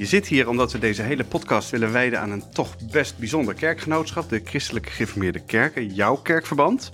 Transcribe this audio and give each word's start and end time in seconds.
Je 0.00 0.06
zit 0.06 0.26
hier 0.26 0.48
omdat 0.48 0.72
we 0.72 0.78
deze 0.78 1.02
hele 1.02 1.24
podcast 1.24 1.70
willen 1.70 1.92
wijden 1.92 2.20
aan 2.20 2.30
een 2.30 2.50
toch 2.52 2.76
best 2.90 3.18
bijzonder 3.18 3.54
kerkgenootschap, 3.54 4.28
de 4.28 4.40
Christelijke 4.44 4.90
Gereformeerde 4.90 5.40
Kerken, 5.40 5.86
jouw 5.86 6.16
kerkverband. 6.16 6.90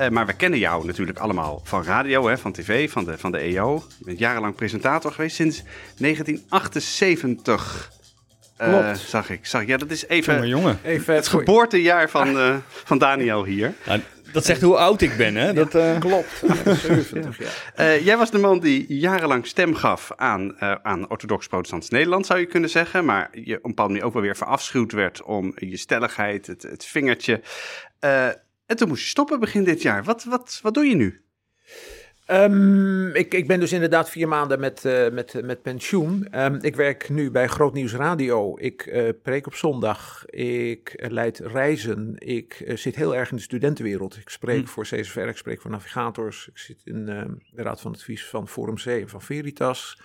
Uh, 0.00 0.08
maar 0.08 0.26
we 0.26 0.32
kennen 0.32 0.58
jou 0.58 0.86
natuurlijk 0.86 1.18
allemaal 1.18 1.60
van 1.64 1.84
radio, 1.84 2.28
hè, 2.28 2.38
van 2.38 2.52
tv, 2.52 2.90
van 2.90 3.04
de, 3.04 3.18
van 3.18 3.32
de 3.32 3.38
EO. 3.38 3.84
Je 3.98 4.04
bent 4.04 4.18
jarenlang 4.18 4.54
presentator 4.54 5.12
geweest 5.12 5.36
sinds 5.36 5.62
1978. 5.98 7.92
Uh, 8.60 8.94
zag 8.94 9.30
ik, 9.30 9.46
zag. 9.46 9.66
Ja, 9.66 9.76
dat 9.76 9.90
is 9.90 10.06
even, 10.06 10.34
jongen, 10.34 10.48
jongen. 10.48 10.78
even 10.84 11.14
het 11.14 11.28
geboortejaar 11.28 12.10
van, 12.10 12.36
uh, 12.36 12.56
van 12.68 12.98
Daniel 12.98 13.44
hier. 13.44 13.74
Dat 14.32 14.44
zegt 14.44 14.62
hoe 14.62 14.76
oud 14.76 15.00
ik 15.00 15.16
ben, 15.16 15.34
hè? 15.34 15.52
Dat, 15.52 15.74
uh... 15.74 15.98
Klopt, 15.98 16.42
70 16.64 17.38
jaar. 17.38 17.72
Uh, 17.78 18.04
jij 18.04 18.16
was 18.16 18.30
de 18.30 18.38
man 18.38 18.60
die 18.60 18.84
jarenlang 18.88 19.46
stem 19.46 19.74
gaf 19.74 20.12
aan, 20.16 20.56
uh, 20.60 20.74
aan 20.82 21.10
orthodox-protestants 21.10 21.88
Nederland, 21.88 22.26
zou 22.26 22.38
je 22.40 22.46
kunnen 22.46 22.70
zeggen. 22.70 23.04
Maar 23.04 23.28
je 23.32 23.56
op 23.56 23.64
een 23.64 23.70
bepaalde 23.70 23.92
manier 23.92 24.06
ook 24.06 24.12
wel 24.12 24.22
weer 24.22 24.36
verafschuwd 24.36 24.92
werd 24.92 25.22
om 25.22 25.52
je 25.56 25.76
stelligheid, 25.76 26.46
het, 26.46 26.62
het 26.62 26.84
vingertje. 26.84 27.42
en 28.66 28.76
toen 28.76 28.88
moest 28.88 29.02
je 29.02 29.08
stoppen 29.08 29.40
begin 29.40 29.64
dit 29.64 29.82
jaar. 29.82 30.04
Wat, 30.04 30.24
wat, 30.24 30.58
wat 30.62 30.74
doe 30.74 30.84
je 30.86 30.94
nu? 30.94 31.22
Um, 32.30 33.14
ik, 33.14 33.34
ik 33.34 33.46
ben 33.46 33.60
dus 33.60 33.72
inderdaad 33.72 34.10
vier 34.10 34.28
maanden 34.28 34.60
met, 34.60 34.84
uh, 34.84 35.10
met, 35.10 35.42
met 35.44 35.62
pensioen. 35.62 36.28
Um, 36.40 36.58
ik 36.60 36.76
werk 36.76 37.08
nu 37.08 37.30
bij 37.30 37.46
Groot 37.46 37.72
Nieuws 37.72 37.94
Radio. 37.94 38.58
Ik 38.58 38.86
uh, 38.86 39.08
preek 39.22 39.46
op 39.46 39.54
zondag. 39.54 40.24
Ik 40.26 40.94
uh, 40.96 41.10
leid 41.10 41.38
reizen. 41.38 42.14
Ik 42.18 42.64
zit 42.74 42.96
heel 42.96 43.16
erg 43.16 43.30
in 43.30 43.36
de 43.36 43.42
studentenwereld. 43.42 44.16
Ik 44.16 44.28
spreek 44.28 44.60
hm. 44.60 44.66
voor 44.66 44.84
CSVR, 44.84 45.20
ik 45.20 45.36
spreek 45.36 45.60
voor 45.60 45.70
navigators. 45.70 46.48
Ik 46.48 46.58
zit 46.58 46.80
in 46.84 47.06
de 47.06 47.62
raad 47.62 47.80
van 47.80 47.92
advies 47.92 48.26
van 48.26 48.48
Forum 48.48 48.74
C 48.74 48.86
en 48.86 49.08
van 49.08 49.22
Veritas. 49.22 50.00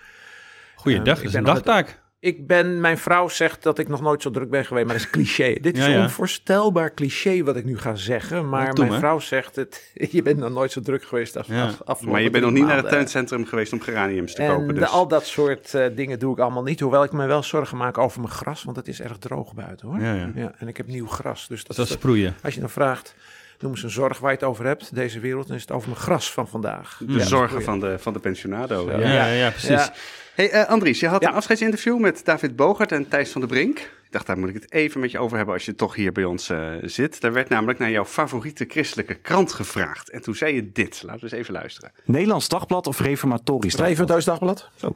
Goeiedag, 0.75 1.17
dat 1.17 1.25
is 1.27 1.33
een 1.33 1.43
dagtaak. 1.43 2.01
Ik 2.23 2.47
ben, 2.47 2.81
mijn 2.81 2.97
vrouw 2.97 3.27
zegt 3.27 3.63
dat 3.63 3.79
ik 3.79 3.87
nog 3.87 4.01
nooit 4.01 4.21
zo 4.21 4.29
druk 4.29 4.49
ben 4.49 4.65
geweest, 4.65 4.85
maar 4.85 4.95
dat 4.95 5.05
is 5.05 5.11
cliché. 5.11 5.55
Dit 5.61 5.77
is 5.77 5.83
ja, 5.83 5.89
ja. 5.89 5.95
een 5.95 6.01
onvoorstelbaar 6.01 6.93
cliché 6.93 7.43
wat 7.43 7.55
ik 7.55 7.65
nu 7.65 7.77
ga 7.77 7.95
zeggen, 7.95 8.49
maar 8.49 8.73
mijn 8.73 8.93
vrouw 8.93 9.19
zegt 9.19 9.55
het, 9.55 9.91
je 10.11 10.21
bent 10.21 10.37
nog 10.37 10.49
nooit 10.49 10.71
zo 10.71 10.81
druk 10.81 11.03
geweest 11.03 11.37
als 11.37 11.47
ja. 11.47 11.65
afgelopen 11.65 12.09
Maar 12.09 12.21
je 12.21 12.29
bent 12.29 12.43
nog 12.43 12.53
niet 12.53 12.65
naar 12.65 12.77
het 12.77 12.89
tuincentrum 12.89 13.45
geweest 13.45 13.73
om 13.73 13.81
geraniums 13.81 14.33
te 14.33 14.41
en 14.41 14.55
kopen. 14.55 14.67
Dus. 14.67 14.83
De, 14.83 14.85
al 14.85 15.07
dat 15.07 15.25
soort 15.25 15.73
uh, 15.73 15.85
dingen 15.95 16.19
doe 16.19 16.33
ik 16.33 16.39
allemaal 16.39 16.63
niet, 16.63 16.79
hoewel 16.79 17.03
ik 17.03 17.11
me 17.11 17.25
wel 17.25 17.43
zorgen 17.43 17.77
maak 17.77 17.97
over 17.97 18.19
mijn 18.19 18.33
gras, 18.33 18.63
want 18.63 18.77
het 18.77 18.87
is 18.87 19.01
erg 19.01 19.17
droog 19.17 19.53
buiten 19.53 19.87
hoor. 19.87 19.99
Ja, 19.99 20.31
ja. 20.35 20.53
en 20.57 20.67
ik 20.67 20.77
heb 20.77 20.87
nieuw 20.87 21.07
gras. 21.07 21.47
Dus 21.47 21.63
dat, 21.63 21.75
dat 21.75 21.85
is 21.85 21.91
sproeien. 21.91 22.35
Als 22.43 22.53
je 22.53 22.59
dan 22.59 22.69
vraagt, 22.69 23.15
noem 23.59 23.71
eens 23.71 23.83
een 23.83 23.89
zorg 23.89 24.19
waar 24.19 24.31
je 24.31 24.37
het 24.37 24.45
over 24.45 24.65
hebt, 24.65 24.95
deze 24.95 25.19
wereld, 25.19 25.47
dan 25.47 25.55
is 25.55 25.61
het 25.61 25.71
over 25.71 25.89
mijn 25.89 26.01
gras 26.01 26.31
van 26.31 26.47
vandaag. 26.47 27.01
De 27.07 27.19
zorgen 27.19 27.63
van 27.63 27.79
de, 27.79 27.99
van 27.99 28.13
de 28.13 28.19
pensionado. 28.19 28.91
Ja, 28.91 28.99
ja, 28.99 29.25
ja, 29.25 29.49
precies. 29.49 29.91
Hey 30.33 30.53
uh, 30.53 30.65
Andries, 30.65 30.99
je 30.99 31.07
had 31.07 31.21
ja. 31.21 31.29
een 31.29 31.35
afscheidsinterview 31.35 31.99
met 31.99 32.25
David 32.25 32.55
Bogert 32.55 32.91
en 32.91 33.07
Thijs 33.07 33.31
van 33.31 33.41
der 33.41 33.49
Brink. 33.49 33.79
Ik 33.79 34.07
dacht, 34.09 34.25
daar 34.27 34.37
moet 34.37 34.49
ik 34.49 34.55
het 34.55 34.71
even 34.71 34.99
met 34.99 35.11
je 35.11 35.19
over 35.19 35.37
hebben 35.37 35.53
als 35.53 35.65
je 35.65 35.75
toch 35.75 35.95
hier 35.95 36.11
bij 36.11 36.23
ons 36.23 36.49
uh, 36.49 36.73
zit. 36.81 37.21
Daar 37.21 37.33
werd 37.33 37.49
namelijk 37.49 37.79
naar 37.79 37.91
jouw 37.91 38.05
favoriete 38.05 38.65
christelijke 38.67 39.15
krant 39.15 39.53
gevraagd. 39.53 40.09
En 40.09 40.21
toen 40.21 40.35
zei 40.35 40.55
je 40.55 40.71
dit. 40.71 41.03
Laten 41.03 41.19
we 41.19 41.25
eens 41.25 41.41
even 41.41 41.53
luisteren. 41.53 41.91
Nederlands 42.05 42.47
Dagblad 42.47 42.87
of 42.87 42.99
Reformatorisch 42.99 43.75
Dagblad? 43.75 43.89
Reformatorisch 43.89 44.25
Dagblad. 44.25 44.69
Zo. 44.75 44.95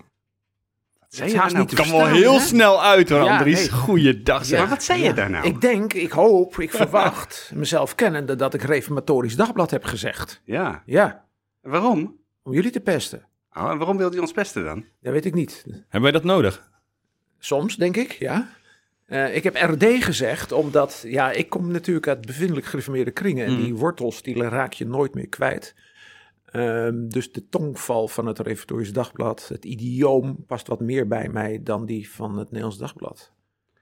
Zei 1.08 1.30
je 1.30 1.36
nou? 1.36 1.58
niet 1.58 1.74
kan 1.74 1.92
wel 1.92 2.06
heel 2.06 2.34
hè? 2.34 2.40
snel 2.40 2.84
uit 2.84 3.10
hoor, 3.10 3.24
ja, 3.24 3.38
Andries. 3.38 3.60
Nee. 3.60 3.72
Goeiedag 3.72 4.46
zeg. 4.46 4.58
Ja, 4.58 4.66
maar 4.66 4.74
wat 4.74 4.84
zei 4.84 5.04
je 5.04 5.14
daar 5.14 5.30
nou? 5.30 5.48
Ik 5.48 5.62
denk, 5.62 5.94
ik 5.94 6.12
hoop, 6.12 6.60
ik 6.60 6.72
verwacht, 6.72 7.52
mezelf 7.54 7.96
kennende, 7.96 8.36
dat 8.36 8.54
ik 8.54 8.62
Reformatorisch 8.62 9.36
Dagblad 9.36 9.72
heb 9.72 9.84
gezegd. 9.84 10.42
Ja. 10.44 10.84
Ja. 10.86 11.26
Waarom? 11.62 12.16
Om 12.44 12.54
jullie 12.54 12.72
te 12.72 12.80
pesten. 12.80 13.26
Oh, 13.58 13.72
en 13.72 13.78
waarom 13.78 13.98
wil 13.98 14.10
hij 14.10 14.20
ons 14.20 14.32
pesten 14.32 14.64
dan? 14.64 14.86
Dat 15.02 15.14
weet 15.14 15.26
ik 15.26 15.34
niet. 15.34 15.64
Hebben 15.66 16.02
wij 16.02 16.12
dat 16.12 16.24
nodig? 16.24 16.70
Soms, 17.40 17.76
denk 17.76 17.96
ik, 17.96 18.12
ja. 18.12 18.50
Uh, 19.08 19.36
ik 19.36 19.44
heb 19.44 19.56
RD 19.56 20.04
gezegd, 20.04 20.52
omdat 20.52 21.04
ja, 21.08 21.32
ik 21.32 21.50
kom 21.50 21.72
natuurlijk 21.72 22.08
uit 22.08 22.26
bevindelijk 22.26 22.66
gereformeerde 22.66 23.12
kringen. 23.12 23.46
En 23.46 23.54
mm. 23.54 23.64
die 23.64 23.76
wortels, 23.76 24.22
die 24.22 24.44
raak 24.44 24.74
je 24.74 24.86
nooit 24.86 25.14
meer 25.14 25.30
kwijt. 25.30 25.76
Um, 26.54 27.10
dus 27.10 27.32
de 27.32 27.50
tongval 27.50 28.08
van 28.08 28.26
het 28.26 28.40
Reformatorisch 28.40 28.94
Dagblad, 28.94 29.48
het 29.48 29.66
idioom, 29.66 30.46
past 30.46 30.68
wat 30.68 30.80
meer 30.80 31.08
bij 31.08 31.30
mij 31.30 31.60
dan 31.64 31.86
die 31.86 32.10
van 32.10 32.38
het 32.38 32.48
Nederlands 32.48 32.78
Dagblad. 32.78 33.32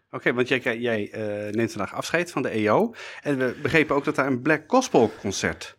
Oké, 0.06 0.16
okay, 0.16 0.34
want 0.34 0.48
jij, 0.48 0.80
jij 0.80 1.14
uh, 1.14 1.54
neemt 1.54 1.72
vandaag 1.72 1.94
afscheid 1.94 2.32
van 2.32 2.42
de 2.42 2.50
EO. 2.50 2.94
En 3.22 3.38
we 3.38 3.56
begrepen 3.62 3.96
ook 3.96 4.04
dat 4.04 4.16
daar 4.16 4.28
een 4.28 4.42
Black 4.42 4.64
Gospel 4.68 5.12
concert 5.20 5.78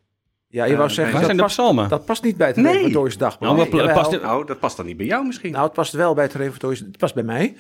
ja, 0.48 0.64
je 0.64 0.76
wou 0.76 0.90
zeggen, 0.90 1.14
waar 1.14 1.24
zijn 1.24 1.36
de 1.36 1.42
past, 1.42 1.56
psalmen? 1.56 1.88
Dat 1.88 2.04
past 2.04 2.22
niet 2.22 2.36
bij 2.36 2.46
het 2.46 2.56
nee. 2.56 2.72
Reformatorisch 2.72 3.18
Dagblad. 3.18 3.56
Nou, 3.56 3.70
nee, 3.70 3.92
past, 3.92 4.10
nou, 4.10 4.46
dat 4.46 4.58
past 4.58 4.76
dan 4.76 4.86
niet 4.86 4.96
bij 4.96 5.06
jou 5.06 5.26
misschien. 5.26 5.52
Nou, 5.52 5.64
het 5.64 5.72
past 5.72 5.92
wel 5.92 6.14
bij 6.14 6.24
het 6.24 6.34
Reformatorisch, 6.34 6.78
het 6.78 6.98
past 6.98 7.14
bij 7.14 7.22
mij 7.22 7.56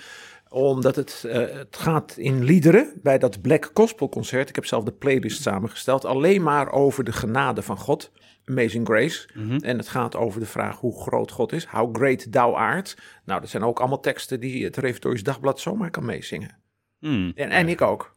omdat 0.48 0.96
het, 0.96 1.24
uh, 1.26 1.32
het 1.32 1.76
gaat 1.76 2.16
in 2.16 2.44
liederen 2.44 2.92
bij 3.02 3.18
dat 3.18 3.40
Black 3.40 3.70
Gospel 3.74 4.08
concert. 4.08 4.48
Ik 4.48 4.54
heb 4.54 4.64
zelf 4.66 4.84
de 4.84 4.92
playlist 4.92 5.42
samengesteld. 5.42 6.04
Alleen 6.04 6.42
maar 6.42 6.72
over 6.72 7.04
de 7.04 7.12
genade 7.12 7.62
van 7.62 7.76
God. 7.76 8.12
Amazing 8.44 8.86
Grace. 8.86 9.28
Mm 9.34 9.48
-hmm. 9.48 9.58
En 9.58 9.78
het 9.78 9.88
gaat 9.88 10.16
over 10.16 10.40
de 10.40 10.46
vraag 10.46 10.80
hoe 10.80 11.00
groot 11.02 11.30
God 11.30 11.52
is. 11.52 11.64
How 11.64 11.96
great 11.96 12.32
thou 12.32 12.54
art. 12.54 12.98
Nou, 13.24 13.40
dat 13.40 13.50
zijn 13.50 13.62
ook 13.64 13.78
allemaal 13.78 14.00
teksten 14.00 14.40
die 14.40 14.64
het 14.64 14.76
Reformatorisch 14.76 15.22
Dagblad 15.22 15.60
zomaar 15.60 15.90
kan 15.90 16.04
meezingen. 16.04 16.58
Mm. 17.00 17.32
En, 17.34 17.50
en 17.50 17.68
ik 17.68 17.80
ook. 17.80 18.15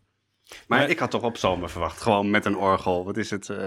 Maar, 0.67 0.79
maar 0.79 0.89
ik 0.89 0.99
had 0.99 1.11
toch 1.11 1.23
op 1.23 1.33
psalmen 1.33 1.69
verwacht, 1.69 2.01
gewoon 2.01 2.29
met 2.29 2.45
een 2.45 2.57
orgel. 2.57 3.05
Wat 3.05 3.17
is 3.17 3.29
het? 3.29 3.47
Uh, 3.47 3.57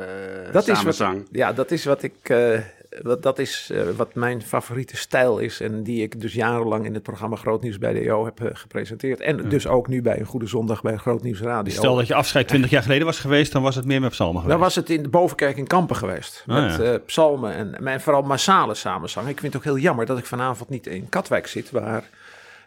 dat 0.52 0.64
samenzang. 0.64 1.14
Is 1.16 1.22
wat, 1.22 1.28
ja, 1.30 1.52
dat 1.52 1.70
is 1.70 1.84
wat 1.84 2.02
ik. 2.02 2.28
Uh, 2.28 2.58
wat, 3.02 3.22
dat 3.22 3.38
is 3.38 3.70
uh, 3.72 3.82
wat 3.96 4.14
mijn 4.14 4.42
favoriete 4.42 4.96
stijl 4.96 5.38
is. 5.38 5.60
En 5.60 5.82
die 5.82 6.02
ik 6.02 6.20
dus 6.20 6.32
jarenlang 6.32 6.84
in 6.84 6.94
het 6.94 7.02
programma 7.02 7.36
Groot 7.36 7.62
Nieuws 7.62 7.78
bij 7.78 7.92
de 7.92 8.00
EO 8.00 8.24
heb 8.24 8.50
gepresenteerd. 8.52 9.20
En 9.20 9.36
ja. 9.36 9.42
dus 9.42 9.66
ook 9.66 9.88
nu 9.88 10.02
bij 10.02 10.20
een 10.20 10.26
Goede 10.26 10.46
Zondag 10.46 10.82
bij 10.82 10.96
Groot 10.96 11.22
Nieuws 11.22 11.40
Radio. 11.40 11.74
Stel 11.74 11.96
dat 11.96 12.06
je 12.06 12.14
afscheid 12.14 12.48
20 12.48 12.70
jaar 12.70 12.82
geleden 12.82 13.06
was 13.06 13.18
geweest, 13.18 13.52
dan 13.52 13.62
was 13.62 13.74
het 13.74 13.84
meer 13.84 14.00
met 14.00 14.10
psalmen 14.10 14.42
geweest. 14.42 14.58
Dan 14.58 14.66
was 14.66 14.74
het 14.74 14.90
in 14.90 15.02
de 15.02 15.08
Bovenkerk 15.08 15.56
in 15.56 15.66
Kampen 15.66 15.96
geweest. 15.96 16.44
Oh, 16.48 16.54
met 16.54 16.76
ja. 16.76 16.98
psalmen 16.98 17.54
en, 17.54 17.86
en 17.86 18.00
vooral 18.00 18.22
massale 18.22 18.74
samenzang. 18.74 19.28
Ik 19.28 19.40
vind 19.40 19.52
het 19.52 19.62
ook 19.62 19.74
heel 19.74 19.82
jammer 19.82 20.06
dat 20.06 20.18
ik 20.18 20.26
vanavond 20.26 20.68
niet 20.68 20.86
in 20.86 21.08
Katwijk 21.08 21.46
zit, 21.46 21.70
waar. 21.70 22.04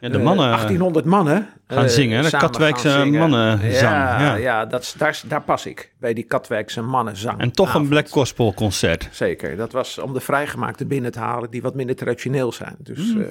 Ja, 0.06 0.12
de 0.12 0.24
mannen, 0.24 0.46
uh, 0.46 0.52
1800 0.52 1.06
mannen 1.06 1.48
gaan 1.68 1.84
uh, 1.84 1.90
zingen, 1.90 2.24
de 2.24 2.30
Katwijkse 2.30 3.06
mannenzang. 3.06 3.72
Ja, 3.72 4.20
ja. 4.20 4.36
ja 4.36 4.66
dat, 4.66 4.96
daar, 4.98 5.22
daar 5.28 5.42
pas 5.42 5.66
ik, 5.66 5.94
bij 6.00 6.14
die 6.14 6.24
Katwijkse 6.24 6.82
mannenzang. 6.82 7.40
En 7.40 7.52
toch 7.52 7.74
een 7.74 7.88
Black 7.88 8.10
Gospel 8.10 8.54
concert. 8.54 9.10
Zeker, 9.12 9.56
dat 9.56 9.72
was 9.72 9.98
om 9.98 10.14
de 10.14 10.20
vrijgemaakte 10.20 10.86
binnen 10.86 11.12
te 11.12 11.20
halen 11.20 11.52
die 11.52 11.62
wat 11.62 11.76
minder 11.76 11.96
traditioneel 11.96 12.52
zijn. 12.52 12.76
Dus 12.80 13.14
mm. 13.14 13.20
uh, 13.20 13.28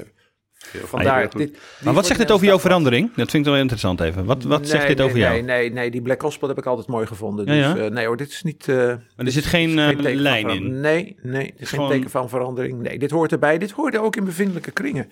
vandaar... 0.85 1.31
Dit, 1.31 1.59
maar 1.81 1.95
wat 1.95 2.07
zegt 2.07 2.21
dit 2.21 2.31
over 2.31 2.47
jouw 2.47 2.59
verandering? 2.59 3.15
Dat 3.15 3.31
vind 3.31 3.47
ik 3.47 3.53
wel 3.53 3.61
interessant 3.61 4.01
even. 4.01 4.25
Wat, 4.25 4.43
wat 4.43 4.61
nee, 4.61 4.69
zegt 4.69 4.87
dit 4.87 4.97
nee, 4.97 5.06
over 5.06 5.19
nee, 5.19 5.29
jou? 5.29 5.43
Nee, 5.43 5.73
nee, 5.73 5.91
die 5.91 6.03
Black 6.03 6.23
Gospel 6.23 6.49
heb 6.49 6.59
ik 6.59 6.67
altijd 6.67 6.87
mooi 6.87 7.06
gevonden. 7.06 7.47
Dus 7.47 7.56
ja, 7.56 7.77
ja? 7.77 7.89
nee 7.89 8.06
hoor, 8.06 8.17
dit 8.17 8.31
is 8.31 8.43
niet... 8.43 8.67
maar 8.67 8.99
er 9.17 9.31
zit 9.31 9.47
geen, 9.47 9.79
geen 9.79 10.17
lijn 10.17 10.49
in? 10.49 10.81
Nee, 10.81 11.17
nee, 11.23 11.45
dit 11.45 11.61
is 11.61 11.69
geen 11.69 11.89
teken 11.89 12.11
van 12.11 12.29
verandering. 12.29 12.83
Nee, 12.83 12.99
dit 12.99 13.11
hoort 13.11 13.33
erbij. 13.33 13.59
Dit 13.59 13.71
hoorde 13.71 14.01
ook 14.01 14.17
in 14.17 14.25
bevindelijke 14.25 14.71
kringen. 14.71 15.11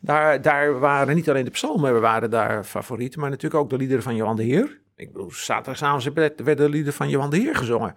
Daar, 0.00 0.42
daar 0.42 0.78
waren 0.78 1.14
niet 1.14 1.30
alleen 1.30 1.44
de 1.44 1.50
psalmen 1.50 2.00
waren 2.00 2.30
daar 2.30 2.64
favorieten, 2.64 3.20
maar 3.20 3.30
natuurlijk 3.30 3.62
ook 3.62 3.70
de 3.70 3.76
liederen 3.76 4.02
van 4.02 4.16
Johan 4.16 4.36
de 4.36 4.42
Heer. 4.42 4.80
Ik 4.96 5.12
bedoel, 5.12 5.30
zaterdagavond 5.30 6.14
werden 6.14 6.56
de 6.56 6.68
liederen 6.68 6.94
van 6.94 7.08
Johan 7.08 7.30
de 7.30 7.36
Heer 7.36 7.56
gezongen 7.56 7.94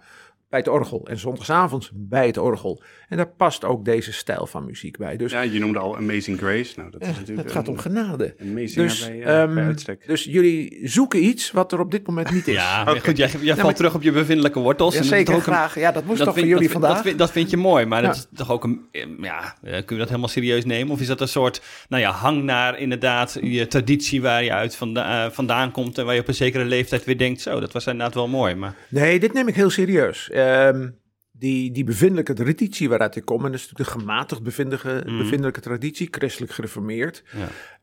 bij 0.50 0.58
het 0.58 0.68
orgel. 0.68 1.06
En 1.06 1.18
zondagsavonds 1.18 1.90
bij 1.94 2.26
het 2.26 2.38
orgel. 2.38 2.82
En 3.08 3.16
daar 3.16 3.28
past 3.28 3.64
ook 3.64 3.84
deze 3.84 4.12
stijl 4.12 4.46
van 4.46 4.64
muziek 4.64 4.98
bij. 4.98 5.16
Dus, 5.16 5.32
ja, 5.32 5.40
je 5.40 5.58
noemde 5.58 5.78
al 5.78 5.96
Amazing 5.96 6.38
Grace. 6.38 6.72
Nou, 6.76 6.90
dat 6.90 7.00
is 7.00 7.08
eh, 7.08 7.14
natuurlijk 7.14 7.46
het 7.46 7.56
gaat 7.56 7.68
om 7.68 7.78
genade. 7.78 8.34
Amazing 8.40 8.74
dus, 8.74 9.06
bij, 9.06 9.16
uh, 9.16 9.40
um, 9.40 9.54
bij 9.54 9.64
uitstek. 9.64 10.06
dus 10.06 10.24
jullie 10.24 10.78
zoeken 10.82 11.24
iets 11.24 11.50
wat 11.50 11.72
er 11.72 11.80
op 11.80 11.90
dit 11.90 12.06
moment 12.06 12.30
niet 12.30 12.48
is. 12.48 12.54
Ja, 12.54 12.82
okay. 12.82 13.00
goed, 13.00 13.16
jij, 13.16 13.28
jij 13.28 13.40
ja, 13.42 13.54
valt 13.54 13.66
maar, 13.66 13.74
terug 13.74 13.94
op 13.94 14.02
je 14.02 14.12
bevindelijke 14.12 14.58
wortels. 14.58 14.94
Ja, 14.94 15.00
en 15.00 15.06
zeker, 15.06 15.34
dat 15.34 15.42
graag. 15.42 15.74
Een, 15.74 15.80
ja, 15.80 15.92
dat 15.92 16.04
moest 16.04 16.18
dat 16.18 16.26
toch 16.26 16.36
vind, 16.36 16.46
voor 16.46 16.56
jullie 16.56 16.72
dat, 16.72 16.80
vandaag? 16.80 16.94
Dat 16.94 17.06
vind, 17.06 17.18
dat 17.18 17.30
vind 17.30 17.50
je 17.50 17.56
mooi, 17.56 17.86
maar 17.86 18.00
ja. 18.02 18.06
dat 18.06 18.16
is 18.16 18.26
toch 18.34 18.50
ook 18.50 18.64
een... 18.64 18.88
Ja, 19.20 19.54
kun 19.62 19.84
je 19.86 19.96
dat 19.96 20.08
helemaal 20.08 20.28
serieus 20.28 20.64
nemen? 20.64 20.92
Of 20.92 21.00
is 21.00 21.06
dat 21.06 21.20
een 21.20 21.28
soort, 21.28 21.62
nou 21.88 22.02
ja, 22.02 22.10
hang 22.10 22.42
naar 22.42 22.78
inderdaad 22.78 23.38
je 23.42 23.66
traditie 23.66 24.22
waar 24.22 24.44
je 24.44 24.52
uit 24.52 24.76
vanda 24.76 25.26
uh, 25.26 25.32
vandaan 25.32 25.70
komt... 25.70 25.98
en 25.98 26.04
waar 26.04 26.14
je 26.14 26.20
op 26.20 26.28
een 26.28 26.34
zekere 26.34 26.64
leeftijd 26.64 27.04
weer 27.04 27.18
denkt, 27.18 27.40
zo, 27.40 27.60
dat 27.60 27.72
was 27.72 27.86
inderdaad 27.86 28.14
wel 28.14 28.28
mooi, 28.28 28.54
maar... 28.54 28.74
Nee, 28.88 29.20
dit 29.20 29.32
neem 29.32 29.48
ik 29.48 29.54
heel 29.54 29.70
serieus. 29.70 30.30
Um, 30.40 30.98
die, 31.40 31.70
die 31.70 31.84
bevindelijke 31.84 32.32
traditie 32.32 32.88
waaruit 32.88 33.16
ik 33.16 33.24
kom, 33.24 33.44
en 33.44 33.50
dat 33.50 33.60
is 33.60 33.68
natuurlijk 33.68 33.94
de 33.96 34.00
gematigd 34.00 34.42
bevindelijke, 34.42 35.02
mm. 35.06 35.18
bevindelijke 35.18 35.60
traditie, 35.60 36.08
christelijk 36.10 36.52
gereformeerd. 36.52 37.24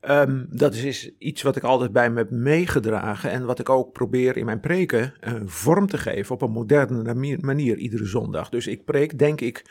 Ja. 0.02 0.22
Um, 0.22 0.48
dat 0.50 0.74
is, 0.74 0.84
is, 0.84 1.12
iets 1.18 1.42
wat 1.42 1.56
ik 1.56 1.64
altijd 1.64 1.92
bij 1.92 2.10
me 2.10 2.18
heb 2.18 2.30
meegedragen 2.30 3.32
en 3.32 3.46
wat 3.46 3.60
ik 3.60 3.70
ook 3.70 3.92
probeer 3.92 4.38
in 4.38 4.46
mijn 4.46 4.60
preken 4.60 5.14
uh, 5.22 5.34
vorm 5.46 5.88
te 5.88 5.98
geven 5.98 6.36
op 6.36 6.42
een 6.42 6.52
moderne 6.52 7.38
manier 7.42 7.78
iedere 7.78 8.06
zondag. 8.06 8.50
Dus 8.50 8.68
ik 8.68 8.86
preek, 8.86 9.20
denk 9.20 9.42
ik, 9.42 9.66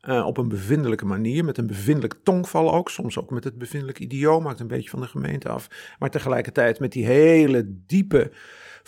eh, 0.00 0.26
op 0.26 0.36
een 0.36 0.48
bevindelijke 0.48 1.06
manier, 1.06 1.44
met 1.44 1.58
een 1.58 1.66
bevindelijk 1.66 2.14
tongval 2.22 2.74
ook. 2.74 2.90
Soms 2.90 3.18
ook 3.18 3.30
met 3.30 3.44
het 3.44 3.58
bevindelijk 3.58 3.98
idioom, 3.98 4.42
maakt 4.42 4.60
een 4.60 4.66
beetje 4.66 4.90
van 4.90 5.00
de 5.00 5.06
gemeente 5.06 5.48
af. 5.48 5.94
Maar 5.98 6.10
tegelijkertijd 6.10 6.78
met 6.78 6.92
die 6.92 7.06
hele 7.06 7.64
diepe 7.86 8.30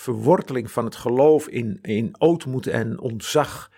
verworteling 0.02 0.70
van 0.70 0.84
het 0.84 0.96
geloof 0.96 1.48
in, 1.48 1.78
in 1.82 2.14
ootmoed 2.18 2.66
en 2.66 3.00
ontzag. 3.00 3.70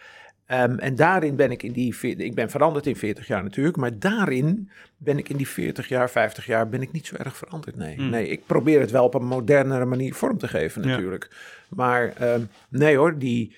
Ehm, 0.47 0.79
en 0.79 0.95
daarin 0.95 1.37
ben 1.37 1.51
ik 1.51 1.63
in 1.63 1.73
die, 1.73 1.97
ik 2.01 2.35
ben 2.35 2.51
veranderd 2.51 2.87
in 2.87 2.97
40 2.97 3.27
jaar 3.27 3.43
natuurlijk, 3.43 3.77
maar 3.77 3.99
daarin 3.99 4.71
ben 4.97 5.19
ik 5.19 5.29
in 5.29 5.37
die 5.37 5.49
40 5.49 5.89
jaar, 5.89 6.11
50 6.11 6.47
jaar, 6.47 6.69
ben 6.69 6.83
ik 6.83 6.93
niet 6.93 7.07
zo 7.07 7.17
erg 7.17 7.37
veranderd. 7.37 7.77
Nee, 7.77 7.95
Hmm. 7.97 8.11
nee 8.11 8.29
ik 8.29 8.47
probeer 8.47 8.81
het 8.81 8.91
wel 8.91 9.05
op 9.05 9.15
een 9.15 9.27
modernere 9.27 9.85
manier 9.85 10.15
vorm 10.15 10.39
te 10.39 10.49
geven 10.49 10.83
Ja. 10.83 10.89
natuurlijk. 10.89 11.31
Maar 11.69 12.09
ehm, 12.17 12.41
nee 12.69 12.97
hoor, 12.97 13.19
die 13.19 13.57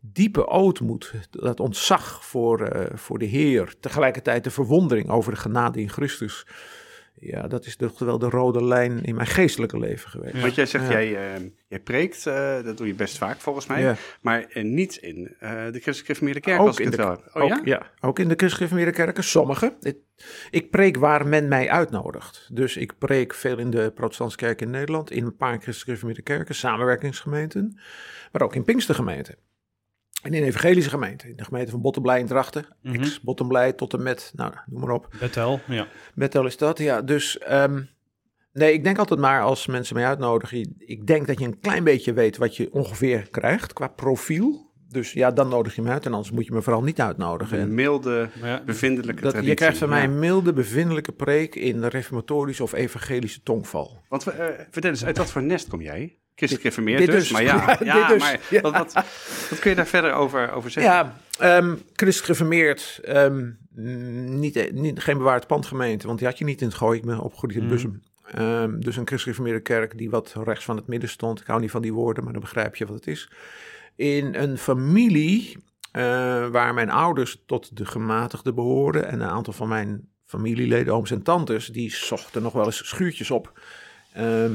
diepe 0.00 0.46
ootmoed, 0.46 1.12
dat 1.30 1.60
ontzag 1.60 2.24
voor, 2.24 2.60
eh, 2.66 2.96
voor 2.96 3.18
de 3.18 3.24
Heer, 3.24 3.74
tegelijkertijd 3.80 4.44
de 4.44 4.50
verwondering 4.50 5.08
over 5.08 5.32
de 5.32 5.38
genade 5.38 5.80
in 5.80 5.90
Christus. 5.90 6.46
Ja, 7.20 7.48
dat 7.48 7.66
is 7.66 7.76
toch 7.76 7.98
wel 7.98 8.18
de 8.18 8.28
rode 8.28 8.64
lijn 8.64 9.02
in 9.02 9.14
mijn 9.14 9.26
geestelijke 9.26 9.78
leven 9.78 10.10
geweest. 10.10 10.40
Want 10.40 10.54
jij 10.54 10.66
zegt, 10.66 10.84
Ja. 10.86 10.90
jij, 10.92 11.34
eh, 11.34 11.42
jij 11.68 11.80
preekt, 11.80 12.26
eh, 12.26 12.62
dat 12.62 12.76
doe 12.76 12.86
je 12.86 12.94
best 12.94 13.18
vaak 13.18 13.40
volgens 13.40 13.66
mij, 13.66 13.80
Ja. 13.82 13.96
maar 14.20 14.46
eh, 14.48 14.64
niet 14.64 14.96
in 14.96 15.36
de 15.40 15.78
Christelijke 15.82 16.40
Kerk 16.40 16.60
Ook 16.60 16.66
als 16.66 16.78
ik 16.78 16.84
in 16.84 16.90
het 16.90 17.00
de- 17.00 17.06
wel. 17.06 17.22
Oh 17.32 17.42
ook, 17.42 17.48
ja? 17.48 17.60
ja? 17.64 17.90
ook 18.00 18.18
in 18.18 18.28
de 18.28 18.34
christelijke 18.36 18.90
kerken, 18.90 19.24
sommige. 19.24 19.76
Ik, 19.80 19.96
ik 20.50 20.70
preek 20.70 20.96
waar 20.96 21.26
men 21.26 21.48
mij 21.48 21.70
uitnodigt. 21.70 22.48
Dus 22.52 22.76
ik 22.76 22.98
preek 22.98 23.34
veel 23.34 23.58
in 23.58 23.70
de 23.70 23.92
protestantse 23.94 24.36
kerk 24.36 24.60
in 24.60 24.70
Nederland, 24.70 25.10
in 25.10 25.24
een 25.24 25.36
paar 25.36 25.58
christelijke 25.60 26.22
kerken, 26.22 26.54
samenwerkingsgemeenten, 26.54 27.78
maar 28.32 28.42
ook 28.42 28.54
in 28.54 28.64
Pinkstergemeenten. 28.64 29.34
En 30.22 30.34
in 30.34 30.42
evangelische 30.42 30.90
gemeenten, 30.90 31.28
in 31.28 31.36
de 31.36 31.44
gemeente 31.44 31.70
van 31.70 31.80
Bottenblij 31.80 32.18
in 32.20 32.26
Drachten, 32.26 32.66
Mhm. 32.82 32.94
ex-Bottenblij 32.94 33.72
tot 33.72 33.92
en 33.92 34.02
met, 34.02 34.32
nou, 34.34 34.52
noem 34.66 34.80
maar 34.80 34.90
op. 34.94 35.08
Betel, 35.20 35.60
ja. 35.66 35.86
Betel 36.14 36.46
is 36.46 36.56
dat, 36.56 36.78
ja. 36.78 37.02
Dus 37.02 37.38
ehm, 37.38 37.82
nee, 38.52 38.72
ik 38.72 38.84
denk 38.84 38.98
altijd 38.98 39.20
maar 39.20 39.42
als 39.42 39.66
mensen 39.66 39.96
mij 39.96 40.06
uitnodigen. 40.06 40.74
Ik 40.78 41.06
denk 41.06 41.26
dat 41.26 41.38
je 41.38 41.44
een 41.44 41.60
klein 41.60 41.84
beetje 41.84 42.12
weet 42.12 42.36
wat 42.36 42.56
je 42.56 42.72
ongeveer 42.72 43.28
krijgt 43.30 43.72
qua 43.72 43.88
profiel. 43.88 44.66
Dus 44.90 45.12
ja, 45.12 45.30
dan 45.30 45.48
nodig 45.48 45.74
je 45.74 45.82
me 45.82 45.90
uit 45.90 46.06
en 46.06 46.12
anders 46.12 46.30
moet 46.30 46.46
je 46.46 46.52
me 46.52 46.62
vooral 46.62 46.82
niet 46.82 47.00
uitnodigen. 47.00 47.56
Een 47.60 47.68
En 47.68 47.74
milde, 47.74 48.28
ja, 48.42 48.62
bevindelijke 48.64 49.22
dat, 49.22 49.30
traditie. 49.30 49.50
je 49.50 49.56
krijgt 49.60 49.78
van 49.78 49.88
mij 49.88 50.04
een 50.04 50.18
milde, 50.18 50.52
bevindelijke 50.52 51.12
preek 51.12 51.54
in 51.54 51.80
de 51.80 51.88
reformatorische 51.88 52.62
of 52.62 52.72
evangelische 52.72 53.42
tongval. 53.42 54.02
Want 54.08 54.26
eh, 54.26 54.46
vertel 54.70 54.90
eens, 54.90 55.04
uit 55.04 55.18
wat 55.18 55.30
voor 55.30 55.42
nest 55.42 55.68
kom 55.68 55.80
jij? 55.82 56.18
Christelijk 56.38 56.60
Gereformeerd 56.60 57.06
dus, 57.06 57.14
dus. 57.14 57.30
maar 57.30 57.42
ja, 57.42 57.76
Ja, 57.84 58.08
dus. 58.08 58.18
maar 58.18 58.40
Ja. 58.50 58.60
Wat, 58.60 58.72
wat, 58.72 58.92
wat 59.50 59.58
kun 59.58 59.70
je 59.70 59.76
daar 59.76 59.86
verder 59.86 60.12
over, 60.12 60.52
over 60.52 60.70
zeggen? 60.70 60.92
Ja, 60.92 61.16
ehm 61.38 61.74
christelijk 61.92 62.24
gereformeerd, 62.24 63.00
ehm, 63.02 63.50
mm, 63.74 64.38
niet, 64.38 64.56
eh, 64.56 64.72
niet, 64.72 65.00
geen 65.00 65.18
bewaard 65.18 65.46
pandgemeente, 65.46 66.06
want 66.06 66.18
die 66.18 66.28
had 66.28 66.38
je 66.38 66.44
niet 66.44 66.60
in 66.60 66.66
het 66.66 66.76
gooi. 66.76 66.98
Ik 66.98 67.04
ben 67.04 67.18
opgegroeid 67.18 67.56
in. 67.56 67.68
Bussum. 67.68 68.02
Ehm, 68.24 68.80
dus 68.80 68.96
een 68.96 69.06
christelijk 69.06 69.20
gereformeerde 69.20 69.60
kerk 69.60 69.98
die 69.98 70.10
wat 70.10 70.34
rechts 70.44 70.64
van 70.64 70.76
het 70.76 70.86
midden 70.86 71.08
stond. 71.08 71.40
Ik 71.40 71.46
hou 71.46 71.60
niet 71.60 71.70
van 71.70 71.82
die 71.82 71.92
woorden, 71.92 72.24
maar 72.24 72.32
dan 72.32 72.42
begrijp 72.42 72.76
je 72.76 72.86
wat 72.86 72.94
het 72.94 73.06
is. 73.06 73.30
In 73.96 74.34
een 74.34 74.58
familie 74.58 75.56
eh, 75.92 76.02
waar 76.48 76.74
mijn 76.74 76.90
ouders 76.90 77.42
tot 77.46 77.76
de 77.76 77.86
gematigden 77.86 78.54
behoorden 78.54 79.08
en 79.08 79.20
een 79.20 79.28
aantal 79.28 79.52
van 79.52 79.68
mijn 79.68 80.08
familieleden, 80.24 80.94
ooms 80.94 81.10
en 81.10 81.22
tantes, 81.22 81.66
die 81.66 81.90
zochten 81.94 82.42
nog 82.42 82.52
wel 82.52 82.64
eens 82.64 82.88
schuurtjes 82.88 83.30
op. 83.30 83.60
Ehm, 84.18 84.52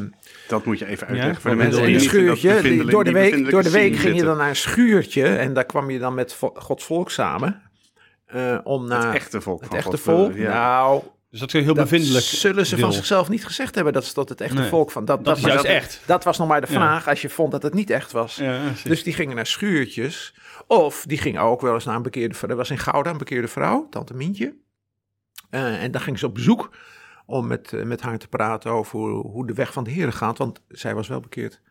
Dat 0.48 0.66
moet 0.66 0.80
je 0.80 0.86
even 0.86 1.08
Ja, 1.08 1.14
uitleggen 1.14 1.42
voor 1.42 1.52
de 1.52 1.56
mensen 1.58 1.92
dat 1.94 2.02
schuurtje. 2.02 2.62
die- 2.62 2.86
door 2.86 3.04
de 3.04 3.12
week, 3.12 3.50
door 3.52 3.64
de 3.64 3.72
week 3.72 3.96
ging 3.96 4.16
je 4.16 4.24
dan 4.24 4.38
naar 4.38 4.50
een 4.50 4.56
schuurtje 4.56 5.26
en 5.36 5.54
daar 5.54 5.66
kwam 5.66 5.90
je 5.90 6.00
dan 6.00 6.14
met 6.14 6.34
vo- 6.34 6.54
Gods 6.56 6.84
volk 6.86 7.12
samen. 7.12 7.62
eh, 8.26 8.58
om 8.64 8.88
naar 8.88 9.06
Het 9.06 9.16
echte 9.16 9.42
volk 9.42 9.60
het 9.60 9.70
van 9.70 9.78
echte 9.78 9.90
God, 9.90 10.00
volk. 10.00 10.36
ja. 10.36 10.54
Nou, 10.54 11.02
Dus 11.30 11.40
dat 11.40 11.54
is 11.54 11.64
heel 11.66 11.74
dat 11.74 11.90
bevindelijk. 11.90 12.26
zullen 12.26 12.66
ze 12.66 12.76
deel. 12.76 12.84
van 12.86 12.94
zichzelf 12.94 13.30
niet 13.30 13.46
gezegd 13.46 13.76
hebben. 13.76 13.94
Dat 13.94 14.04
is 14.04 14.14
tot 14.14 14.30
het 14.30 14.42
echte 14.42 14.60
Nee. 14.60 14.70
volk 14.70 14.92
van. 14.92 15.06
Dat, 15.06 15.26
Dat 15.26 15.38
is 15.38 15.44
juist 15.44 15.58
dat, 15.58 15.66
echt. 15.66 16.02
Dat 16.06 16.24
was 16.24 16.38
nog 16.38 16.48
maar 16.48 16.62
de 16.62 16.68
Ja. 16.70 16.74
vraag 16.74 17.08
als 17.08 17.22
je 17.22 17.30
vond 17.30 17.52
dat 17.52 17.64
het 17.64 17.74
niet 17.74 17.90
echt 17.90 18.12
was. 18.12 18.36
Ja. 18.36 18.60
Dus 18.84 19.04
die 19.04 19.14
gingen 19.14 19.36
naar 19.36 19.46
schuurtjes. 19.46 20.36
Of 20.68 21.04
die 21.08 21.18
gingen 21.18 21.42
ook 21.42 21.62
wel 21.62 21.74
eens 21.74 21.86
naar 21.86 21.96
een 21.96 22.02
bekeerde 22.02 22.34
vrouw. 22.36 22.50
Er 22.50 22.56
was 22.56 22.70
in 22.70 22.78
Gouda 22.78 23.10
een 23.10 23.18
bekeerde 23.18 23.48
vrouw, 23.48 23.88
tante 23.90 24.14
Mientje. 24.14 24.54
Eh, 25.50 25.84
en 25.84 25.92
daar 25.92 26.02
ging 26.02 26.20
ze 26.20 26.26
op 26.26 26.34
bezoek 26.34 26.70
om 27.26 27.48
met, 27.48 27.74
eh, 27.74 27.84
met 27.84 28.02
haar 28.02 28.18
te 28.18 28.28
praten 28.28 28.72
over 28.72 29.00
hoe, 29.00 29.28
hoe 29.28 29.48
de 29.48 29.54
weg 29.54 29.74
van 29.74 29.84
de 29.84 29.92
heren 29.92 30.14
gaat. 30.14 30.38
Want 30.38 30.62
zij 30.68 30.96
was 30.96 31.08
wel 31.08 31.20
bekeerd. 31.20 31.62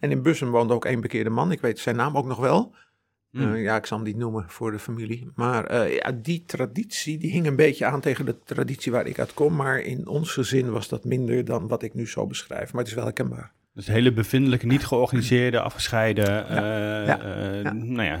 En 0.00 0.10
in 0.10 0.22
Bussum 0.22 0.50
woonde 0.50 0.74
ook 0.74 0.84
één 0.84 1.00
bekeerde 1.00 1.30
man. 1.30 1.52
Ik 1.52 1.60
weet 1.60 1.78
zijn 1.78 1.96
naam 1.96 2.16
ook 2.16 2.26
nog 2.26 2.38
wel. 2.38 2.74
Hmm. 3.30 3.54
Eh, 3.54 3.62
ja, 3.62 3.76
ik 3.76 3.86
zal 3.86 3.96
hem 3.96 4.06
niet 4.06 4.16
noemen 4.16 4.44
voor 4.48 4.70
de 4.70 4.78
familie. 4.78 5.30
Maar 5.34 5.64
eh, 5.64 5.94
ja, 5.94 6.12
die 6.12 6.44
traditie 6.46 7.18
die 7.18 7.30
hing 7.30 7.46
een 7.46 7.56
beetje 7.56 7.84
aan 7.84 8.00
tegen 8.00 8.24
de 8.24 8.38
traditie 8.44 8.92
waar 8.92 9.06
ik 9.06 9.18
uit 9.18 9.34
kom. 9.34 9.56
Maar 9.56 9.80
in 9.80 10.06
ons 10.06 10.32
gezin 10.32 10.70
was 10.70 10.88
dat 10.88 11.04
minder 11.04 11.44
dan 11.44 11.68
wat 11.68 11.82
ik 11.82 11.94
nu 11.94 12.08
zo 12.08 12.26
beschrijf. 12.26 12.72
Maar 12.72 12.80
het 12.80 12.90
is 12.90 12.96
wel 12.96 13.04
herkenbaar. 13.04 13.52
Dus 13.74 13.86
hele 13.86 14.12
bevindelijke, 14.12 14.66
niet 14.66 14.86
georganiseerde, 14.86 15.60
afgescheiden, 15.60 16.48
eh, 16.48 16.56
ja, 17.06 17.20
eh, 17.20 17.62
ja. 17.62 17.72
nou 17.72 18.02
ja, 18.02 18.18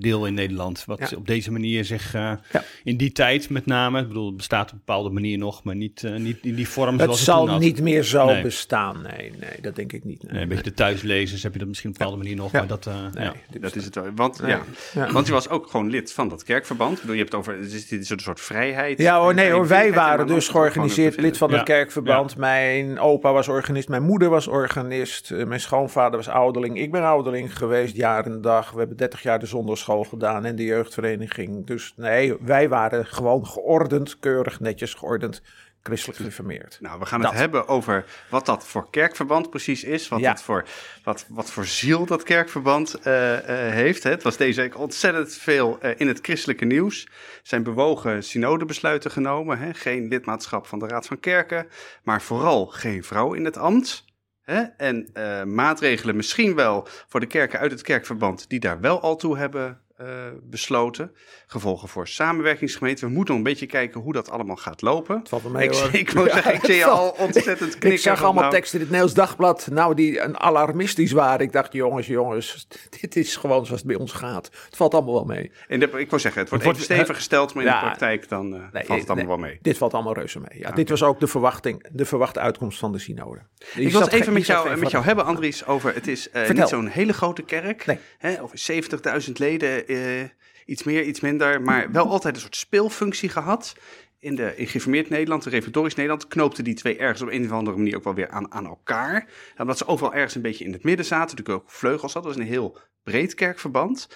deel 0.00 0.26
in 0.26 0.34
Nederland. 0.34 0.84
Wat 0.84 1.10
Ja. 1.10 1.16
op 1.16 1.26
deze 1.26 1.52
manier 1.52 1.84
zich 1.84 2.14
eh, 2.14 2.20
Ja. 2.52 2.62
in 2.84 2.96
die 2.96 3.12
tijd 3.12 3.50
met 3.50 3.66
name, 3.66 4.00
ik 4.00 4.08
bedoel, 4.08 4.26
het 4.26 4.36
bestaat 4.36 4.66
op 4.66 4.72
een 4.72 4.78
bepaalde 4.84 5.10
manier 5.10 5.38
nog, 5.38 5.62
maar 5.64 5.76
niet, 5.76 6.02
niet 6.18 6.38
in 6.42 6.54
die 6.54 6.68
vorm 6.68 6.92
Het 6.92 7.00
zoals 7.02 7.18
het 7.18 7.26
toen 7.28 7.34
zal 7.36 7.48
had. 7.48 7.60
niet 7.60 7.80
meer 7.82 8.02
zo 8.02 8.26
Nee. 8.26 8.42
bestaan. 8.42 9.02
Nee, 9.02 9.32
nee, 9.40 9.60
dat 9.60 9.76
denk 9.76 9.92
ik 9.92 10.04
niet. 10.04 10.22
Nee, 10.22 10.32
Nee, 10.32 10.42
een 10.42 10.48
beetje 10.48 10.62
de 10.64 10.74
thuislezers 10.74 11.42
heb 11.42 11.52
je 11.52 11.58
dat 11.58 11.68
misschien 11.68 11.90
op 11.90 11.96
een 11.96 12.02
bepaalde 12.04 12.22
manier 12.24 12.42
nog, 12.42 12.52
Ja. 12.52 12.58
maar 12.58 12.68
dat, 12.68 12.86
eh, 12.86 12.94
nee, 13.12 13.30
Dat 13.60 13.76
is 13.76 13.84
het 13.84 13.94
wel. 13.94 14.04
Want, 14.14 14.40
Nee. 14.42 14.50
ja. 14.50 14.60
Ja. 14.94 15.12
Want 15.12 15.26
je 15.26 15.32
was 15.32 15.48
ook 15.48 15.66
gewoon 15.70 15.90
lid 15.90 16.12
van 16.12 16.28
dat 16.28 16.42
kerkverband. 16.42 16.92
Ik 16.94 17.00
bedoel, 17.00 17.14
je 17.16 17.20
hebt 17.20 17.32
het 17.32 17.40
over, 17.40 17.56
het 17.62 17.72
is 17.72 17.88
dit 17.88 18.00
is 18.00 18.10
een 18.10 18.18
soort 18.18 18.40
vrijheid. 18.40 18.98
Ja 18.98 19.20
hoor, 19.20 19.34
nee 19.34 19.50
hoor, 19.50 19.66
wij 19.68 19.92
waren 19.92 20.26
dus 20.26 20.48
georganiseerd 20.48 21.20
lid 21.20 21.36
van 21.36 21.48
het 21.48 21.58
Ja. 21.58 21.64
kerkverband. 21.64 22.36
Mijn 22.36 22.98
opa 22.98 23.32
was 23.32 23.48
organist, 23.48 23.88
mijn 23.88 24.02
moeder 24.02 24.28
was 24.28 24.46
organist, 24.46 24.94
eh, 25.02 25.44
mijn 25.46 25.60
schoonvader 25.60 26.16
was 26.16 26.28
ouderling. 26.28 26.78
Ik 26.78 26.90
ben 26.90 27.02
ouderling 27.02 27.56
geweest, 27.56 27.96
jaar 27.96 28.26
en 28.26 28.40
dag. 28.40 28.70
We 28.70 28.78
hebben 28.78 28.96
30 28.96 29.22
jaar 29.22 29.38
de 29.38 29.46
zondagschool 29.46 30.04
gedaan 30.04 30.44
en 30.44 30.56
de 30.56 30.64
jeugdvereniging. 30.64 31.66
Dus 31.66 31.92
nee, 31.96 32.34
wij 32.40 32.68
waren 32.68 33.06
gewoon 33.06 33.46
geordend, 33.46 34.18
keurig, 34.18 34.60
netjes 34.60 34.94
geordend, 34.94 35.42
christelijk 35.82 36.18
gereformeerd. 36.18 36.78
Nou, 36.80 36.98
we 36.98 37.06
gaan 37.06 37.20
Dat. 37.20 37.30
het 37.30 37.38
hebben 37.40 37.68
over 37.68 38.04
wat 38.30 38.46
dat 38.46 38.66
voor 38.66 38.90
kerkverband 38.90 39.50
precies 39.50 39.84
is. 39.84 40.08
Wat, 40.08 40.20
Ja. 40.20 40.36
voor, 40.36 40.64
wat, 41.04 41.26
wat 41.28 41.50
voor 41.50 41.64
ziel 41.64 42.06
dat 42.06 42.22
kerkverband 42.22 42.94
eh, 42.94 43.36
eh, 43.68 43.72
heeft. 43.72 44.02
Hè. 44.02 44.10
Het 44.10 44.22
was 44.22 44.36
deze 44.36 44.60
week 44.60 44.78
ontzettend 44.78 45.34
veel 45.34 45.78
in 45.96 46.08
het 46.08 46.18
christelijke 46.22 46.64
nieuws. 46.64 47.04
Er 47.04 47.10
zijn 47.42 47.62
bewogen 47.62 48.22
synodebesluiten 48.22 49.10
genomen. 49.10 49.58
Hè. 49.58 49.74
Geen 49.74 50.08
lidmaatschap 50.08 50.66
van 50.66 50.78
de 50.78 50.86
Raad 50.86 51.06
van 51.06 51.20
Kerken. 51.20 51.66
Maar 52.02 52.22
vooral 52.22 52.66
geen 52.66 53.04
vrouw 53.04 53.32
in 53.32 53.44
het 53.44 53.56
ambt. 53.56 54.04
Hè. 54.46 54.62
En 54.62 55.08
eh, 55.12 55.44
maatregelen 55.44 56.16
misschien 56.16 56.54
wel 56.54 56.88
voor 57.08 57.20
de 57.20 57.26
kerken 57.26 57.58
uit 57.58 57.70
het 57.70 57.82
kerkverband... 57.82 58.48
die 58.48 58.60
daar 58.60 58.80
wel 58.80 59.00
al 59.00 59.16
toe 59.16 59.38
hebben 59.38 59.80
eh, 59.96 60.06
besloten. 60.42 61.14
Gevolgen 61.46 61.88
voor 61.88 62.08
samenwerkingsgemeenten. 62.08 63.06
We 63.06 63.12
moeten 63.14 63.34
nog 63.34 63.44
een 63.44 63.50
beetje 63.50 63.66
kijken 63.66 64.00
hoe 64.00 64.12
dat 64.12 64.30
allemaal 64.30 64.56
gaat 64.56 64.82
lopen. 64.82 65.18
Het 65.18 65.28
valt 65.28 65.42
wel 65.42 65.52
mee 65.52 65.68
Ik, 65.68 65.74
hoor. 65.74 65.88
ik, 65.94 66.14
moet 66.14 66.30
zeggen, 66.32 66.54
ik 66.54 66.64
zie 66.64 66.74
je 66.74 66.84
al 66.84 67.08
ontzettend 67.18 67.70
knikken. 67.78 67.92
Ik 67.92 67.98
zag 67.98 68.22
allemaal 68.22 68.42
nou, 68.42 68.54
teksten 68.54 68.78
in 68.78 68.84
het 68.84 68.94
Nederlands 68.94 69.20
Dagblad, 69.26 69.68
nou 69.70 69.94
die 69.94 70.20
een 70.20 70.38
alarmistisch 70.40 71.12
waren. 71.12 71.40
Ik 71.46 71.52
dacht, 71.52 71.72
jongens, 71.72 72.06
jongens, 72.06 72.66
dit 73.00 73.16
is 73.16 73.36
gewoon 73.36 73.64
zoals 73.66 73.80
het 73.80 73.88
bij 73.90 73.96
ons 74.00 74.12
gaat. 74.12 74.44
Het 74.64 74.76
valt 74.76 74.94
allemaal 74.94 75.14
wel 75.14 75.24
mee. 75.24 75.50
En 75.68 75.80
de- 75.80 75.90
ik 75.98 76.10
wil 76.10 76.18
zeggen, 76.18 76.40
het 76.40 76.50
wordt 76.50 76.64
Het 76.64 76.76
wordt- 76.76 76.92
stevig 76.92 77.16
gesteld, 77.16 77.54
maar 77.54 77.64
in 77.64 77.70
Ja. 77.70 77.80
de 77.80 77.84
praktijk 77.86 78.28
dan 78.28 78.54
eh, 78.54 78.60
Nee, 78.72 78.84
valt 78.84 79.00
het 79.00 79.08
allemaal 79.10 79.14
nee, 79.16 79.26
wel 79.26 79.36
mee. 79.50 79.58
Dit 79.62 79.78
valt 79.78 79.94
allemaal 79.94 80.14
reuze 80.14 80.38
mee. 80.40 80.58
Ja, 80.60 80.70
Dit 80.70 80.88
was 80.88 81.02
ook 81.02 81.20
de 81.20 81.26
verwachting, 81.26 81.86
de 81.92 82.04
verwachte 82.04 82.40
uitkomst 82.40 82.78
van 82.78 82.92
de 82.92 82.98
synode. 82.98 83.40
Ik 83.74 83.92
wil 83.92 84.00
het 84.00 84.12
even 84.12 84.32
met 84.32 84.46
jou, 84.46 84.76
met 84.76 84.90
jou 84.90 85.04
hebben, 85.04 85.24
Andries, 85.24 85.66
over 85.66 85.94
het 85.94 86.06
is 86.06 86.30
eh, 86.30 86.50
niet 86.50 86.68
zo'n 86.68 86.86
hele 86.86 87.12
grote 87.12 87.42
kerk. 87.42 87.86
Nee. 87.86 87.98
Hè, 88.18 88.42
over 88.42 88.58
70.000 88.58 89.32
leden, 89.38 89.85
eh, 89.86 90.28
iets 90.66 90.82
meer, 90.82 91.02
iets 91.04 91.20
minder, 91.20 91.62
maar 91.62 91.92
wel 91.92 92.08
altijd 92.08 92.34
een 92.34 92.40
soort 92.40 92.56
speelfunctie 92.56 93.28
gehad. 93.28 93.76
In, 94.18 94.34
de, 94.34 94.52
geïnformeerd 94.56 95.08
Nederland, 95.08 95.42
de 95.42 95.50
reformatorisch 95.50 95.94
Nederland, 95.94 96.26
knoopten 96.26 96.64
die 96.64 96.74
twee 96.74 96.98
ergens 96.98 97.22
op 97.22 97.28
een 97.30 97.44
of 97.44 97.50
andere 97.50 97.76
manier 97.76 97.96
ook 97.96 98.04
wel 98.04 98.14
weer 98.14 98.28
aan, 98.28 98.52
aan 98.52 98.66
elkaar. 98.66 99.28
Omdat 99.56 99.78
ze 99.78 99.86
overal 99.86 100.14
ergens 100.14 100.34
een 100.34 100.42
beetje 100.42 100.64
in 100.64 100.72
het 100.72 100.84
midden 100.84 101.06
zaten, 101.06 101.36
natuurlijk 101.36 101.64
ook 101.64 101.70
vleugels 101.70 102.12
hadden. 102.12 102.32
Dat 102.32 102.40
was 102.40 102.48
een 102.48 102.54
heel 102.54 102.78
breed 103.02 103.34
kerkverband. 103.34 104.08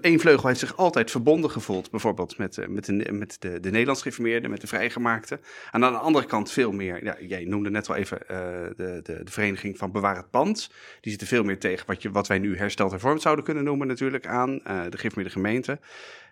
Eén 0.00 0.20
vleugel 0.20 0.46
heeft 0.48 0.60
zich 0.60 0.76
altijd 0.76 1.10
verbonden 1.10 1.50
gevoeld, 1.50 1.90
bijvoorbeeld 1.90 2.38
met, 2.38 2.58
eh, 2.58 2.66
met, 2.68 2.84
de, 2.84 3.08
met 3.12 3.36
de, 3.40 3.60
de 3.60 3.70
Nederlands 3.70 4.02
gereformeerden, 4.02 4.50
met 4.50 4.60
de 4.60 4.66
vrijgemaakten. 4.66 5.40
En 5.70 5.84
aan 5.84 5.92
de 5.92 5.98
andere 5.98 6.26
kant 6.26 6.50
veel 6.50 6.72
meer, 6.72 7.04
ja, 7.04 7.16
jij 7.20 7.44
noemde 7.44 7.70
net 7.70 7.86
wel 7.86 7.96
even 7.96 8.28
eh, 8.28 8.36
de, 8.76 9.00
de, 9.02 9.20
de 9.24 9.30
vereniging 9.30 9.78
van 9.78 9.92
Bewaar 9.92 10.16
het 10.16 10.30
Pand. 10.30 10.70
Die 11.00 11.10
zitten 11.10 11.28
veel 11.28 11.42
meer 11.44 11.58
tegen 11.58 11.86
wat, 11.86 12.02
je, 12.02 12.10
wat 12.10 12.26
wij 12.26 12.38
nu 12.38 12.56
hersteld 12.56 12.90
hervormd 12.90 13.22
zouden 13.22 13.44
kunnen 13.44 13.64
noemen 13.64 13.86
natuurlijk 13.86 14.26
aan 14.26 14.60
eh, 14.64 14.80
de 14.88 14.96
gereformeerde 14.96 15.32
gemeente. 15.32 15.78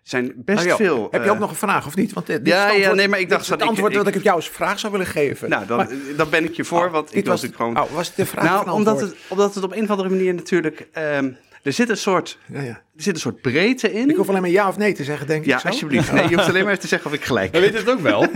Zijn 0.02 0.32
best 0.36 0.64
Nou, 0.64 0.76
veel... 0.76 1.08
Heb 1.10 1.20
je 1.22 1.26
eh, 1.28 1.32
ook 1.34 1.38
nog 1.40 1.50
een 1.50 1.56
vraag 1.56 1.86
of 1.86 1.96
niet? 1.96 2.12
Want 2.12 2.26
dit, 2.26 2.46
ja, 2.46 2.66
het 2.66 2.76
ja, 2.76 2.92
nee, 2.92 3.08
maar 3.08 3.20
ik 3.20 3.28
dacht 3.28 3.48
het 3.48 3.62
antwoord 3.62 3.92
ik- 3.92 3.98
dat 3.98 4.06
ik 4.06 4.14
op 4.16 4.22
jou 4.22 4.36
als 4.36 4.48
vraag 4.48 4.78
zou 4.78 4.92
willen 4.92 5.06
geven. 5.06 5.48
Nou, 5.48 5.66
dan, 5.66 5.76
Maar- 5.76 5.88
dan 6.16 6.30
ben 6.30 6.44
ik 6.44 6.54
je 6.54 6.64
voor, 6.64 6.84
Oh, 6.86 6.92
want 6.92 7.14
ik 7.14 7.26
was 7.26 7.42
natuurlijk 7.42 7.56
gewoon... 7.74 7.88
Oh, 7.88 7.94
was 7.94 8.06
het 8.06 8.16
de 8.16 8.26
vraag 8.26 8.44
Nou, 8.44 8.70
omdat 8.70 9.00
het, 9.00 9.14
omdat 9.28 9.54
het 9.54 9.64
op 9.64 9.72
een 9.72 9.82
of 9.82 9.90
andere 9.90 10.08
manier 10.08 10.34
natuurlijk... 10.34 10.88
ehm, 10.92 11.32
er 11.62 11.72
zit 11.72 11.88
een 11.88 11.96
soort, 11.96 12.38
Ja, 12.46 12.60
ja. 12.60 12.82
er 12.96 13.02
zit 13.02 13.14
een 13.14 13.20
soort 13.20 13.40
breedte 13.40 13.92
in. 13.92 14.10
Ik 14.10 14.16
hoef 14.16 14.28
alleen 14.28 14.40
maar 14.40 14.50
ja 14.50 14.68
of 14.68 14.76
nee 14.76 14.92
te 14.92 15.04
zeggen, 15.04 15.26
denk 15.26 15.44
ja, 15.44 15.54
ik 15.54 15.60
zo. 15.60 15.68
alsjeblieft. 15.68 16.12
Nee, 16.12 16.28
je 16.28 16.34
hoeft 16.34 16.48
alleen 16.48 16.62
maar 16.62 16.70
even 16.70 16.82
te 16.82 16.88
zeggen 16.88 17.10
of 17.10 17.16
ik 17.16 17.24
gelijk 17.24 17.52
We 17.52 17.60
weten 17.60 17.78
het 17.78 17.88
ook 17.88 18.00
wel. 18.00 18.20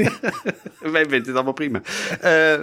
Wij 0.93 1.03
vinden 1.03 1.27
het 1.27 1.35
allemaal 1.35 1.53
prima. 1.53 1.83
Eh, 2.21 2.59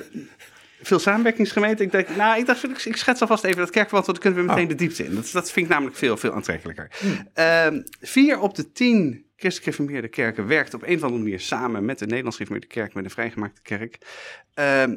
veel 0.82 1.00
samenwerkingsgemeenten. 1.00 1.86
Ik, 1.86 1.92
denk, 1.92 2.16
nou, 2.16 2.40
ik 2.40 2.46
dacht, 2.46 2.64
ik, 2.64 2.82
ik 2.86 2.96
schets 2.96 3.22
alvast 3.22 3.44
even 3.44 3.58
dat 3.58 3.70
kerkverband, 3.70 4.06
want 4.06 4.22
dan 4.22 4.32
kunnen 4.32 4.48
we 4.48 4.54
meteen 4.54 4.78
de 4.78 4.86
diepte 4.86 5.06
in. 5.06 5.16
Dat, 5.16 5.30
dat 5.32 5.52
vind 5.52 5.66
ik 5.66 5.72
namelijk 5.72 5.98
veel, 5.98 6.18
veel 6.18 6.34
aantrekkelijker. 6.34 6.92
Ehm, 7.34 7.82
vier 8.02 8.40
op 8.40 8.56
de 8.56 8.72
tien 8.72 9.26
christelijk 9.36 9.64
gereformeerde 9.64 10.08
kerken 10.08 10.48
werkt 10.48 10.74
op 10.74 10.84
een 10.84 10.96
of 10.96 11.04
andere 11.04 11.22
manier 11.22 11.40
samen 11.40 11.86
met 11.86 12.00
de 12.00 12.06
Nederlands 12.06 12.36
gereformeerde 12.38 12.74
kerk, 12.74 12.94
met 12.94 13.04
de 13.04 13.10
vrijgemaakte 13.10 13.62
kerk. 13.62 13.98
Ehm, 14.54 14.96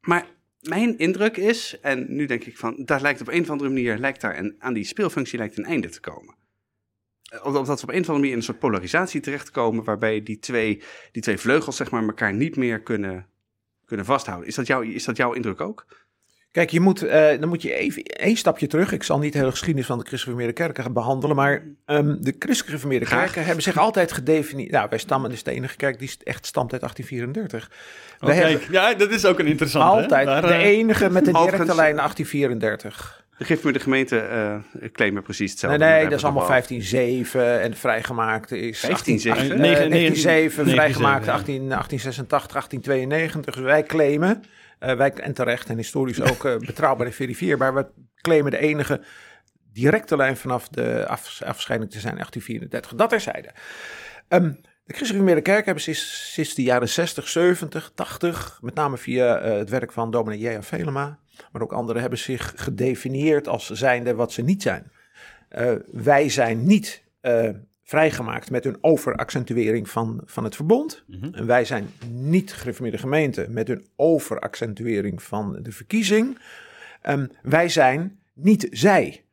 maar 0.00 0.26
mijn 0.62 0.98
indruk 0.98 1.36
is, 1.36 1.80
en 1.80 2.14
nu 2.14 2.26
denk 2.26 2.44
ik 2.44 2.58
van, 2.58 2.84
daar 2.84 3.00
lijkt 3.00 3.20
op 3.20 3.28
een 3.28 3.42
of 3.42 3.50
andere 3.50 3.70
manier, 3.70 3.98
lijkt 3.98 4.20
daar 4.20 4.38
een, 4.38 4.54
aan 4.58 4.74
die 4.74 4.84
speelfunctie 4.84 5.38
lijkt 5.38 5.58
een 5.58 5.64
einde 5.64 5.88
te 5.88 6.00
komen. 6.00 6.34
Eh, 7.22 7.44
Omdat 7.46 7.66
we 7.66 7.72
op 7.72 7.88
een 7.88 7.88
of 7.88 7.94
andere 7.94 8.12
manier 8.12 8.30
in 8.30 8.36
een 8.36 8.42
soort 8.42 8.58
polarisatie 8.58 9.20
terechtkomen, 9.20 9.84
waarbij 9.84 10.22
die 10.22 10.38
twee, 10.38 10.82
die 11.12 11.22
twee 11.22 11.38
vleugels 11.38 11.76
zeg 11.76 11.90
maar, 11.90 12.02
elkaar 12.02 12.34
niet 12.34 12.56
meer 12.56 12.80
kunnen, 12.80 13.26
kunnen 13.84 14.06
vasthouden. 14.06 14.48
Is 14.48 14.54
dat, 14.54 14.66
jouw, 14.66 14.80
is 14.80 15.04
dat 15.04 15.16
jouw 15.16 15.32
indruk 15.32 15.60
ook? 15.60 15.86
Kijk, 16.52 16.70
je 16.70 16.80
moet, 16.80 17.02
eh, 17.02 17.40
dan 17.40 17.48
moet 17.48 17.62
je 17.62 17.74
even 17.74 18.02
één 18.02 18.36
stapje 18.36 18.66
terug. 18.66 18.92
Ik 18.92 19.02
zal 19.02 19.18
niet 19.18 19.32
de 19.32 19.38
hele 19.38 19.50
geschiedenis 19.50 19.86
van 19.86 19.98
de 19.98 20.04
christelijk 20.06 20.38
gereformeerde 20.38 20.52
kerken 20.74 20.82
gaan 20.84 20.92
behandelen, 20.92 21.36
maar 21.36 21.62
ehm, 21.86 22.06
de 22.06 22.34
christelijk 22.38 22.64
gereformeerde 22.64 23.06
Graag. 23.06 23.24
kerken 23.24 23.44
hebben 23.44 23.62
zich 23.62 23.78
altijd 23.78 24.12
gedefinieerd. 24.12 24.70
Nou, 24.70 24.86
wij 24.90 24.98
stammen, 24.98 25.30
dus 25.30 25.42
de 25.42 25.50
enige 25.50 25.76
kerk 25.76 25.98
die 25.98 26.10
echt 26.24 26.46
stamt 26.46 26.72
uit 26.72 26.80
1834. 26.82 27.70
Oh, 28.20 28.28
Wij 28.28 28.38
kijk. 28.38 28.50
hebben 28.50 28.72
Ja, 28.72 28.94
dat 28.94 29.10
is 29.10 29.24
ook 29.24 29.38
een 29.38 29.46
interessante. 29.46 29.86
hè? 29.96 30.02
altijd 30.02 30.26
Daar, 30.26 30.42
de 30.42 30.48
eh, 30.48 30.64
enige 30.64 31.10
met 31.10 31.24
de 31.24 31.30
directe 31.30 31.38
Overigens- 31.48 31.76
lijn 31.76 31.98
1834. 31.98 33.20
De 33.38 33.44
gereformeerde 33.44 33.80
gemeente 33.84 34.18
eh 34.18 34.88
claimen 34.92 35.22
precies 35.22 35.50
hetzelfde. 35.50 35.78
Nee, 35.78 35.88
nee, 35.92 36.04
dat 36.08 36.18
is 36.18 36.24
allemaal 36.24 36.42
het 36.42 36.50
al 36.50 36.56
1507 36.56 37.60
en 37.60 37.74
vrijgemaakte 37.76 38.58
is 38.58 38.80
1507? 38.80 39.42
18, 39.50 39.60
Negen- 39.60 39.84
eh, 39.84 39.90
1907, 39.90 40.64
negen- 40.64 40.78
vrijgemaakte 40.80 41.26
ja. 41.26 41.32
18, 41.32 41.68
1886, 41.68 42.52
1892. 42.52 43.54
Dus 43.54 43.64
wij 43.64 43.82
claimen, 43.82 44.42
wij, 44.82 45.12
en 45.12 45.34
terecht 45.34 45.68
en 45.68 45.76
historisch 45.76 46.20
ook 46.20 46.44
eh, 46.44 46.56
betrouwbaar 46.56 47.06
en 47.06 47.12
verifieerbaar, 47.12 47.74
we 47.74 47.86
claimen 48.20 48.50
de 48.50 48.58
enige 48.58 49.00
directe 49.72 50.16
lijn 50.16 50.36
vanaf 50.36 50.68
de 50.68 51.06
af, 51.06 51.42
afscheiding 51.42 51.90
te 51.90 52.00
zijn 52.00 52.14
1834. 52.14 52.94
Dat 52.94 53.08
terzijde. 53.08 53.50
Ehm 54.28 54.52
de 54.84 54.94
christelijke 54.94 55.40
kerk 55.40 55.64
hebben 55.64 55.82
sinds, 55.82 56.54
de 56.54 56.62
jaren 56.62 56.88
60, 56.88 57.28
70, 57.28 57.92
80, 57.94 58.58
met 58.62 58.74
name 58.74 58.98
via 58.98 59.38
eh, 59.38 59.56
het 59.58 59.70
werk 59.70 59.92
van 59.92 60.10
dominee 60.10 60.38
J.A. 60.38 60.62
Velema, 60.62 61.18
maar 61.52 61.62
ook 61.62 61.72
anderen 61.72 62.00
hebben 62.00 62.18
zich 62.18 62.52
gedefinieerd 62.56 63.48
als 63.48 63.70
zijnde 63.70 64.14
wat 64.14 64.32
ze 64.32 64.42
niet 64.42 64.62
zijn. 64.62 64.92
Eh, 65.48 65.72
wij 65.92 66.28
zijn 66.28 66.66
niet 66.66 67.02
eh, 67.20 67.48
vrijgemaakt 67.92 68.50
met 68.50 68.64
een 68.64 68.78
overaccentuering 68.80 69.88
van, 69.88 70.22
van 70.24 70.44
het 70.44 70.56
verbond. 70.56 71.04
En 71.32 71.46
wij 71.46 71.64
zijn 71.64 71.88
niet 72.08 72.52
gereformeerde 72.52 72.98
gemeente 72.98 73.46
met 73.48 73.68
een 73.68 73.86
overaccentuering 73.96 75.22
van 75.22 75.58
de 75.62 75.72
verkiezing. 75.72 76.38
Ehm, 77.02 77.26
wij 77.42 77.68
zijn 77.68 78.18
niet 78.32 78.66
zij. 78.70 79.24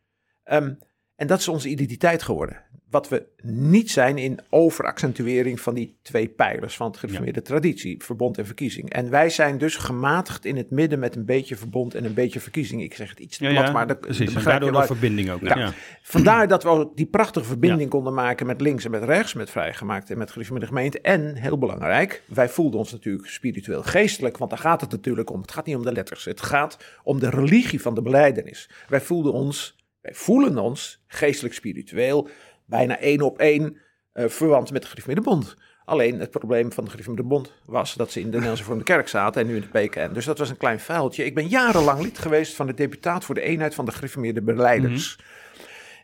Ehm, 0.43 0.73
en 1.15 1.27
dat 1.27 1.39
is 1.39 1.47
onze 1.47 1.69
identiteit 1.69 2.23
geworden. 2.23 2.63
Wat 2.89 3.09
we 3.09 3.25
niet 3.41 3.91
zijn 3.91 4.17
in 4.17 4.39
overaccentuering 4.49 5.61
van 5.61 5.73
die 5.73 5.97
twee 6.01 6.27
pijlers 6.27 6.75
van 6.75 6.87
het 6.87 6.97
gereformeerde 6.97 7.41
traditie, 7.41 8.03
verbond 8.03 8.37
en 8.37 8.45
verkiezing. 8.45 8.89
En 8.89 9.09
wij 9.09 9.29
zijn 9.29 9.57
dus 9.57 9.75
gematigd 9.75 10.45
in 10.45 10.57
het 10.57 10.71
midden 10.71 10.99
met 10.99 11.15
een 11.15 11.25
beetje 11.25 11.55
verbond 11.55 11.95
en 11.95 12.05
een 12.05 12.13
beetje 12.13 12.39
verkiezing. 12.39 12.81
Ik 12.83 12.95
zeg 12.95 13.09
het 13.09 13.19
iets 13.19 13.37
te 13.37 13.43
Ja, 13.43 13.51
plat, 13.51 13.65
ja, 13.65 13.71
maar 13.71 13.87
dat, 13.87 13.99
precies. 13.99 14.35
En 14.35 14.43
daardoor 14.43 14.71
de 14.71 14.83
verbinding 14.83 15.29
ook. 15.31 15.41
Ja. 15.41 15.73
Vandaar 16.01 16.47
dat 16.47 16.63
we 16.63 16.69
ook 16.69 16.97
die 16.97 17.05
prachtige 17.05 17.45
verbinding 17.45 17.89
konden 17.89 18.13
maken 18.13 18.45
met 18.45 18.61
links 18.61 18.85
en 18.85 18.91
met 18.91 19.03
rechts, 19.03 19.33
met 19.33 19.49
vrijgemaakt 19.49 20.09
en 20.09 20.17
met 20.17 20.31
gereformeerde 20.31 20.67
gemeente. 20.67 21.01
En, 21.01 21.35
heel 21.35 21.57
belangrijk, 21.57 22.23
wij 22.25 22.49
voelden 22.49 22.79
ons 22.79 22.91
natuurlijk 22.91 23.27
spiritueel 23.27 23.83
geestelijk, 23.83 24.37
want 24.37 24.49
daar 24.49 24.59
gaat 24.59 24.81
het 24.81 24.91
natuurlijk 24.91 25.29
om. 25.29 25.41
Het 25.41 25.51
gaat 25.51 25.65
niet 25.65 25.75
om 25.75 25.83
de 25.83 25.91
letters, 25.91 26.25
het 26.25 26.41
gaat 26.41 26.77
om 27.03 27.19
de 27.19 27.29
religie 27.29 27.81
van 27.81 27.95
de 27.95 28.01
beleidenis. 28.01 28.69
Wij 28.87 29.01
voelden 29.01 29.33
ons, 29.33 29.75
wij 30.01 30.13
voelen 30.13 30.57
ons 30.57 31.03
geestelijk 31.07 31.53
spiritueel, 31.53 32.29
bijna 32.69 32.99
één 32.99 33.21
op 33.21 33.39
één 33.39 33.77
eh, 34.11 34.27
verwant 34.27 34.71
met 34.71 34.81
de 34.81 34.87
gereformeerde 34.87 35.29
bond. 35.29 35.55
Alleen 35.85 36.19
het 36.19 36.31
probleem 36.31 36.71
van 36.71 36.83
de 36.83 36.89
gereformeerde 36.89 37.29
bond 37.29 37.53
was 37.65 37.93
dat 37.93 38.11
ze 38.11 38.19
in 38.19 38.25
de 38.25 38.31
Nederlandse 38.31 38.63
Vormde 38.63 38.83
Kerk 38.83 39.07
zaten 39.07 39.41
en 39.41 39.47
nu 39.47 39.55
in 39.55 39.65
de 39.71 39.79
PKN. 39.79 40.13
Dus 40.13 40.25
dat 40.25 40.37
was 40.37 40.49
een 40.49 40.57
klein 40.57 40.79
vuiltje. 40.79 41.25
Ik 41.25 41.35
ben 41.35 41.47
jarenlang 41.47 42.01
lid 42.01 42.19
geweest 42.19 42.55
van 42.55 42.67
de 42.67 42.73
deputaat 42.73 43.25
voor 43.25 43.35
de 43.35 43.41
eenheid 43.41 43.75
van 43.75 43.85
de 43.85 43.91
gereformeerde 43.91 44.41
beleiders. 44.41 45.19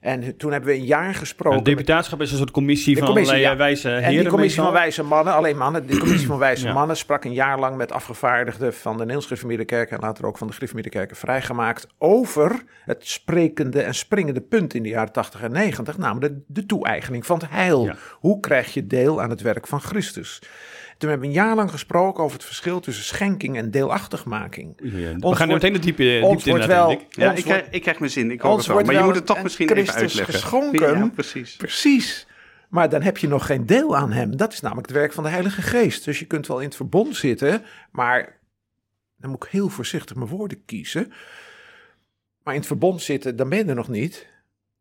En 0.06 0.38
toen 0.38 0.52
hebben 0.52 0.70
we 0.70 0.76
een 0.76 0.86
jaar 0.86 1.16
gesproken. 1.16 1.58
Een 1.58 1.64
deputaatschap 1.64 2.22
is 2.22 2.32
een 2.32 2.38
soort 2.38 2.52
commissie 2.52 2.94
De 2.94 3.00
van 3.00 3.08
commissie, 3.08 3.34
allerlei 3.34 3.58
ja. 3.58 3.64
wijze 3.64 3.88
heren. 3.88 4.04
En 4.04 4.18
die 4.18 4.28
commissie 4.28 4.62
van 4.62 4.72
wijze 4.72 5.04
mannen, 5.04 5.34
alleen 5.34 5.58
mannen, 5.58 5.86
die 5.86 6.00
commissie 6.00 6.28
van 6.28 6.38
wijze 6.38 6.66
Ja. 6.66 6.74
mannen 6.74 6.98
sprak 6.98 7.24
een 7.24 7.34
jaar 7.34 7.60
lang 7.60 7.78
met 7.78 7.92
afgevaardigden 7.92 8.74
van 8.74 8.98
de 8.98 9.06
Nederlands 9.06 9.66
Kerk 9.66 9.92
en 9.92 10.00
later 10.00 10.26
ook 10.26 10.38
van 10.38 10.52
de 10.58 10.90
Kerken 10.90 11.16
vrijgemaakt 11.16 11.88
over 11.98 12.64
het 12.84 13.08
sprekende 13.08 13.82
en 13.82 13.96
springende 13.96 14.42
punt 14.42 14.74
in 14.74 14.84
de 14.84 14.90
jaren 14.90 15.12
80 15.12 15.42
en 15.42 15.52
90, 15.52 15.98
namelijk 15.98 16.34
de, 16.34 16.42
de 16.48 16.66
toe-eigening 16.66 17.26
van 17.26 17.38
het 17.40 17.50
heil. 17.50 17.86
Ja. 17.86 17.96
Hoe 18.12 18.40
krijg 18.40 18.74
je 18.74 18.88
deel 18.88 19.22
aan 19.22 19.30
het 19.30 19.42
werk 19.42 19.68
van 19.68 19.82
Christus? 19.82 20.42
Toen 20.98 21.10
hebben 21.10 21.30
we 21.30 21.36
een 21.36 21.42
jaar 21.42 21.56
lang 21.56 21.72
gesproken 21.72 22.24
over 22.24 22.38
het 22.38 22.46
verschil 22.46 22.80
tussen 22.80 23.04
schenking 23.06 23.58
en 23.58 23.72
deelachtigmaking. 23.72 24.74
Ja, 24.84 24.92
we 24.92 25.16
Ons 25.20 25.38
gaan 25.38 25.48
nu 25.48 25.54
meteen 25.54 25.74
de 25.74 25.80
diepe, 25.80 26.04
diepte 26.04 26.26
ons 26.28 26.44
wordt 26.44 26.46
inderdaad, 26.62 26.78
wel- 26.78 26.88
denk 26.88 27.02
ik. 27.02 27.16
Ja, 27.16 27.30
Ons 27.30 27.38
ik 27.40 27.44
krijg, 27.46 27.60
wordt- 27.60 27.76
ik 27.76 27.82
krijg 27.82 28.00
mijn 28.00 28.12
zin. 28.12 28.32
Ik 28.32 28.42
hoor 28.42 28.52
ons 28.52 28.68
het 28.68 28.76
wel. 28.76 28.86
Maar 28.86 28.96
je 28.96 29.04
moet 29.04 29.16
het 29.16 29.26
toch 29.26 29.44
misschien 29.44 29.70
even 29.70 29.84
Christus 29.84 30.02
uitleggen. 30.02 30.34
geschonken. 30.34 30.98
Ja, 30.98 31.08
precies. 31.14 31.56
Precies. 31.56 32.28
Maar 32.70 32.90
dan 32.90 33.02
heb 33.02 33.18
je 33.18 33.28
nog 33.28 33.46
geen 33.46 33.66
deel 33.66 33.98
aan 33.98 34.12
hem. 34.12 34.38
Dat 34.38 34.54
is 34.54 34.60
namelijk 34.62 34.88
het 34.88 34.96
werk 34.96 35.14
van 35.14 35.24
de 35.24 35.30
Heilige 35.30 35.62
Geest. 35.62 36.06
Dus 36.06 36.20
je 36.20 36.26
kunt 36.26 36.48
wel 36.48 36.60
in 36.60 36.66
het 36.66 36.76
verbond 36.76 37.16
zitten, 37.16 37.64
maar 37.92 38.40
dan 39.18 39.30
moet 39.30 39.44
ik 39.44 39.52
heel 39.52 39.70
voorzichtig 39.70 40.16
mijn 40.16 40.30
woorden 40.30 40.66
kiezen. 40.66 41.14
Maar 42.44 42.54
in 42.54 42.60
het 42.60 42.70
verbond 42.70 43.02
zitten, 43.02 43.36
dan 43.36 43.50
ben 43.50 43.58
je 43.58 43.64
er 43.66 43.76
nog 43.76 43.88
niet. 43.88 44.28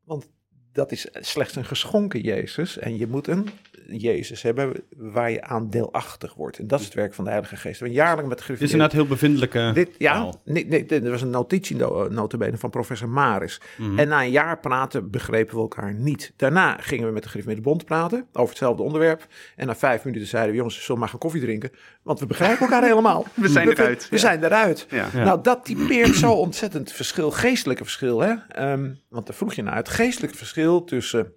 Want 0.04 0.28
dat 0.74 0.92
is 0.92 1.08
slechts 1.12 1.56
een 1.56 1.64
geschonken 1.64 2.20
Jezus. 2.20 2.78
En 2.78 2.98
je 2.98 3.06
moet 3.06 3.28
een 3.28 3.48
Jezus 3.86 4.42
hebben 4.42 4.72
waar 4.96 5.30
je 5.30 5.42
aan 5.42 5.70
deelachtig 5.70 6.34
wordt. 6.34 6.58
En 6.58 6.66
dat 6.66 6.78
is 6.80 6.84
het 6.84 6.94
werk 6.94 7.14
van 7.14 7.24
de 7.24 7.30
Heilige 7.30 7.56
Geest. 7.56 7.80
We 7.80 7.88
jaarlang 7.88 8.28
met 8.28 8.38
Dit 8.46 8.60
is 8.60 8.60
inderdaad 8.60 8.92
heel 8.92 9.06
bevindelijke 9.06 9.70
dit, 9.74 9.90
ja, 9.98 10.32
nee, 10.44 10.66
nee, 10.66 10.86
dit 10.86 11.08
was 11.08 11.22
een 11.22 11.30
notitie 11.30 11.76
no- 11.76 12.08
notabene 12.08 12.56
van 12.56 12.70
professor 12.70 13.08
Maris. 13.08 13.60
Mhm. 13.78 13.98
En 13.98 14.08
na 14.08 14.22
een 14.22 14.30
jaar 14.30 14.60
praten 14.60 15.10
begrepen 15.10 15.54
we 15.54 15.60
elkaar 15.60 15.94
niet. 15.94 16.32
Daarna 16.36 16.76
gingen 16.80 17.06
we 17.06 17.12
met 17.12 17.22
de 17.22 17.28
gereformeerde 17.28 17.68
bond 17.68 17.84
praten 17.84 18.26
over 18.32 18.48
hetzelfde 18.48 18.82
onderwerp. 18.82 19.26
En 19.56 19.66
na 19.66 19.76
vijf 19.76 20.04
minuten 20.04 20.26
zeiden 20.26 20.50
we, 20.50 20.56
jongens, 20.56 20.76
we 20.76 20.82
zullen 20.82 21.00
maar 21.00 21.10
gaan 21.10 21.18
koffie 21.18 21.40
drinken. 21.40 21.70
Want 22.04 22.20
we 22.20 22.26
begrijpen 22.26 22.60
elkaar 22.60 22.82
helemaal. 22.82 23.26
We 23.34 23.48
zijn 23.48 23.68
eruit, 23.68 24.08
We, 24.08 24.16
ja. 24.16 24.20
zijn 24.20 24.44
eruit. 24.44 24.86
Ja. 24.90 25.08
Nou, 25.14 25.42
dat 25.42 25.64
typeert 25.64 26.14
zo 26.14 26.32
ontzettend 26.32 26.92
verschil, 26.92 27.30
geestelijke 27.30 27.82
verschil. 27.82 28.20
Hè? 28.20 28.34
Ehm, 28.48 28.90
want 29.08 29.26
daar 29.26 29.36
vroeg 29.36 29.54
je 29.54 29.62
naar 29.62 29.76
het 29.76 29.88
geestelijke 29.88 30.36
verschil 30.36 30.84
tussen... 30.84 31.32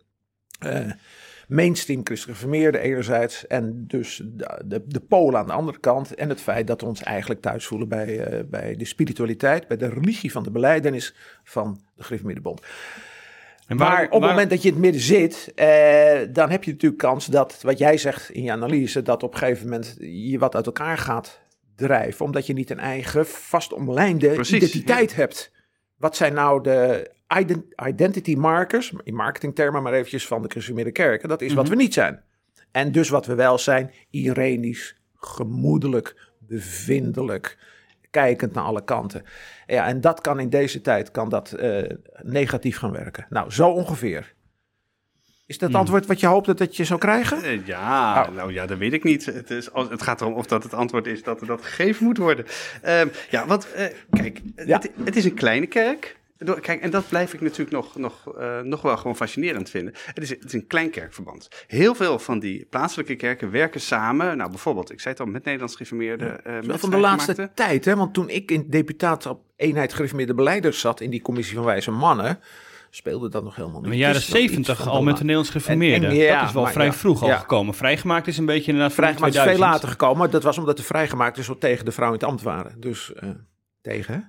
eh, 0.59 0.91
mainstream 1.47 2.01
christelijk 2.03 2.37
gereformeerde 2.37 2.79
enerzijds 2.79 3.47
en 3.47 3.83
dus 3.87 4.21
de, 4.25 4.61
de, 4.65 4.83
de 4.87 4.99
polen 4.99 5.39
aan 5.39 5.47
de 5.47 5.53
andere 5.53 5.79
kant 5.79 6.15
en 6.15 6.29
het 6.29 6.41
feit 6.41 6.67
dat 6.67 6.81
we 6.81 6.87
ons 6.87 7.03
eigenlijk 7.03 7.41
thuis 7.41 7.65
voelen 7.65 7.87
bij, 7.87 8.19
eh, 8.19 8.43
bij 8.45 8.75
de 8.75 8.85
spiritualiteit, 8.85 9.67
bij 9.67 9.77
de 9.77 9.89
religie 9.89 10.31
van 10.31 10.43
de 10.43 10.51
beleidenis 10.51 11.15
van 11.43 11.81
de 11.95 12.03
gereformeerde 12.03 12.41
bond. 12.41 12.61
En 13.67 13.75
maar 13.77 13.91
op 13.91 13.99
het 14.01 14.09
waarom- 14.09 14.29
moment 14.29 14.49
dat 14.49 14.61
je 14.61 14.67
in 14.67 14.73
het 14.73 14.83
midden 14.83 15.01
zit, 15.01 15.51
eh, 15.55 16.19
dan 16.29 16.49
heb 16.49 16.63
je 16.63 16.71
natuurlijk 16.71 17.01
kans 17.01 17.25
dat, 17.25 17.59
wat 17.61 17.77
jij 17.77 17.97
zegt 17.97 18.29
in 18.29 18.43
je 18.43 18.51
analyse, 18.51 19.01
dat 19.01 19.23
op 19.23 19.33
een 19.33 19.39
gegeven 19.39 19.63
moment 19.63 19.95
je 19.99 20.39
wat 20.39 20.55
uit 20.55 20.65
elkaar 20.65 20.97
gaat 20.97 21.39
drijven, 21.75 22.25
omdat 22.25 22.45
je 22.47 22.53
niet 22.53 22.69
een 22.69 22.79
eigen 22.79 23.25
vast 23.27 23.73
omlijnde 23.73 24.29
Precies, 24.29 24.55
identiteit 24.55 25.15
hebt. 25.15 25.51
Wat 25.97 26.15
zijn 26.15 26.33
nou 26.33 26.63
de 26.63 27.11
ident- 27.39 27.65
identity 27.87 28.35
markers, 28.35 28.93
in 29.03 29.15
marketingtermen 29.15 29.83
maar 29.83 29.93
eventjes 29.93 30.27
van 30.27 30.41
de 30.41 30.49
gereformeerde 30.49 30.91
kerken, 30.91 31.29
dat 31.29 31.41
is 31.41 31.53
wat 31.53 31.67
we 31.69 31.75
niet 31.75 31.93
zijn. 31.93 32.23
En 32.71 32.91
dus 32.91 33.09
wat 33.09 33.25
we 33.25 33.35
wel 33.35 33.57
zijn, 33.57 33.91
irenisch, 34.09 34.95
gemoedelijk, 35.15 36.15
bevindelijk, 36.39 37.57
kijkend 38.21 38.53
naar 38.53 38.63
alle 38.63 38.83
kanten. 38.83 39.23
Ja, 39.67 39.85
en 39.87 40.01
dat 40.01 40.21
kan 40.21 40.39
in 40.39 40.49
deze 40.49 40.81
tijd 40.81 41.11
kan 41.11 41.29
dat, 41.29 41.51
eh, 41.51 41.83
negatief 42.21 42.77
gaan 42.77 42.91
werken. 42.91 43.25
Nou, 43.29 43.51
zo 43.51 43.69
ongeveer. 43.69 44.35
Is 45.45 45.57
dat 45.57 45.69
het 45.69 45.77
antwoord 45.77 46.05
wat 46.05 46.19
je 46.19 46.27
hoopte 46.27 46.53
dat 46.53 46.75
je 46.75 46.83
zou 46.83 46.99
krijgen? 46.99 47.43
Eh, 47.43 47.65
Ja, 47.65 48.25
Oh. 48.29 48.35
nou 48.35 48.53
ja, 48.53 48.65
dat 48.65 48.77
weet 48.77 48.93
ik 48.93 49.03
niet. 49.03 49.25
Het, 49.25 49.49
is, 49.49 49.69
het 49.73 50.01
gaat 50.01 50.21
erom 50.21 50.33
of 50.33 50.45
dat 50.45 50.63
het 50.63 50.73
antwoord 50.73 51.07
is 51.07 51.23
dat 51.23 51.41
er 51.41 51.47
dat 51.47 51.61
gegeven 51.65 52.05
moet 52.05 52.17
worden. 52.17 52.45
Ehm, 52.81 53.07
ja, 53.29 53.45
want 53.47 53.71
eh, 53.71 53.85
kijk, 54.09 54.41
Ja. 54.55 54.77
Het, 54.77 54.91
het 55.03 55.15
is 55.15 55.25
een 55.25 55.33
kleine 55.33 55.67
kerk. 55.67 56.16
Kijk, 56.61 56.81
en 56.81 56.89
dat 56.89 57.09
blijf 57.09 57.33
ik 57.33 57.41
natuurlijk 57.41 57.71
nog, 57.71 57.95
nog, 57.95 58.35
eh, 58.37 58.59
nog 58.61 58.81
wel 58.81 58.97
gewoon 58.97 59.15
fascinerend 59.15 59.69
vinden. 59.69 59.93
Het 60.05 60.23
is, 60.23 60.29
het 60.29 60.43
is 60.45 60.53
een 60.53 60.67
klein 60.67 60.89
kerkverband. 60.89 61.47
Heel 61.67 61.95
veel 61.95 62.19
van 62.19 62.39
die 62.39 62.65
plaatselijke 62.69 63.15
kerken 63.15 63.51
werken 63.51 63.81
samen. 63.81 64.37
Nou, 64.37 64.49
bijvoorbeeld, 64.49 64.91
ik 64.91 64.99
zei 64.99 65.13
het 65.13 65.23
al, 65.23 65.29
met 65.31 65.43
Nederlands 65.43 65.73
gereformeerden. 65.75 66.45
eh, 66.45 66.53
Wel 66.53 66.61
met 66.63 66.79
van 66.79 66.89
de 66.89 66.97
laatste 66.97 67.49
tijd, 67.53 67.85
hè? 67.85 67.95
want 67.95 68.13
toen 68.13 68.29
ik 68.29 68.51
in 68.51 68.65
deputaat 68.69 69.25
op 69.25 69.41
eenheid 69.55 69.93
gereformeerde 69.93 70.33
beleiders 70.33 70.79
zat 70.79 71.01
in 71.01 71.09
die 71.09 71.21
commissie 71.21 71.55
van 71.55 71.65
wijze 71.65 71.91
mannen, 71.91 72.39
speelde 72.89 73.29
dat 73.29 73.43
nog 73.43 73.55
helemaal 73.55 73.77
niet. 73.77 73.85
In 73.85 73.91
de 73.91 73.97
jaren 73.97 74.21
zeventig 74.21 74.87
al 74.87 75.03
met 75.03 75.13
de 75.13 75.21
Nederlands 75.21 75.49
geformeerden. 75.49 76.09
En- 76.09 76.15
en- 76.15 76.21
ja, 76.23 76.39
dat 76.39 76.47
is 76.47 76.53
wel 76.53 76.63
maar 76.63 76.71
vrij 76.71 76.85
ja, 76.85 76.93
vroeg 76.93 77.21
al 77.21 77.27
ja. 77.27 77.37
gekomen. 77.37 77.73
Vrijgemaakt 77.73 78.27
is 78.27 78.37
een 78.37 78.45
beetje 78.45 78.71
inderdaad 78.71 78.93
Vrijgemaakt 78.93 79.33
is 79.33 79.39
veel 79.41 79.49
2000. 79.51 79.81
later 79.83 79.89
gekomen. 79.99 80.31
Dat 80.31 80.43
was 80.43 80.57
omdat 80.57 80.77
de 80.77 80.83
vrijgemaakten 80.83 81.43
zo 81.43 81.57
tegen 81.57 81.85
de 81.85 81.91
vrouw 81.91 82.07
in 82.07 82.13
het 82.13 82.23
ambt 82.23 82.41
waren. 82.41 82.79
Dus 82.79 83.13
eh, 83.13 83.29
tegen, 83.81 84.13
hè? 84.13 84.19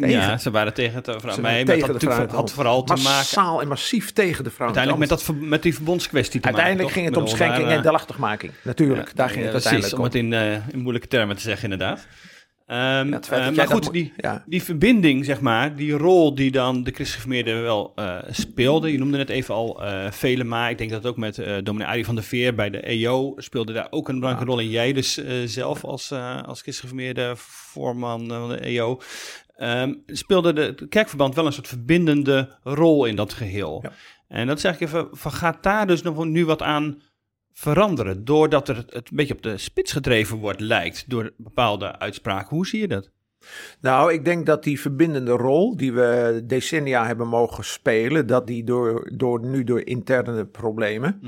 Tegen. 0.00 0.20
Ja, 0.20 0.38
ze 0.38 0.50
waren 0.50 0.74
tegen 0.74 0.94
het 0.94 1.04
vrouw. 1.04 1.40
Maar 1.40 1.52
met 1.52 1.66
tegen 1.66 1.66
dat 1.66 1.86
de 1.86 1.92
natuurlijk 1.92 2.12
vrouw 2.12 2.16
in 2.16 2.26
het 2.26 2.36
had 2.36 2.52
vooral 2.52 2.82
te 2.82 2.92
maken 2.92 3.10
Massaal 3.10 3.60
en 3.60 3.68
massief 3.68 4.12
tegen 4.12 4.44
de 4.44 4.50
vrouw 4.50 4.66
uiteindelijk 4.66 5.10
met, 5.10 5.18
dat, 5.18 5.36
met 5.40 5.62
die 5.62 5.74
verbondskwestie 5.74 6.40
te 6.40 6.46
Uiteindelijk 6.46 6.88
maken. 6.88 7.02
ging 7.02 7.14
toch? 7.14 7.22
het 7.22 7.32
om 7.32 7.38
schenking 7.38 7.68
en 7.68 7.76
eh, 7.76 7.82
delachtigmaking. 7.82 8.52
Natuurlijk, 8.62 9.16
daar 9.16 9.28
ging 9.28 9.44
ja, 9.44 9.50
het 9.50 9.62
precies, 9.62 9.70
uiteindelijk 9.70 9.92
om 9.92 9.98
om. 9.98 10.04
het 10.04 10.14
in, 10.54 10.58
eh, 10.62 10.74
in 10.74 10.80
moeilijke 10.80 11.08
termen 11.08 11.36
te 11.36 11.42
zeggen 11.42 11.70
inderdaad. 11.70 12.06
Ehm, 12.66 13.08
Ja, 13.10 13.20
eh, 13.20 13.30
maar 13.30 13.54
dat 13.54 13.72
goed, 13.72 13.92
die, 13.92 14.12
die 14.46 14.62
verbinding, 14.62 15.24
zeg 15.24 15.40
maar, 15.40 15.76
die 15.76 15.92
rol 15.92 16.34
die 16.34 16.50
dan 16.50 16.82
de 16.82 16.90
christelijke 16.90 17.52
wel 17.52 17.92
eh, 17.94 18.16
speelde. 18.30 18.92
Je 18.92 18.98
noemde 18.98 19.18
het 19.18 19.28
even 19.28 19.54
al, 19.54 19.84
eh 19.84 20.10
Velema. 20.10 20.68
Ik 20.68 20.78
denk 20.78 20.90
dat 20.90 21.06
ook 21.06 21.16
met 21.16 21.38
eh 21.38 21.56
dominee 21.62 21.86
Arie 21.86 22.04
van 22.04 22.14
der 22.14 22.24
Veer 22.24 22.54
bij 22.54 22.70
de 22.70 22.80
EO 22.80 23.34
speelde 23.36 23.72
daar 23.72 23.86
ook 23.90 24.08
een 24.08 24.18
belangrijke 24.18 24.50
rol 24.50 24.60
in. 24.60 24.70
Jij 24.70 24.92
dus 24.92 25.16
eh, 25.16 25.34
zelf 25.44 25.84
als, 25.84 26.10
eh 26.10 26.42
als 26.42 26.62
christelijke 26.62 27.32
voorman 27.36 28.28
van 28.28 28.48
de 28.48 28.58
EO. 28.58 29.00
Ehm, 29.56 29.94
speelde 30.06 30.52
de, 30.52 30.60
het 30.62 30.88
kerkverband 30.88 31.34
wel 31.34 31.46
een 31.46 31.52
soort 31.52 31.68
verbindende 31.68 32.58
rol 32.62 33.04
in 33.04 33.16
dat 33.16 33.32
geheel. 33.32 33.78
Ja. 33.82 33.92
En 34.28 34.46
dat 34.46 34.60
zeg 34.60 34.74
ik 34.74 34.80
even, 34.80 35.08
van, 35.12 35.32
gaat 35.32 35.62
daar 35.62 35.86
dus 35.86 36.02
nog 36.02 36.24
nu 36.24 36.44
wat 36.44 36.62
aan 36.62 37.02
veranderen? 37.52 38.24
Doordat 38.24 38.68
er 38.68 38.76
het, 38.76 38.94
een 38.94 39.16
beetje 39.16 39.34
op 39.34 39.42
de 39.42 39.58
spits 39.58 39.92
gedreven 39.92 40.36
wordt, 40.36 40.60
lijkt, 40.60 41.10
door 41.10 41.32
bepaalde 41.36 41.98
uitspraken. 41.98 42.56
Hoe 42.56 42.66
zie 42.66 42.80
je 42.80 42.88
dat? 42.88 43.10
Nou, 43.80 44.12
ik 44.12 44.24
denk 44.24 44.46
dat 44.46 44.62
die 44.62 44.80
verbindende 44.80 45.30
rol 45.30 45.76
die 45.76 45.92
we 45.92 46.42
decennia 46.44 47.06
hebben 47.06 47.28
mogen 47.28 47.64
spelen, 47.64 48.26
dat 48.26 48.46
die 48.46 48.64
door, 48.64 49.10
door, 49.14 49.46
nu 49.46 49.64
door 49.64 49.80
interne 49.86 50.46
problemen, 50.46 51.20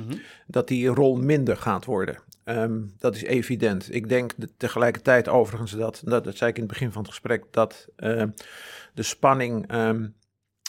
dat 0.47 0.69
die 0.69 0.87
rol 0.87 1.17
minder 1.17 1.57
gaat 1.57 1.85
worden. 1.85 2.19
Ehm, 2.49 2.81
dat 2.99 3.15
is 3.15 3.23
evident. 3.23 3.95
Ik 3.95 4.09
denk 4.09 4.33
de- 4.37 4.49
tegelijkertijd 4.57 5.29
overigens 5.29 5.73
dat, 5.73 6.03
dat, 6.05 6.25
dat 6.25 6.37
zei 6.37 6.51
ik 6.51 6.57
in 6.57 6.63
het 6.63 6.73
begin 6.73 6.93
van 6.93 7.03
het 7.03 7.11
gesprek, 7.11 7.45
dat 7.51 7.87
ehm, 7.97 8.29
de 8.95 9.03
spanning 9.03 9.69
ehm, 9.71 10.07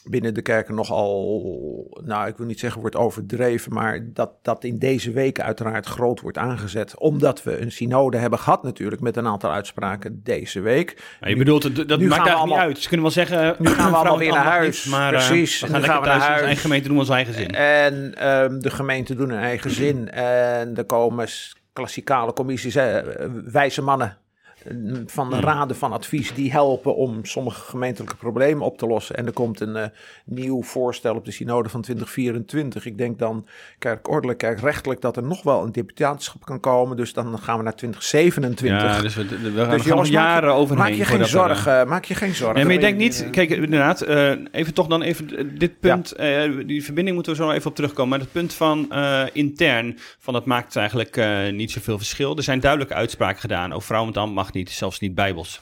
binnen 0.10 0.34
de 0.34 0.42
kerken 0.42 0.76
nogal, 0.76 2.02
nou 2.06 2.28
ik 2.28 2.38
wil 2.38 2.46
niet 2.46 2.60
zeggen 2.60 2.82
wordt 2.82 2.96
overdreven, 2.96 3.74
maar 3.74 4.00
dat 4.14 4.32
dat 4.42 4.64
in 4.64 4.80
deze 4.80 5.12
weken 5.12 5.44
uiteraard 5.44 5.86
groot 5.86 6.22
wordt 6.22 6.38
aangezet. 6.38 6.98
Omdat 6.98 7.44
we 7.44 7.62
een 7.62 7.72
synode 7.72 8.18
hebben 8.18 8.40
gehad 8.40 8.64
natuurlijk 8.64 9.02
met 9.02 9.18
een 9.18 9.28
aantal 9.28 9.52
uitspraken 9.52 10.24
deze 10.24 10.60
week. 10.62 11.16
Maar 11.20 11.30
je 11.30 11.36
Nu- 11.36 11.42
bedoelt, 11.44 11.62
dat, 11.62 11.76
maakt 11.76 11.90
eigenlijk 11.90 12.28
allemaal- 12.30 12.46
niet 12.58 12.58
uit. 12.58 12.78
Ze 12.80 12.88
kunnen 12.88 13.06
wel 13.06 13.16
zeggen, 13.26 13.56
Nu 13.60 13.70
gaan 13.70 13.90
we 13.92 13.96
allemaal 13.98 14.18
weer 14.18 14.28
en 14.30 14.34
naar 14.36 14.44
huis. 14.46 14.86
maar 14.86 15.14
eh, 15.14 15.28
Precies, 15.28 15.60
we 15.62 15.68
nu 15.68 15.84
gaan 15.84 16.02
we 16.02 16.08
naar 16.08 16.20
huis. 16.20 16.42
eigen 16.42 16.62
gemeente 16.62 16.88
doen 16.88 16.98
ons 16.98 17.10
eigen 17.10 17.34
zin. 17.34 17.50
En 17.56 18.12
de 18.60 18.70
gemeenten 18.70 19.18
doen 19.18 19.30
hun 19.30 19.40
eigen 19.40 19.72
zin. 19.72 20.10
En 20.12 20.76
er 20.78 20.86
komen 20.86 21.28
klassikale 21.80 22.34
commissies, 22.34 22.74
hè, 22.74 23.02
wijze 23.52 23.82
mannen 23.82 24.18
van 25.06 25.30
de 25.30 25.36
Hmm. 25.36 25.46
raden 25.46 25.76
van 25.76 25.92
advies, 25.92 26.34
die 26.34 26.52
helpen 26.52 26.96
om 26.96 27.26
sommige 27.26 27.62
gemeentelijke 27.62 28.16
problemen 28.16 28.66
op 28.66 28.78
te 28.78 28.88
lossen. 28.88 29.16
En 29.16 29.26
er 29.26 29.34
komt 29.34 29.60
een 29.60 29.76
eh, 29.76 29.88
nieuw 30.26 30.64
voorstel 30.64 31.16
op 31.16 31.26
de 31.26 31.32
synode 31.32 31.70
van 31.70 31.82
2024. 31.82 32.86
Ik 32.86 32.98
denk 32.98 33.20
dan 33.20 33.48
kerkordelijk, 33.80 34.38
kerkrechtelijk, 34.38 35.02
dat 35.02 35.18
er 35.18 35.24
nog 35.24 35.44
wel 35.44 35.64
een 35.64 35.72
deputaatschap 35.72 36.46
kan 36.46 36.60
komen. 36.60 36.98
Dus 36.98 37.14
dan 37.14 37.40
gaan 37.40 37.58
we 37.58 37.64
naar 37.64 37.76
2027. 37.76 38.96
Ja, 38.96 39.02
dus 39.02 39.16
we, 39.16 39.26
we 39.26 39.52
gaan, 39.56 39.70
Dus 39.70 39.86
jongens, 39.86 40.10
jaren 40.10 40.54
overheen. 40.54 40.84
Maak 40.84 40.94
je 40.94 41.06
geen 41.06 41.20
er, 41.20 41.24
eh, 41.24 41.30
zorgen, 41.32 41.88
maak 41.88 42.06
je 42.06 42.16
geen 42.16 42.36
zorgen. 42.36 42.56
Nee, 42.56 42.66
maar 42.66 42.74
je 42.74 42.80
denkt 42.80 42.98
niet, 42.98 43.28
kijk, 43.32 43.50
inderdaad, 43.50 44.02
eh, 44.02 44.32
even 44.52 44.74
toch 44.74 44.88
dan 44.88 45.02
even 45.02 45.58
dit 45.58 45.80
punt, 45.80 46.16
die 46.66 46.84
verbinding 46.84 47.16
moeten 47.16 47.36
we 47.36 47.44
zo 47.44 47.52
even 47.52 47.70
op 47.70 47.76
terugkomen. 47.76 48.10
Maar 48.10 48.20
het 48.20 48.32
punt 48.32 48.54
van 48.54 48.94
intern, 49.34 49.98
van 50.20 50.34
dat 50.34 50.46
maakt 50.46 50.76
eigenlijk 50.76 51.22
niet 51.52 51.72
zoveel 51.72 51.98
verschil. 51.98 52.38
Er 52.38 52.44
zijn 52.44 52.60
duidelijke 52.60 52.94
uitspraken 52.94 53.40
gedaan 53.40 53.74
over 53.74 53.88
vrouwen 53.88 54.14
met 54.14 54.24
ambt 54.24 54.36
mag 54.50 54.58
niet, 54.64 54.70
zelfs 54.72 55.00
niet 55.00 55.16
bijbels. 55.16 55.62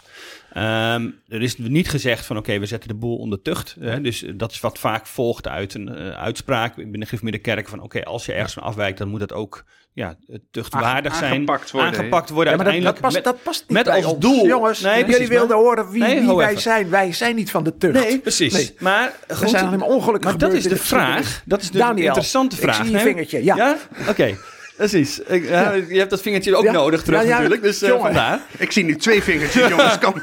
Ehm, 0.53 1.10
er 1.27 1.41
is 1.41 1.58
niet 1.58 1.89
gezegd 1.89 2.26
van 2.26 2.38
oké, 2.38 2.60
we 2.60 2.65
zetten 2.65 2.89
de 2.89 2.95
boel 2.95 3.17
onder 3.17 3.41
tucht. 3.41 3.76
Hè? 3.80 4.02
Dus 4.02 4.26
dat 4.36 4.52
is 4.52 4.60
wat 4.60 4.80
vaak 4.80 5.06
volgt 5.08 5.47
uit 5.47 5.73
een 5.73 5.95
eh, 5.95 6.10
uitspraak 6.10 6.76
binnen 6.76 7.00
de 7.00 7.06
gereformeerde 7.06 7.39
kerk 7.39 7.67
van 7.67 7.82
oké, 7.82 8.04
als 8.04 8.26
je 8.26 8.34
ergens 8.34 8.54
van 8.54 8.63
afwijkt, 8.63 8.97
dan 8.97 9.08
moet 9.08 9.19
dat 9.19 9.34
ook 9.34 9.63
ja, 9.93 10.15
tuchtwaardig 10.52 11.15
zijn. 11.15 11.32
Aangepakt 11.32 11.71
worden? 11.71 11.89
Aangepakt 11.91 12.30
worden 12.30 12.52
Ja, 12.58 12.63
maar 12.63 12.73
dat, 12.73 12.84
dat, 12.84 12.84
uiteindelijk. 12.93 13.02
past, 13.02 13.15
met- 13.15 13.23
dat 13.23 13.43
past 13.43 13.62
niet 13.62 13.69
met 13.78 13.84
bij 13.86 13.95
als 13.95 14.06
ons. 14.13 14.19
doel- 14.21 14.45
Jongens, 14.47 14.82
Nee, 14.82 15.06
jullie 15.06 15.28
wilden 15.28 15.47
maar- 15.47 15.58
horen 15.58 15.89
wie, 15.89 16.02
Nee, 16.02 16.15
wie 16.15 16.23
hou 16.26 16.38
wij 16.38 16.50
even. 16.50 16.62
zijn. 16.62 16.89
Wij 16.89 17.13
zijn 17.13 17.36
niet 17.36 17.52
van 17.52 17.63
de 17.63 17.78
tucht. 17.78 17.93
Nee, 18.04 18.19
precies. 18.19 18.54
Nee. 18.54 18.76
Maar 18.80 19.13
Er 19.28 19.36
goed, 19.36 19.50
zijn 19.50 19.65
alleen 19.65 19.80
maar 19.80 19.88
ongelukken 19.88 20.30
maar 20.30 20.39
dat 20.39 20.54
is 20.54 20.63
de 20.63 20.76
vraag. 20.78 21.41
Dat 21.45 21.62
is 21.62 21.71
de 21.71 21.78
Daniel, 21.78 22.06
interessante 22.06 22.56
ik 22.56 22.62
vraag. 22.62 22.76
zie 22.76 22.91
je 22.91 23.00
vingertje, 23.00 23.43
ja. 23.43 23.78
Oké, 24.10 24.38
precies. 24.77 25.19
Ik, 25.19 25.47
ja, 25.49 25.73
Je 25.73 25.97
hebt 25.97 26.09
dat 26.09 26.21
vingertje 26.21 26.55
ook 26.55 26.63
Ja. 26.63 26.71
nodig 26.71 27.03
terug 27.03 27.23
Ja, 27.23 27.29
natuurlijk, 27.29 27.61
dus 27.61 27.81
eh, 27.81 27.99
vandaar. 27.99 28.41
Ik 28.57 28.71
zie 28.71 28.83
nu 28.83 28.95
twee 28.95 29.23
vingertjes, 29.23 29.67
jongens. 29.73 29.99
Kan. 29.99 30.21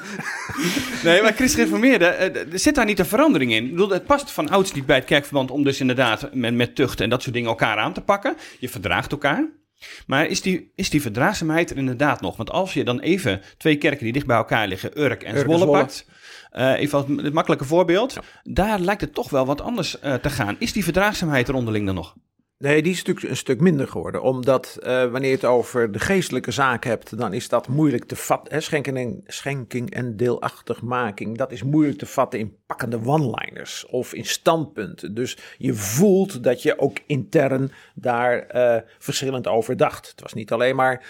Nee, 1.05 1.23
maar 1.23 1.33
Christen 1.33 1.59
Gereformeerde, 1.59 2.05
eh, 2.07 2.53
er 2.53 2.59
zit 2.59 2.75
daar 2.75 2.85
niet 2.85 2.99
een 2.99 3.07
verandering 3.07 3.53
in. 3.53 3.65
Ik 3.65 3.71
bedoel, 3.71 3.89
het 3.91 4.05
past 4.07 4.31
van 4.31 4.49
ouds 4.49 4.73
niet 4.73 4.87
bij 4.87 4.97
het 4.97 5.05
kerkverband 5.05 5.51
om 5.51 5.65
dus 5.65 5.81
inderdaad 5.81 6.29
met, 6.35 6.55
met 6.55 6.75
tucht 6.75 7.01
en 7.01 7.11
dat 7.11 7.23
soort 7.23 7.35
dingen 7.35 7.49
elkaar 7.49 7.77
aan 7.79 7.93
te 7.93 8.01
pakken. 8.01 8.37
Je 8.59 8.69
verdraagt 8.69 9.13
elkaar. 9.13 9.49
Maar 10.07 10.27
is 10.27 10.43
die, 10.43 10.73
is 10.75 10.91
die 10.91 11.03
verdraagzaamheid 11.03 11.71
er 11.71 11.77
inderdaad 11.77 12.21
nog? 12.21 12.37
Want 12.37 12.51
als 12.51 12.75
je 12.75 12.85
dan 12.85 13.01
even 13.01 13.43
twee 13.59 13.77
kerken 13.77 14.05
die 14.05 14.13
dicht 14.13 14.27
bij 14.27 14.37
elkaar 14.37 14.69
liggen, 14.69 15.01
Urk 15.01 15.23
en 15.23 15.35
Urk 15.37 15.43
Zwolle 15.45 15.67
pakt... 15.67 16.07
eh, 16.51 16.73
even 16.81 16.99
als 16.99 17.07
het 17.23 17.33
makkelijke 17.33 17.65
voorbeeld. 17.65 18.17
Daar 18.43 18.79
lijkt 18.79 19.01
het 19.01 19.15
toch 19.15 19.31
wel 19.31 19.47
wat 19.47 19.61
anders 19.61 19.99
eh, 20.01 20.15
te 20.15 20.31
gaan. 20.31 20.57
Is 20.59 20.73
die 20.73 20.85
verdraagzaamheid 20.85 21.49
er 21.49 21.55
onderling 21.55 21.87
dan 21.87 21.95
nog? 21.95 22.15
Nee, 22.59 22.83
die 22.83 22.93
is 22.93 22.99
natuurlijk 22.99 23.29
een 23.29 23.37
stuk 23.37 23.61
minder 23.61 23.89
geworden. 23.89 24.23
Omdat 24.23 24.79
eh, 24.83 25.11
wanneer 25.11 25.29
je 25.29 25.35
het 25.35 25.45
over 25.45 25.93
de 25.93 25.99
geestelijke 25.99 26.51
zaak 26.51 26.85
hebt, 26.85 27.19
dan 27.19 27.33
is 27.33 27.49
dat 27.49 27.69
moeilijk 27.69 28.05
te 28.05 28.17
vatten. 28.17 28.63
Schenking, 28.63 28.97
en, 28.97 29.23
schenking 29.27 29.91
en 29.91 30.17
deelachtigmaking, 30.17 31.39
dat 31.39 31.53
is 31.53 31.63
moeilijk 31.63 31.99
te 31.99 32.07
vatten 32.07 32.39
in 32.39 32.57
pakkende 32.67 33.01
one-liners 33.05 33.87
of 33.87 34.15
in 34.15 34.25
standpunten. 34.25 35.15
Dus 35.15 35.39
je 35.59 35.75
voelt 35.75 36.43
dat 36.43 36.63
je 36.63 36.79
ook 36.79 36.99
intern 37.07 37.73
daar 37.95 38.39
eh, 38.39 38.83
verschillend 38.99 39.47
over 39.47 39.77
dacht. 39.77 40.09
Het 40.11 40.21
was 40.21 40.33
niet 40.33 40.53
alleen 40.53 40.77
maar 40.77 41.07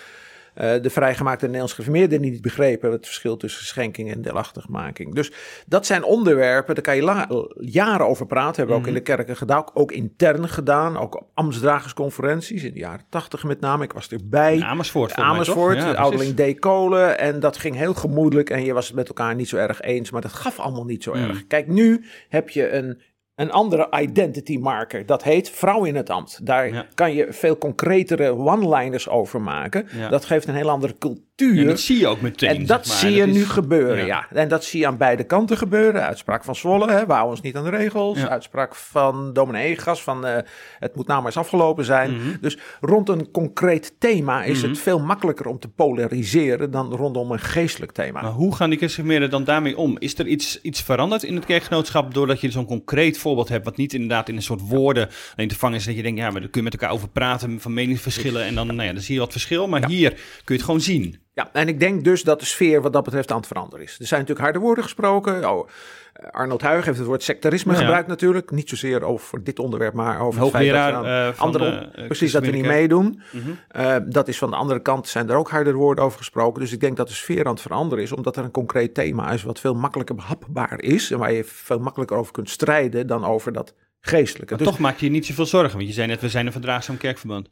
eh, 0.55 0.83
de 0.83 0.91
vrijgemaakte 0.91 1.45
Nederlands 1.45 1.73
geformeerden 1.73 2.23
die 2.23 2.31
niet 2.31 2.43
begrepen 2.43 2.91
het 2.93 3.07
verschil 3.07 3.37
tussen 3.37 3.67
schenking 3.67 4.13
en 4.13 4.23
deelachtigmaking. 4.23 5.15
Dus 5.15 5.33
dat 5.67 5.87
zijn 5.87 6.05
onderwerpen, 6.05 6.75
daar 6.75 6.85
kan 6.85 6.97
je 6.97 7.49
jaren 7.61 8.07
over 8.07 8.27
praten. 8.27 8.57
Hebben 8.57 8.77
we 8.77 8.81
ook 8.83 8.89
in 8.89 8.95
de 8.95 9.01
kerken 9.01 9.37
gedaan, 9.37 9.65
ook 9.75 9.93
intern 9.93 10.49
gedaan, 10.49 10.97
ook 10.97 11.17
op 11.17 11.27
ambtsdragersconferenties 11.35 12.63
in 12.65 12.73
de 12.73 12.79
jaren 12.79 13.05
tachtig 13.09 13.45
met 13.45 13.61
name. 13.61 13.85
Ik 13.85 13.93
was 13.93 14.09
erbij. 14.09 14.55
In 14.55 14.65
Amersfoort? 14.65 15.15
Amersfoort, 15.15 15.77
Ja, 15.77 15.93
ouderling 15.93 16.37
D. 16.37 16.59
Kolen. 16.59 17.19
En 17.19 17.41
dat 17.41 17.57
ging 17.57 17.77
heel 17.77 17.95
gemoedelijk 17.95 18.51
en 18.51 18.65
je 18.65 18.73
was 18.73 18.87
het 18.87 18.97
met 18.97 19.09
elkaar 19.09 19.35
niet 19.35 19.49
zo 19.49 19.57
erg 19.57 19.81
eens. 19.81 20.11
Maar 20.11 20.21
dat 20.21 20.33
gaf 20.33 20.59
allemaal 20.59 20.85
niet 20.85 21.03
zo 21.03 21.15
Mm. 21.15 21.23
erg. 21.25 21.47
Kijk, 21.47 21.67
nu 21.67 22.05
heb 22.29 22.49
je 22.51 22.71
een, 22.71 23.01
een 23.35 23.51
andere 23.51 23.89
identity 24.01 24.59
marker. 24.59 25.07
Dat 25.07 25.23
heet 25.23 25.51
vrouw 25.51 25.85
in 25.85 25.95
het 25.97 26.11
ambt. 26.11 26.47
Daar 26.47 26.73
Ja. 26.73 26.87
kan 26.95 27.15
je 27.15 27.27
veel 27.33 27.59
concretere 27.59 28.31
one-liners 28.37 29.09
over 29.09 29.41
maken. 29.41 29.87
Ja. 29.97 30.09
Dat 30.09 30.25
geeft 30.25 30.49
een 30.49 30.55
heel 30.55 30.71
andere 30.71 30.99
cultuur. 30.99 31.23
En 31.37 31.67
dat 31.67 31.81
zie 31.81 31.99
je 31.99 32.07
ook 32.07 32.21
meteen. 32.21 32.49
En 32.49 32.67
dat 32.67 32.87
zeg 32.87 33.03
maar. 33.03 33.11
zie 33.11 33.19
je 33.19 33.25
Dat 33.27 33.35
nu 33.35 33.41
is- 33.41 33.49
gebeuren, 33.49 33.97
ja. 34.07 34.27
ja. 34.31 34.37
En 34.37 34.49
dat 34.49 34.65
zie 34.65 34.81
je 34.81 34.87
aan 34.87 34.97
beide 34.97 35.25
kanten 35.25 35.57
gebeuren. 35.57 36.03
Uitspraak 36.03 36.45
van 36.45 36.57
Zwolle, 36.57 36.91
hè, 36.91 37.07
we 37.07 37.13
houden 37.13 37.31
ons 37.31 37.41
niet 37.41 37.57
aan 37.57 37.65
de 37.65 37.71
regels. 37.71 38.19
Ja. 38.19 38.29
Uitspraak 38.29 38.75
van 38.75 39.33
dominee 39.33 39.81
van 39.81 40.27
eh, 40.27 40.37
het 40.79 40.95
moet 40.97 41.07
nou 41.07 41.19
maar 41.19 41.27
eens 41.27 41.37
afgelopen 41.37 41.85
zijn. 41.85 42.15
Mhm. 42.15 42.37
Dus 42.41 42.59
rond 42.81 43.09
een 43.09 43.31
concreet 43.31 43.95
thema 43.99 44.43
is 44.45 44.63
het 44.63 44.79
veel 44.79 45.01
makkelijker 45.01 45.47
om 45.47 45.59
te 45.59 45.69
polariseren 45.69 46.71
dan 46.71 46.93
rondom 46.95 47.31
een 47.31 47.39
geestelijk 47.39 47.93
thema. 47.93 48.23
Maar 48.23 48.31
hoe 48.31 48.55
gaan 48.55 48.71
die 48.71 48.79
christelijke 48.79 49.29
dan 49.29 49.45
daarmee 49.45 49.77
om? 49.77 49.97
Is 49.99 50.19
er 50.19 50.27
iets, 50.27 50.61
iets 50.61 50.83
veranderd 50.83 51.23
in 51.23 51.35
het 51.35 51.45
kerkgenootschap 51.45 52.15
doordat 52.15 52.41
je 52.41 52.51
zo'n 52.51 52.67
concreet 52.67 53.19
voorbeeld 53.19 53.49
hebt, 53.49 53.65
wat 53.65 53.77
niet 53.77 53.93
inderdaad 53.93 54.29
in 54.29 54.37
een 54.37 54.43
soort 54.43 54.69
woorden 54.69 55.09
alleen 55.37 55.49
te 55.49 55.59
vangen 55.59 55.77
is, 55.77 55.85
dat 55.85 55.97
je 55.97 56.03
denkt, 56.03 56.19
ja, 56.21 56.31
maar 56.31 56.41
daar 56.41 56.51
kun 56.51 56.61
je 56.61 56.71
met 56.71 56.81
elkaar 56.81 56.95
over 56.95 57.09
praten 57.09 57.61
van 57.61 57.75
meningsverschillen 57.75 58.45
en 58.45 58.55
dan, 58.55 58.67
nou 58.67 58.83
ja, 58.83 58.93
dan 58.93 59.03
zie 59.03 59.15
je 59.15 59.21
wat 59.21 59.33
verschil, 59.33 59.69
maar 59.69 59.87
hier 59.87 60.11
kun 60.11 60.21
je 60.45 60.53
het 60.55 60.63
gewoon 60.63 60.81
zien. 60.81 61.23
Ja, 61.35 61.49
en 61.53 61.69
ik 61.69 61.81
denk 61.81 62.05
dus 62.05 62.23
dat 62.23 62.41
de 62.41 62.47
sfeer 62.47 62.83
wat 62.83 62.93
dat 62.93 63.05
betreft 63.05 63.31
aan 63.31 63.37
het 63.37 63.47
veranderen 63.47 63.85
is. 63.85 63.97
Er 63.99 64.07
zijn 64.07 64.21
natuurlijk 64.21 64.47
harde 64.47 64.65
woorden 64.65 64.85
gesproken. 64.85 65.51
Oh, 65.51 65.69
eh, 66.13 66.31
Arnold 66.31 66.63
Huig 66.63 66.85
heeft 66.85 66.99
het 66.99 67.07
woord 67.07 67.23
sectarisme 67.23 67.73
Ja. 67.73 67.79
gebruikt 67.79 68.09
natuurlijk. 68.09 68.51
Niet 68.51 68.69
zozeer 68.69 69.03
over 69.03 69.45
dit 69.45 69.59
onderwerp, 69.59 69.95
maar 69.95 70.21
over 70.21 70.41
het 70.43 70.51
feit 70.51 70.71
dat 70.71 70.77
we 70.91 70.93
aan 70.93 71.33
eh, 71.33 71.41
andere, 71.41 71.71
de, 71.71 72.01
eh, 72.01 72.07
precies 72.07 72.33
dat 72.33 72.45
we 72.45 72.51
niet 72.51 72.65
meedoen. 72.67 73.21
Eh, 73.69 73.97
dat 74.07 74.29
is 74.29 74.39
van 74.39 74.51
de 74.51 74.57
andere 74.57 74.81
kant 74.81 75.09
zijn 75.09 75.29
er 75.31 75.37
ook 75.37 75.51
harde 75.51 75.73
woorden 75.73 76.05
over 76.05 76.19
gesproken. 76.19 76.61
Dus 76.61 76.73
ik 76.73 76.81
denk 76.81 76.97
dat 76.97 77.09
de 77.09 77.15
sfeer 77.15 77.45
aan 77.45 77.53
het 77.53 77.63
veranderen 77.63 78.05
is, 78.05 78.13
omdat 78.13 78.37
er 78.37 78.45
een 78.45 78.51
concreet 78.51 78.95
thema 78.95 79.31
is 79.33 79.43
wat 79.43 79.61
veel 79.61 79.75
makkelijker 79.75 80.15
behapbaar 80.15 80.81
is 80.81 81.11
en 81.11 81.19
waar 81.19 81.33
je 81.33 81.45
veel 81.45 81.79
makkelijker 81.79 82.17
over 82.17 82.33
kunt 82.33 82.51
strijden 82.51 83.07
dan 83.07 83.25
over 83.25 83.53
dat 83.53 83.75
geestelijke. 84.01 84.55
Maar 84.55 84.63
Dus 84.63 84.73
toch 84.73 84.79
maak 84.79 84.99
je 84.99 85.07
je 85.07 85.13
niet 85.13 85.27
zoveel 85.27 85.47
zorgen, 85.47 85.77
want 85.77 85.89
je 85.89 85.95
zei 85.95 86.07
net, 86.07 86.21
we 86.21 86.29
zijn 86.29 86.47
een 86.47 86.53
verdraagzaam 86.53 86.97
kerkverband. 86.97 87.51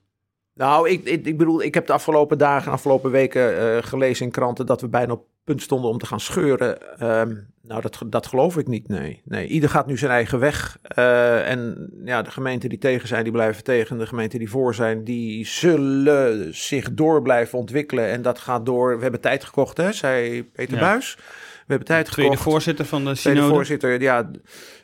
Nou, 0.54 0.88
ik, 0.88 1.04
ik, 1.04 1.26
ik 1.26 1.36
bedoel, 1.38 1.62
ik 1.62 1.74
heb 1.74 1.86
de 1.86 1.92
afgelopen 1.92 2.38
dagen, 2.38 2.72
afgelopen 2.72 3.10
weken 3.10 3.58
eh, 3.58 3.82
gelezen 3.82 4.26
in 4.26 4.32
kranten 4.32 4.66
dat 4.66 4.80
we 4.80 4.88
bijna 4.88 5.12
op 5.12 5.24
punt 5.44 5.62
stonden 5.62 5.90
om 5.90 5.98
te 5.98 6.06
gaan 6.06 6.20
scheuren. 6.20 6.98
Ehm, 6.98 7.34
nou, 7.62 7.80
dat, 7.80 8.02
dat 8.06 8.26
geloof 8.26 8.56
ik 8.56 8.66
niet, 8.66 8.88
nee. 8.88 9.22
nee. 9.24 9.46
Ieder 9.46 9.68
gaat 9.68 9.86
nu 9.86 9.98
zijn 9.98 10.10
eigen 10.10 10.38
weg. 10.38 10.78
Uh, 10.98 11.50
en 11.50 11.90
ja, 12.04 12.22
de 12.22 12.30
gemeenten 12.30 12.68
die 12.68 12.78
tegen 12.78 13.08
zijn, 13.08 13.22
die 13.22 13.32
blijven 13.32 13.64
tegen. 13.64 13.98
De 13.98 14.06
gemeenten 14.06 14.38
die 14.38 14.50
voor 14.50 14.74
zijn, 14.74 15.04
die 15.04 15.46
zullen 15.46 16.54
zich 16.54 16.94
door 16.94 17.22
blijven 17.22 17.58
ontwikkelen. 17.58 18.06
En 18.08 18.22
dat 18.22 18.38
gaat 18.38 18.66
door. 18.66 18.96
We 18.96 19.02
hebben 19.02 19.20
tijd 19.20 19.44
gekocht, 19.44 19.76
hè, 19.76 19.92
zei 19.92 20.44
Peter 20.44 20.74
ja. 20.74 20.80
Buis. 20.80 21.14
We 21.62 21.68
hebben 21.68 21.86
tijd 21.86 22.06
Tweede 22.06 22.30
gekocht. 22.36 22.50
voorzitter 22.50 22.84
van 22.84 23.04
de 23.04 23.12
Tweede 23.12 23.38
synode. 23.38 23.54
voorzitter, 23.54 24.00
ja. 24.00 24.30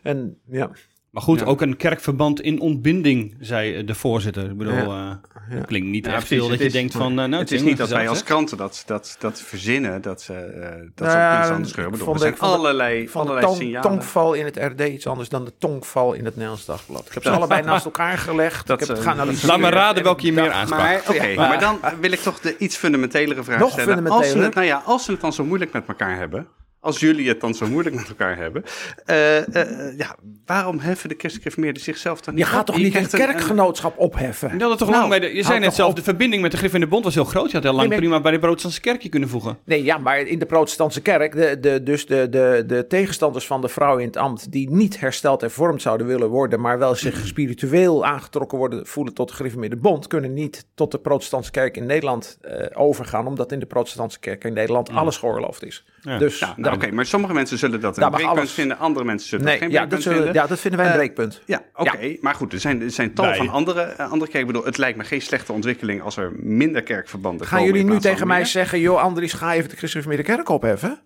En 0.02 0.38
ja, 0.50 0.70
Maar 1.10 1.22
goed, 1.22 1.38
Ja. 1.40 1.44
ook 1.46 1.60
een 1.60 1.76
kerkverband 1.76 2.40
in 2.40 2.60
ontbinding, 2.60 3.34
zei 3.40 3.84
de 3.84 3.94
voorzitter. 3.94 4.50
Ik 4.50 4.56
bedoel, 4.56 4.72
Ja. 4.74 5.20
eh, 5.50 5.56
dat 5.56 5.66
klinkt 5.66 5.88
niet 5.88 6.06
Ja, 6.06 6.12
echt 6.14 6.26
veel 6.26 6.48
dat 6.48 6.58
je 6.58 6.64
is- 6.64 6.72
denkt 6.72 6.92
van... 6.94 7.10
eh, 7.10 7.26
nou, 7.26 7.34
het 7.42 7.50
is 7.52 7.62
niet 7.62 7.76
dat 7.76 7.88
wij 7.88 8.08
als 8.08 8.22
kranten 8.22 8.56
dat, 8.56 8.82
dat, 8.86 9.16
dat 9.18 9.40
verzinnen, 9.40 10.02
dat 10.02 10.22
ze, 10.22 10.34
eh, 10.34 10.60
dat 10.94 11.08
Nou 11.08 11.10
ze 11.10 11.16
ja, 11.16 11.36
op 11.36 11.42
iets 11.42 11.50
anders 11.50 11.70
scheuren. 11.70 11.92
Ik 11.92 11.98
bedoel, 11.98 12.14
van 12.14 12.24
Er 12.24 12.30
de- 12.30 12.36
zijn 12.38 12.50
de- 12.50 12.56
allerlei, 12.58 13.04
de 13.04 13.12
allerlei 13.12 13.46
tong- 13.46 13.56
signalen. 13.56 13.90
tongval 13.90 14.32
in 14.34 14.44
het 14.44 14.56
RD 14.56 14.80
iets 14.80 15.06
anders 15.06 15.28
dan 15.28 15.44
de 15.44 15.52
tongval 15.58 16.12
in 16.12 16.24
het 16.24 16.34
Nederlands 16.34 16.64
Dagblad. 16.64 17.06
Ik 17.06 17.12
heb 17.14 17.22
ze 17.22 17.30
allebei 17.30 17.62
naast 17.62 17.84
elkaar 17.84 18.18
gelegd. 18.18 18.66
Dat, 18.66 18.80
ik 18.80 18.86
heb 18.86 18.96
het 18.96 19.06
eh, 19.06 19.12
geanalyseerd. 19.12 19.46
Laat 19.46 19.58
me 19.58 19.68
raden 19.68 20.02
welke 20.02 20.26
je 20.26 20.32
meer 20.32 20.50
aansprak. 20.50 21.06
Maar, 21.16 21.34
maar 21.36 21.60
dan 21.60 21.78
wil 22.00 22.12
ik 22.12 22.20
toch 22.20 22.40
de 22.40 22.56
iets 22.58 22.76
fundamentelere 22.76 23.42
vraag 23.44 23.58
Nog 23.58 23.70
stellen. 23.70 23.88
Als 23.88 23.96
ze, 23.96 24.04
fundamenteler? 24.04 24.44
het, 24.44 24.54
nou 24.54 24.66
ja, 24.66 24.82
als 24.84 25.04
ze 25.04 25.10
het 25.12 25.20
dan 25.20 25.32
zo 25.32 25.44
moeilijk 25.44 25.72
met 25.72 25.86
elkaar 25.88 26.16
hebben, 26.16 26.46
als 26.80 27.00
jullie 27.00 27.28
het 27.28 27.40
dan 27.40 27.54
zo 27.54 27.66
moeilijk 27.66 27.96
met 27.96 28.08
elkaar 28.08 28.36
hebben, 28.36 28.62
eh, 29.04 29.54
eh, 29.56 29.98
ja, 29.98 30.16
waarom 30.46 30.78
heffen 30.78 31.08
de 31.08 31.14
christgereformeerden 31.18 31.82
zichzelf 31.82 32.20
dan 32.20 32.34
niet 32.34 32.44
Je 32.44 32.50
gaat 32.50 32.60
op? 32.60 32.66
toch 32.66 32.76
niet 32.76 32.84
een 32.84 33.06
krijgt 33.06 33.16
kerkgenootschap 33.16 33.98
opheffen? 33.98 34.58
Je, 34.58 34.68
het 34.68 34.78
toch 34.78 34.88
Nou, 34.88 35.00
lang 35.00 35.08
bij 35.08 35.20
de, 35.20 35.36
je 35.36 35.42
zei 35.42 35.58
net 35.58 35.74
zelf, 35.74 35.90
op. 35.90 35.96
de 35.96 36.02
verbinding 36.02 36.42
met 36.42 36.50
de 36.50 36.56
Griff 36.56 36.74
in 36.74 36.80
de 36.80 36.86
Bond 36.86 37.04
was 37.04 37.14
heel 37.14 37.24
groot. 37.24 37.46
Je 37.46 37.52
had 37.52 37.62
heel 37.62 37.72
lang 37.72 37.88
Nee, 37.88 37.98
prima 37.98 38.20
bij 38.20 38.32
de 38.32 38.38
protestantse 38.38 38.80
kerkje 38.80 39.08
kunnen 39.08 39.28
voegen. 39.28 39.58
Nee, 39.64 39.84
ja, 39.84 39.98
maar 39.98 40.20
in 40.20 40.38
de 40.38 40.46
protestantse 40.46 41.00
kerk, 41.00 41.32
de, 41.32 41.60
de, 41.60 41.82
dus 41.82 42.06
de, 42.06 42.28
de, 42.28 42.64
de 42.66 42.86
tegenstanders 42.86 43.46
van 43.46 43.60
de 43.60 43.68
vrouw 43.68 43.96
in 43.98 44.06
het 44.06 44.16
ambt, 44.16 44.52
die 44.52 44.70
niet 44.70 45.00
hersteld 45.00 45.42
en 45.42 45.50
vormd 45.50 45.82
zouden 45.82 46.06
willen 46.06 46.28
worden, 46.28 46.60
maar 46.60 46.78
wel 46.78 46.94
zich 46.94 47.26
spiritueel 47.26 48.04
aangetrokken 48.04 48.58
worden, 48.58 48.86
voelen 48.86 49.14
tot 49.14 49.28
de 49.28 49.34
gereformeerde 49.34 49.76
bond, 49.76 50.06
kunnen 50.06 50.34
niet 50.34 50.66
tot 50.74 50.90
de 50.90 50.98
protestantse 50.98 51.50
kerk 51.50 51.76
in 51.76 51.86
Nederland 51.86 52.38
eh, 52.40 52.66
overgaan, 52.72 53.26
omdat 53.26 53.52
in 53.52 53.58
de 53.58 53.66
protestantse 53.66 54.18
kerk 54.18 54.44
in 54.44 54.52
Nederland 54.52 54.90
alles 54.90 55.16
geoorloofd 55.16 55.64
is. 55.64 55.84
Ja. 56.02 56.18
Dus, 56.18 56.38
Ja, 56.38 56.54
nou, 56.56 56.74
Oké, 56.74 56.90
maar 56.90 57.06
sommige 57.06 57.32
mensen 57.32 57.58
zullen 57.58 57.80
dat 57.80 57.96
een 57.98 58.10
breekpunt 58.10 58.38
alles. 58.38 58.52
vinden, 58.52 58.78
andere 58.78 59.04
mensen 59.04 59.28
zullen 59.28 59.44
nee, 59.44 59.54
dat 59.54 59.62
geen 59.62 59.72
ja, 59.72 59.78
dat 59.80 59.88
breekpunt 59.88 60.02
zullen, 60.14 60.22
vinden. 60.24 60.42
ja, 60.42 60.48
dat 60.48 60.60
vinden 60.60 60.80
wij 60.80 60.88
een 60.88 60.94
Eh, 60.94 60.98
breekpunt. 60.98 61.42
Ja, 61.46 61.62
oké. 61.74 62.16
Maar 62.20 62.34
goed, 62.34 62.52
er 62.52 62.60
zijn, 62.60 62.82
er 62.82 62.90
zijn 62.90 63.14
tal 63.14 63.34
van 63.34 63.48
andere, 63.48 63.80
eh, 63.82 64.10
andere 64.10 64.30
kerken. 64.30 64.40
Ik 64.40 64.46
bedoel, 64.46 64.64
het 64.64 64.76
lijkt 64.78 64.98
me 64.98 65.04
geen 65.04 65.22
slechte 65.22 65.52
ontwikkeling 65.52 66.02
als 66.02 66.16
er 66.16 66.32
minder 66.36 66.82
kerkverbanden 66.82 67.46
Gaan 67.46 67.58
komen 67.58 67.72
jullie 67.74 67.88
in 67.88 67.94
nu 67.94 68.00
tegen 68.00 68.26
mij 68.26 68.44
zeggen, 68.44 68.80
joh 68.80 69.00
Andries, 69.02 69.32
ga 69.32 69.54
even 69.54 69.68
de 69.70 69.76
christelijke 69.76 70.22
kerk 70.22 70.48
opheffen? 70.48 71.00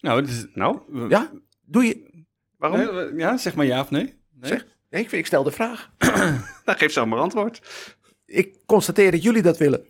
Nou, 0.00 0.20
het 0.20 0.28
is, 0.30 0.46
Nou, 0.54 0.78
Ja, 1.08 1.30
doe 1.64 1.84
je... 1.84 2.24
waarom? 2.58 3.18
Ja, 3.18 3.36
zeg 3.36 3.54
maar 3.54 3.66
ja 3.66 3.80
of 3.80 3.90
nee. 3.90 4.02
nee? 4.02 4.50
Zeg. 4.50 4.66
Nee, 4.90 5.02
ik, 5.02 5.12
ik 5.12 5.26
stel 5.26 5.42
de 5.42 5.50
vraag. 5.50 5.90
Nou, 6.64 6.78
geef 6.78 6.92
zelf 6.92 7.06
maar 7.06 7.18
antwoord. 7.18 7.60
Ik 8.26 8.54
constateer 8.66 9.10
dat 9.10 9.22
jullie 9.22 9.42
dat 9.42 9.58
willen. 9.58 9.84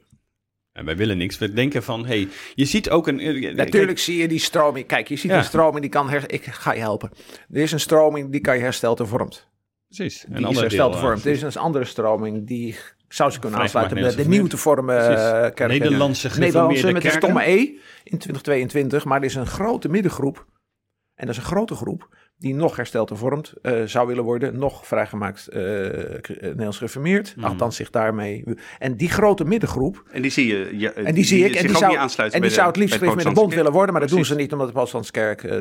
En 0.77 0.85
wij 0.85 0.97
willen 0.97 1.19
niks. 1.19 1.39
We 1.39 1.53
denken 1.53 1.83
van, 1.83 2.07
hey, 2.07 2.29
je 2.55 2.65
ziet 2.65 2.91
ook 2.91 3.07
een... 3.07 3.21
eh, 3.21 3.55
Natuurlijk 3.55 3.99
zie 3.99 4.17
je 4.17 4.29
die 4.29 4.39
stroming. 4.39 4.87
Kijk, 4.87 5.09
je 5.09 5.17
ziet 5.17 5.31
Ja. 5.31 5.37
een 5.39 5.45
stroming 5.45 5.81
die 5.81 5.91
kan 5.91 6.09
her... 6.11 6.25
Ik 6.33 6.45
ga 6.45 6.73
je 6.73 6.81
helpen. 6.81 7.11
Er 7.53 7.61
is 7.61 7.73
een 7.73 7.81
stroming 7.81 8.31
die 8.31 8.41
kan 8.41 8.57
je 8.57 8.63
hersteld 8.63 9.01
en 9.01 9.07
vormt. 9.09 9.49
Precies. 9.89 10.25
Een 10.29 10.37
Die 10.37 10.49
is 10.49 10.61
hersteld 10.61 10.95
en 10.95 11.01
vormt. 11.01 11.19
eh, 11.21 11.27
Er 11.27 11.31
is 11.33 11.43
een 11.43 11.61
andere 11.63 11.85
stroming 11.85 12.47
die 12.47 12.77
zou 13.09 13.31
ze 13.31 13.39
kunnen 13.39 13.59
aansluiten 13.61 13.95
bij 14.01 14.05
de 14.11 14.17
Nederlandse 14.17 14.41
nieuw 14.43 14.51
te 14.51 14.57
vormen 14.57 14.99
eh, 14.99 15.55
kerk. 15.55 15.71
Nederlandse 15.71 16.29
Nederlandse 16.39 16.93
met 16.93 17.05
een 17.05 17.11
stomme 17.11 17.43
E 17.49 17.57
in 18.05 18.19
2022. 18.19 19.05
Maar 19.05 19.19
er 19.19 19.25
is 19.25 19.35
een 19.35 19.47
grote 19.47 19.89
middengroep. 19.89 20.47
En 21.15 21.27
dat 21.27 21.35
is 21.35 21.37
een 21.41 21.47
grote 21.47 21.75
groep 21.75 22.09
die 22.39 22.55
nog 22.55 22.77
hersteld 22.77 23.11
en 23.11 23.17
vormd 23.17 23.53
eh, 23.63 23.83
zou 23.83 24.07
willen 24.07 24.25
worden. 24.25 24.59
Nog 24.59 24.87
vrijgemaakt 24.87 25.49
eh 25.49 25.61
Nederlands 26.41 26.77
gereformeerd. 26.77 27.37
Mhm. 27.37 27.47
Althans 27.47 27.77
zich 27.77 27.91
daarmee... 27.91 28.45
En 28.79 28.97
die 28.97 29.09
grote 29.09 29.45
middengroep 29.45 30.03
En 30.13 30.23
die 30.23 30.31
zie 30.31 30.47
je. 30.47 30.79
ja, 30.79 30.93
En 30.93 31.15
die 31.15 31.25
zie 31.25 31.45
ik. 31.45 31.55
En 31.55 31.67
die 31.67 31.77
zou, 31.77 31.97
en 32.31 32.41
die 32.41 32.51
zou 32.51 32.67
het 32.67 32.77
liefst 32.77 33.01
met 33.01 33.21
de 33.23 33.33
bond 33.33 33.55
willen 33.55 33.73
worden, 33.73 33.93
maar 33.93 34.01
dat 34.01 34.11
doen 34.11 34.25
ze 34.25 34.35
niet 34.35 34.53
omdat 34.53 34.67
de 34.67 34.73
protestantse 34.73 35.13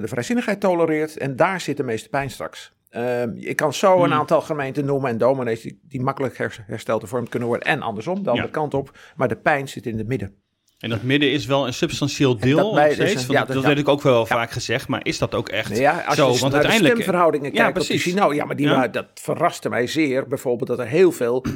de 0.02 0.08
vrijzinnigheid 0.08 0.60
tolereert. 0.60 1.18
En 1.18 1.36
daar 1.36 1.62
zit 1.62 1.78
de 1.78 1.84
meeste 1.84 2.10
pijn 2.10 2.30
straks. 2.30 2.74
Ehm, 2.90 3.32
ik 3.36 3.56
kan 3.56 3.74
zo 3.74 3.98
een 3.98 4.04
Hmm. 4.04 4.20
aantal 4.20 4.42
gemeenten 4.42 4.86
noemen 4.86 5.10
en 5.10 5.18
dominees 5.18 5.62
die, 5.62 5.80
die 5.88 6.02
makkelijk 6.02 6.38
her- 6.38 6.64
hersteld 6.68 7.02
en 7.02 7.08
vormd 7.08 7.30
kunnen 7.30 7.48
worden. 7.50 7.68
En 7.68 7.82
andersom, 7.82 8.24
de 8.24 8.30
andere 8.30 8.48
Ja. 8.48 8.54
kant 8.54 8.74
op. 8.74 8.98
Maar 9.16 9.28
de 9.28 9.36
pijn 9.36 9.68
zit 9.68 9.86
in 9.86 9.98
het 9.98 10.08
midden. 10.08 10.36
En 10.80 10.90
dat 10.90 11.02
midden 11.04 11.32
is 11.32 11.46
wel 11.46 11.68
een 11.68 11.74
substantieel 11.74 12.38
deel 12.38 12.58
dat 12.58 12.74
bij- 12.74 12.84
nog 12.86 12.94
steeds. 12.94 13.14
dus, 13.14 13.22
want 13.22 13.32
ja, 13.32 13.38
dat, 13.40 13.48
dat- 13.48 13.56
dat 13.56 13.66
werd 13.66 13.78
ik 13.80 13.88
ook 13.88 14.02
wel 14.02 14.20
Ja. 14.20 14.26
vaak 14.26 14.52
gezegd. 14.52 14.88
Maar 14.88 15.06
is 15.06 15.18
dat 15.18 15.36
ook 15.36 15.50
echt 15.50 15.70
Nou 15.70 15.82
ja, 15.82 16.04
als 16.06 16.16
zo? 16.16 16.22
je 16.24 16.28
Want 16.30 16.42
naar 16.42 16.52
uiteindelijk... 16.54 16.96
de 16.96 17.02
stemverhoudingen 17.02 17.52
Ja, 17.54 17.56
kijkt 17.64 17.80
op 17.80 17.86
precies. 17.86 18.04
synode, 18.12 18.36
ja, 18.36 18.46
maar 18.46 18.56
die, 18.56 18.90
dat 18.90 19.06
verraste 19.14 19.70
mij 19.70 19.88
zeer. 19.88 20.28
Bijvoorbeeld 20.28 20.70
dat 20.70 20.80
er 20.80 20.88
heel 20.88 21.12
veel 21.12 21.46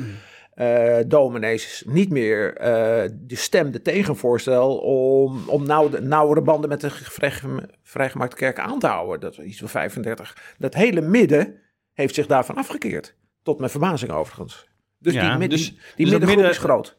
eh 0.54 0.98
dominees 1.08 1.84
niet 1.88 2.10
meer 2.10 2.54
eh, 2.58 3.10
de 3.14 3.36
stem, 3.36 3.72
de 3.72 3.82
tegenvoorstel 3.82 4.78
om, 4.78 5.42
om 5.48 5.66
nauw, 5.66 5.90
nauwere 6.02 6.42
banden 6.42 6.70
met 6.70 6.82
de 6.82 6.90
vrij- 6.90 7.42
vrijgemaakte 7.84 8.36
kerk 8.36 8.60
aan 8.60 8.80
te 8.80 8.88
houden. 8.88 9.20
Dat 9.20 9.36
was 9.36 9.46
iets 9.46 9.60
van 9.60 9.70
35. 9.70 10.56
Dat 10.58 10.74
hele 10.74 11.02
midden 11.02 11.56
heeft 11.94 12.16
zich 12.16 12.26
daarvan 12.28 12.56
afgekeerd. 12.56 13.16
Tot 13.44 13.60
mijn 13.60 13.72
verbazing 13.72 14.12
overigens. 14.12 14.68
Dus 15.00 15.14
die, 15.14 15.22
dus- 15.22 15.30
die, 15.40 15.48
die 15.48 15.50
dus 15.50 15.74
middengroep 15.96 16.28
midden- 16.28 16.50
is 16.50 16.58
groot. 16.58 16.98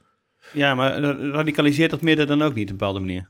Ja, 0.52 0.74
maar 0.74 1.02
eh, 1.02 1.30
radicaliseert 1.30 1.90
dat 1.90 2.00
midden 2.00 2.26
dan 2.26 2.42
ook 2.42 2.54
niet 2.54 2.64
op 2.64 2.70
een 2.70 2.76
bepaalde 2.76 3.00
manier? 3.00 3.26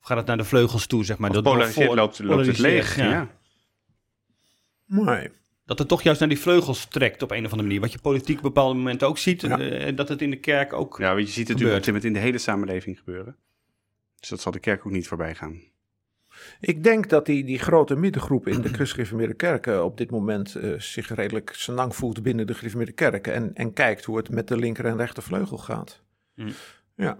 Of 0.00 0.06
gaat 0.06 0.16
het 0.16 0.26
naar 0.26 0.36
de 0.36 0.44
vleugels 0.44 0.86
toe, 0.86 1.04
zeg 1.04 1.18
maar? 1.18 1.28
Of 1.28 1.34
dat 1.34 1.44
polariseert, 1.44 1.86
voor- 1.86 1.96
loopt, 1.96 2.18
loopt 2.18 2.46
het 2.46 2.58
leeg. 2.58 2.96
Ja. 2.96 3.10
ja. 3.10 3.28
Nee. 4.86 5.30
Dat 5.64 5.78
het 5.78 5.88
toch 5.88 6.02
juist 6.02 6.20
naar 6.20 6.28
die 6.28 6.38
vleugels 6.38 6.84
trekt 6.84 7.22
op 7.22 7.30
een 7.30 7.44
of 7.44 7.50
andere 7.50 7.62
manier. 7.62 7.80
Wat 7.80 7.92
je 7.92 7.98
politiek 7.98 8.36
op 8.36 8.42
bepaalde 8.42 8.74
momenten 8.74 9.08
ook 9.08 9.18
ziet. 9.18 9.40
Ja. 9.40 9.58
eh, 9.58 9.96
dat 9.96 10.08
het 10.08 10.22
in 10.22 10.30
de 10.30 10.40
kerk 10.40 10.72
ook... 10.72 10.98
Ja, 10.98 11.14
want 11.14 11.26
je 11.26 11.32
ziet 11.32 11.48
het 11.48 11.56
Gebeurt. 11.56 11.76
natuurlijk 11.76 12.04
in 12.04 12.12
de 12.12 12.18
hele 12.18 12.38
samenleving 12.38 12.98
gebeuren. 12.98 13.36
Dus 14.20 14.28
dat 14.28 14.40
zal 14.40 14.52
de 14.52 14.58
kerk 14.58 14.86
ook 14.86 14.92
niet 14.92 15.08
voorbij 15.08 15.34
gaan. 15.34 15.60
Ik 16.60 16.84
denk 16.84 17.08
dat 17.08 17.26
die, 17.26 17.44
die 17.44 17.58
grote 17.58 17.96
middengroep 17.96 18.46
in 18.48 18.60
de 18.60 18.68
christelijke 18.68 19.34
kerken 19.34 19.84
op 19.84 19.96
dit 19.98 20.10
moment 20.10 20.54
eh, 20.54 20.72
zich 20.78 21.14
redelijk 21.14 21.50
senang 21.54 21.96
voelt 21.96 22.22
binnen 22.22 22.46
de 22.46 22.54
gereformeerde 22.54 22.92
kerken. 22.92 23.34
En, 23.34 23.50
en 23.54 23.72
kijkt 23.72 24.04
hoe 24.04 24.16
het 24.16 24.30
met 24.30 24.48
de 24.48 24.56
linker 24.56 24.84
en 24.84 24.96
rechtervleugel 24.96 25.58
gaat. 25.58 26.04
Hm. 26.36 26.50
Ja. 26.96 27.16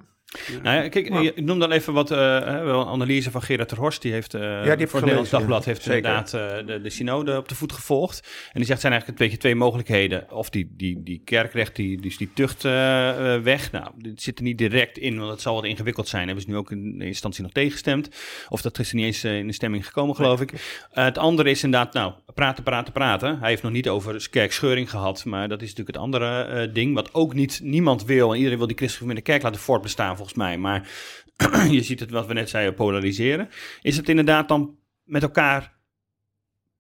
Nou 0.62 0.76
ja, 0.76 0.88
kijk, 0.88 1.08
ik 1.08 1.44
noem 1.44 1.58
dan 1.58 1.72
even 1.72 1.92
wat, 1.92 2.10
eh, 2.10 2.18
wel 2.62 2.88
analyse 2.88 3.30
van 3.30 3.42
Gerard 3.42 3.68
ter 3.68 3.78
Horst. 3.78 4.02
Die 4.02 4.12
heeft 4.12 4.34
eh, 4.34 4.42
voor 4.42 4.76
het 4.78 4.92
Nederlands 4.92 5.30
Dagblad 5.30 5.64
ja. 5.64 5.70
heeft 5.70 5.82
Zeker. 5.82 5.96
inderdaad 5.96 6.34
eh, 6.34 6.66
de, 6.66 6.80
de 6.80 6.90
synode 6.90 7.36
op 7.36 7.48
de 7.48 7.54
voet 7.54 7.72
gevolgd. 7.72 8.20
En 8.46 8.52
die 8.54 8.64
zegt, 8.64 8.80
zijn 8.80 8.92
eigenlijk 8.92 9.20
een 9.20 9.26
beetje 9.26 9.42
twee 9.42 9.54
mogelijkheden. 9.54 10.30
Of 10.30 10.50
die, 10.50 10.74
die, 10.76 11.02
die 11.02 11.22
kerkrecht, 11.24 11.76
die, 11.76 12.00
dus 12.00 12.16
die 12.16 12.30
tucht 12.34 12.62
weg. 12.62 13.72
Nou, 13.72 13.90
dit 13.98 14.22
zit 14.22 14.38
er 14.38 14.44
niet 14.44 14.58
direct 14.58 14.98
in, 14.98 15.18
want 15.18 15.30
het 15.30 15.40
zal 15.40 15.54
wat 15.54 15.64
ingewikkeld 15.64 16.08
zijn. 16.08 16.26
Hebben 16.26 16.44
ze 16.44 16.50
nu 16.50 16.56
ook 16.56 16.70
in 16.70 17.00
instantie 17.00 17.42
nog 17.42 17.52
tegengestemd. 17.52 18.08
Of 18.48 18.62
dat 18.62 18.78
is 18.78 18.88
er 18.88 18.94
niet 18.94 19.04
eens 19.04 19.24
in 19.24 19.46
de 19.46 19.52
stemming 19.52 19.86
gekomen, 19.86 20.16
geloof 20.16 20.40
ik. 20.40 20.52
Het 20.90 21.18
andere 21.18 21.50
is 21.50 21.62
inderdaad, 21.62 21.92
nou, 21.92 22.12
praten, 22.36 22.64
praten, 22.64 22.92
praten. 22.92 23.38
Hij 23.38 23.48
heeft 23.48 23.62
nog 23.62 23.72
niet 23.72 23.88
over 23.88 24.28
kerkscheuring 24.30 24.90
gehad, 24.90 25.24
maar 25.24 25.48
dat 25.48 25.62
is 25.62 25.68
natuurlijk 25.68 25.96
het 25.96 26.04
andere 26.04 26.42
eh, 26.42 26.74
ding. 26.74 26.94
Wat 26.94 27.14
ook 27.14 27.34
niet, 27.34 27.60
niemand 27.62 28.04
wil. 28.04 28.30
En 28.30 28.36
iedereen 28.36 28.58
wil 28.58 28.66
die 28.66 28.76
christelijke 28.76 29.22
kerk 29.22 29.42
laten 29.42 29.60
voortbestaan, 29.60 30.16
volgens 30.16 30.36
mij. 30.36 30.58
Maar 30.58 30.88
je 31.70 31.82
ziet 31.82 32.00
het, 32.00 32.10
wat 32.10 32.26
we 32.26 32.32
net 32.32 32.48
zeiden, 32.48 32.74
polariseren. 32.74 33.48
Is 33.82 33.96
het 33.96 34.08
inderdaad 34.08 34.48
dan 34.48 34.76
met 35.04 35.22
elkaar 35.22 35.72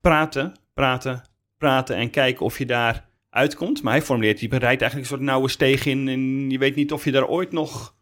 praten, 0.00 0.52
praten, 0.74 1.22
praten 1.58 1.96
en 1.96 2.10
kijken 2.10 2.44
of 2.44 2.58
je 2.58 2.66
daar 2.66 3.08
uitkomt? 3.30 3.82
Maar 3.82 3.92
hij 3.92 4.02
formuleert, 4.02 4.38
die 4.38 4.48
rijdt 4.48 4.82
eigenlijk 4.82 4.96
een 4.96 5.16
soort 5.16 5.30
nauwe 5.30 5.48
steeg 5.48 5.86
in 5.86 6.08
en 6.08 6.50
je 6.50 6.58
weet 6.58 6.74
niet 6.74 6.92
of 6.92 7.04
je 7.04 7.12
daar 7.12 7.26
ooit 7.26 7.52
nog 7.52 7.96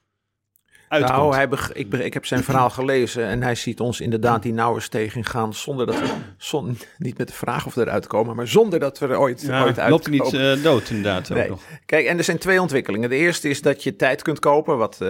uitkomt. 0.88 1.18
Nou, 1.18 1.35
hij 1.35 1.49
ik, 1.73 1.92
ik 1.92 2.14
heb 2.14 2.27
zijn 2.27 2.42
verhaal 2.42 2.70
gelezen 2.70 3.25
en 3.25 3.42
hij 3.42 3.55
ziet 3.55 3.81
ons 3.81 4.01
inderdaad 4.01 4.42
die 4.42 4.53
nauwe 4.53 4.81
steeg 4.81 5.16
in 5.16 5.25
gaan 5.25 5.55
zonder 5.55 5.87
dat 5.87 6.01
we, 6.01 6.07
zon, 6.37 6.79
niet 6.99 7.18
met 7.18 7.29
de 7.29 7.35
vraag 7.35 7.66
of 7.66 7.75
we 7.75 7.81
eruit 7.81 8.07
komen, 8.07 8.37
maar 8.37 8.49
zonder 8.49 8.79
dat 8.79 8.99
we 8.99 9.07
er 9.07 9.18
ooit, 9.18 9.40
ja, 9.42 9.62
ooit 9.64 9.77
loopt 9.88 10.05
hij 10.05 10.12
niet 10.12 10.23
uitkomen. 10.23 10.57
eh, 10.57 10.62
dood 10.62 10.90
inderdaad 10.90 11.33
ook 11.33 11.49
nog. 11.49 11.61
Kijk, 11.87 12.07
en 12.07 12.18
er 12.18 12.25
zijn 12.25 12.38
twee 12.38 12.61
ontwikkelingen. 12.61 13.09
De 13.09 13.16
eerste 13.16 13.49
is 13.49 13.62
dat 13.62 13.83
je 13.83 13.97
tijd 13.97 14.23
kunt 14.23 14.38
kopen, 14.38 14.79
wat 14.79 15.01
eh, 15.01 15.09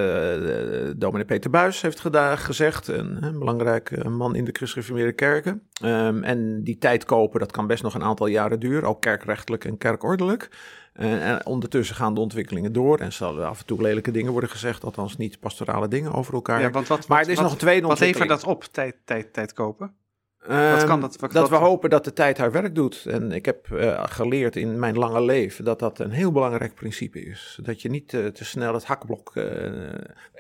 dominee 0.97 1.27
Peter 1.27 1.51
Buis 1.51 1.81
heeft 1.81 2.01
geda- 2.01 2.37
gezegd. 2.37 2.89
Een, 2.89 3.23
een 3.25 3.39
belangrijke 3.39 4.09
man 4.09 4.35
in 4.35 4.45
de 4.45 4.53
christelijke 4.53 5.13
kerken. 5.13 5.63
Ehm, 5.83 6.23
en 6.23 6.63
die 6.63 6.79
tijd 6.79 7.05
kopen, 7.05 7.41
dat 7.41 7.53
kan 7.53 7.67
best 7.67 7.83
nog 7.83 7.95
een 7.95 8.03
aantal 8.03 8.27
jaren 8.27 8.61
duren, 8.61 8.89
ook 8.89 9.01
kerkrechtelijk 9.01 9.65
en 9.65 9.79
kerkordelijk. 9.79 10.49
Eh, 10.95 11.31
en 11.31 11.47
ondertussen 11.47 11.97
gaan 11.97 12.15
de 12.15 12.21
ontwikkelingen 12.21 12.73
door 12.73 12.99
en 12.99 13.13
zullen 13.13 13.49
af 13.49 13.59
en 13.61 13.67
toe 13.67 13.83
lelijke 13.83 14.11
dingen 14.11 14.33
worden 14.33 14.51
gezegd, 14.51 14.85
althans 14.85 15.17
niet 15.17 15.41
pastorale 15.41 15.89
dingen 15.89 16.13
over 16.13 16.35
elkaar. 16.35 16.61
Ja, 16.61 16.71
want 16.71 16.87
wat, 16.89 17.09
maar 17.09 17.23
er 17.23 17.29
is 17.29 17.35
wat- 17.35 17.43
nog 17.45 17.53
een 17.53 17.59
tweede 17.59 17.87
Wat 17.87 17.99
levert 17.99 18.21
ontwikkeling. 18.21 18.47
dat 18.47 18.57
op, 18.69 18.73
tijd, 18.73 18.97
tijd, 19.05 19.33
tijd 19.33 19.53
kopen? 19.53 19.95
Wat 20.47 20.85
kan 20.85 20.91
Ehm, 20.91 21.01
dat- 21.01 21.17
wat- 21.21 21.33
dat 21.33 21.49
wat- 21.49 21.59
we 21.61 21.67
hopen 21.67 21.91
dat 21.91 22.05
de 22.05 22.13
tijd 22.13 22.39
haar 22.39 22.53
werk 22.53 22.75
doet. 22.75 23.05
En 23.07 23.33
ik 23.33 23.45
heb 23.45 23.73
eh, 23.73 24.03
geleerd 24.07 24.57
in 24.57 24.79
mijn 24.79 24.99
lange 24.99 25.23
leven 25.23 25.65
dat 25.65 25.79
dat 25.79 25.99
een 25.99 26.11
heel 26.11 26.33
belangrijk 26.33 26.75
principe 26.75 27.21
is. 27.25 27.59
Dat 27.63 27.83
je 27.83 27.91
niet 27.91 28.15
eh, 28.15 28.27
te 28.27 28.45
snel 28.45 28.75
het 28.75 28.85
hakblok, 28.85 29.37
eh, 29.37 29.45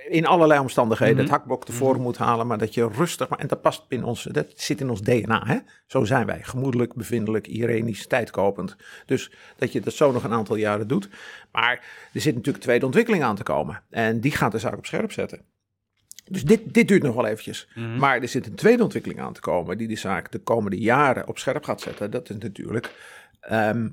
in 0.09 0.27
allerlei 0.27 0.61
omstandigheden, 0.61 1.15
Mhm. 1.15 1.23
het 1.25 1.33
hakblok 1.33 1.65
tevoren 1.65 2.01
moet 2.01 2.17
halen. 2.19 2.47
Maar 2.47 2.59
dat 2.59 2.75
je 2.75 2.89
rustig, 2.89 3.29
maar, 3.29 3.39
en 3.39 3.47
dat 3.47 3.61
past 3.61 3.85
in 3.89 4.05
ons, 4.05 4.23
dat 4.23 4.47
zit 4.55 4.81
in 4.81 4.91
ons 4.91 5.01
DNA. 5.01 5.43
Hè? 5.47 5.57
Zo 5.87 6.05
zijn 6.05 6.27
wij, 6.27 6.41
gemoedelijk, 6.43 6.95
bevindelijk, 6.95 7.47
irenisch, 7.47 8.07
tijdkopend. 8.07 8.77
Dus 9.07 9.33
dat 9.57 9.73
je 9.73 9.81
dat 9.81 9.93
zo 9.93 10.13
nog 10.13 10.25
een 10.25 10.33
aantal 10.33 10.57
jaren 10.57 10.89
doet. 10.89 11.09
Maar 11.53 11.73
er 12.13 12.21
zit 12.21 12.25
natuurlijk 12.25 12.57
een 12.57 12.63
tweede 12.63 12.85
ontwikkeling 12.87 13.23
aan 13.23 13.37
te 13.37 13.43
komen. 13.43 13.83
En 13.91 14.21
die 14.21 14.33
gaat 14.33 14.53
de 14.53 14.59
zaak 14.59 14.77
op 14.77 14.87
scherp 14.87 15.13
zetten. 15.13 15.41
Dus 16.25 16.45
dit, 16.45 16.75
dit 16.75 16.89
duurt 16.89 17.03
nog 17.03 17.15
wel 17.15 17.27
eventjes. 17.27 17.69
Mhm. 17.75 17.97
Maar 17.97 18.21
er 18.21 18.29
zit 18.29 18.47
een 18.47 18.55
tweede 18.55 18.83
ontwikkeling 18.83 19.21
aan 19.21 19.33
te 19.33 19.41
komen 19.41 19.79
die 19.79 19.89
de 19.89 19.97
zaak 19.97 20.33
de 20.33 20.39
komende 20.39 20.79
jaren 20.79 21.29
op 21.29 21.39
scherp 21.39 21.65
gaat 21.65 21.81
zetten. 21.81 22.11
Dat 22.11 22.31
is 22.31 22.37
natuurlijk 22.39 22.91
ehm, 23.41 23.89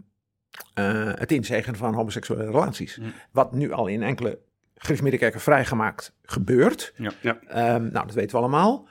eh, 0.73 1.11
het 1.15 1.31
inzegenen 1.31 1.77
van 1.79 1.93
homoseksuele 1.93 2.45
relaties. 2.45 2.97
Mhm. 2.97 3.09
Wat 3.31 3.53
nu 3.53 3.71
al 3.71 3.87
in 3.87 4.03
enkele 4.03 4.39
gereformeerde 4.75 5.39
vrijgemaakt 5.39 6.15
gebeurt. 6.23 6.93
Ja. 6.97 7.11
Ja. 7.21 7.39
Ehm, 7.47 7.81
nou, 7.91 8.05
dat 8.05 8.13
weten 8.13 8.31
we 8.31 8.37
allemaal. 8.37 8.87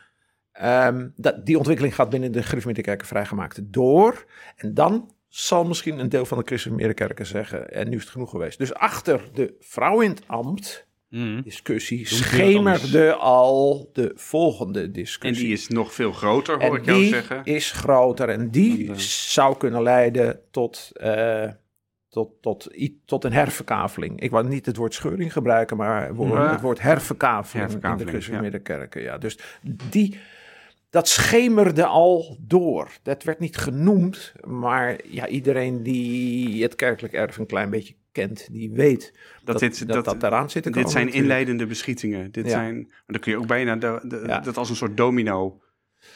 Ehm, 0.53 1.09
dat, 1.17 1.47
die 1.47 1.57
ontwikkeling 1.57 1.95
gaat 1.95 2.11
binnen 2.11 2.33
de 2.33 2.43
gereformeerde 2.43 2.83
kerken 2.83 3.07
vrijgemaakt 3.07 3.73
door. 3.73 4.25
En 4.57 4.75
dan 4.75 5.15
zal 5.29 5.65
misschien 5.65 5.99
een 5.99 6.09
deel 6.09 6.27
van 6.27 6.39
de 6.39 6.45
gereformeerde 6.47 6.95
kerken 6.95 7.27
zeggen, 7.27 7.73
en 7.73 7.89
nu 7.89 7.97
is 7.97 8.03
het 8.03 8.11
genoeg 8.11 8.31
geweest. 8.31 8.59
Dus 8.59 8.75
achter 8.75 9.29
de 9.35 9.57
vrouw 9.61 10.01
in 10.01 10.11
het 10.11 10.23
ambt 10.27 10.89
Mhm. 11.11 11.41
discussie 11.43 12.07
schemerde 12.07 13.15
al 13.15 13.91
de 13.93 14.13
volgende 14.15 14.81
En 14.83 14.93
discussie. 14.93 15.45
die 15.45 15.55
is 15.55 15.69
nog 15.69 15.95
veel 15.95 16.13
groter, 16.13 16.55
hoor 16.55 16.75
En 16.75 16.81
ik 16.81 16.85
jou 16.85 16.99
die 17.01 17.09
zeggen. 17.09 17.45
is 17.45 17.71
groter 17.71 18.29
en 18.29 18.51
die 18.51 18.89
En, 18.89 19.01
zou 19.01 19.57
kunnen 19.57 19.83
leiden 19.83 20.41
tot, 20.51 20.91
eh, 20.93 21.49
tot, 22.09 22.31
tot, 22.43 22.69
tot 23.05 23.25
een 23.25 23.33
herverkaveling. 23.33 24.21
Ik 24.21 24.31
wou 24.31 24.49
niet 24.49 24.67
het 24.67 24.77
woord 24.77 24.95
scheuring 24.95 25.33
gebruiken, 25.33 25.77
maar 25.77 26.15
Ja. 26.17 26.51
het 26.53 26.61
woord 26.61 26.81
herverkaveling, 26.81 27.71
in 27.85 27.97
de 27.97 28.05
gereformeerde 28.07 28.59
kerken. 28.59 29.03
Ja. 29.03 29.19
Dus 29.19 29.39
die, 29.91 30.19
dat 30.91 31.09
schemerde 31.09 31.85
al 31.85 32.37
door. 32.41 32.91
Dat 33.03 33.23
werd 33.23 33.39
niet 33.39 33.57
genoemd, 33.57 34.33
maar 34.47 34.97
ja, 35.09 35.27
iedereen 35.29 35.83
die 35.83 36.63
het 36.63 36.75
kerkelijk 36.75 37.15
erf 37.15 37.37
een 37.39 37.47
klein 37.47 37.71
beetje 37.71 37.95
kent, 38.13 38.49
die 38.53 38.71
weet 38.73 39.13
dat 39.45 39.59
dit- 39.59 39.79
dat, 39.79 39.89
dat- 39.89 40.05
dat, 40.05 40.21
daaraan 40.21 40.51
zit 40.51 40.63
te 40.63 40.69
Dit 40.69 40.73
komen 40.79 40.91
zijn 40.91 41.05
natuurlijk. 41.05 41.31
inleidende 41.33 41.67
beschietingen. 41.67 42.31
Dit 42.33 42.45
Ja. 42.45 42.51
zijn, 42.51 42.77
maar 42.89 43.03
dan 43.07 43.21
kun 43.21 43.33
je 43.33 43.39
ook 43.39 43.47
bijna 43.47 43.77
de, 43.77 44.01
de- 44.03 44.23
Ja. 44.27 44.41
dat 44.41 44.57
als 44.57 44.71
een 44.71 44.77
soort 44.77 44.97
domino. 44.97 45.61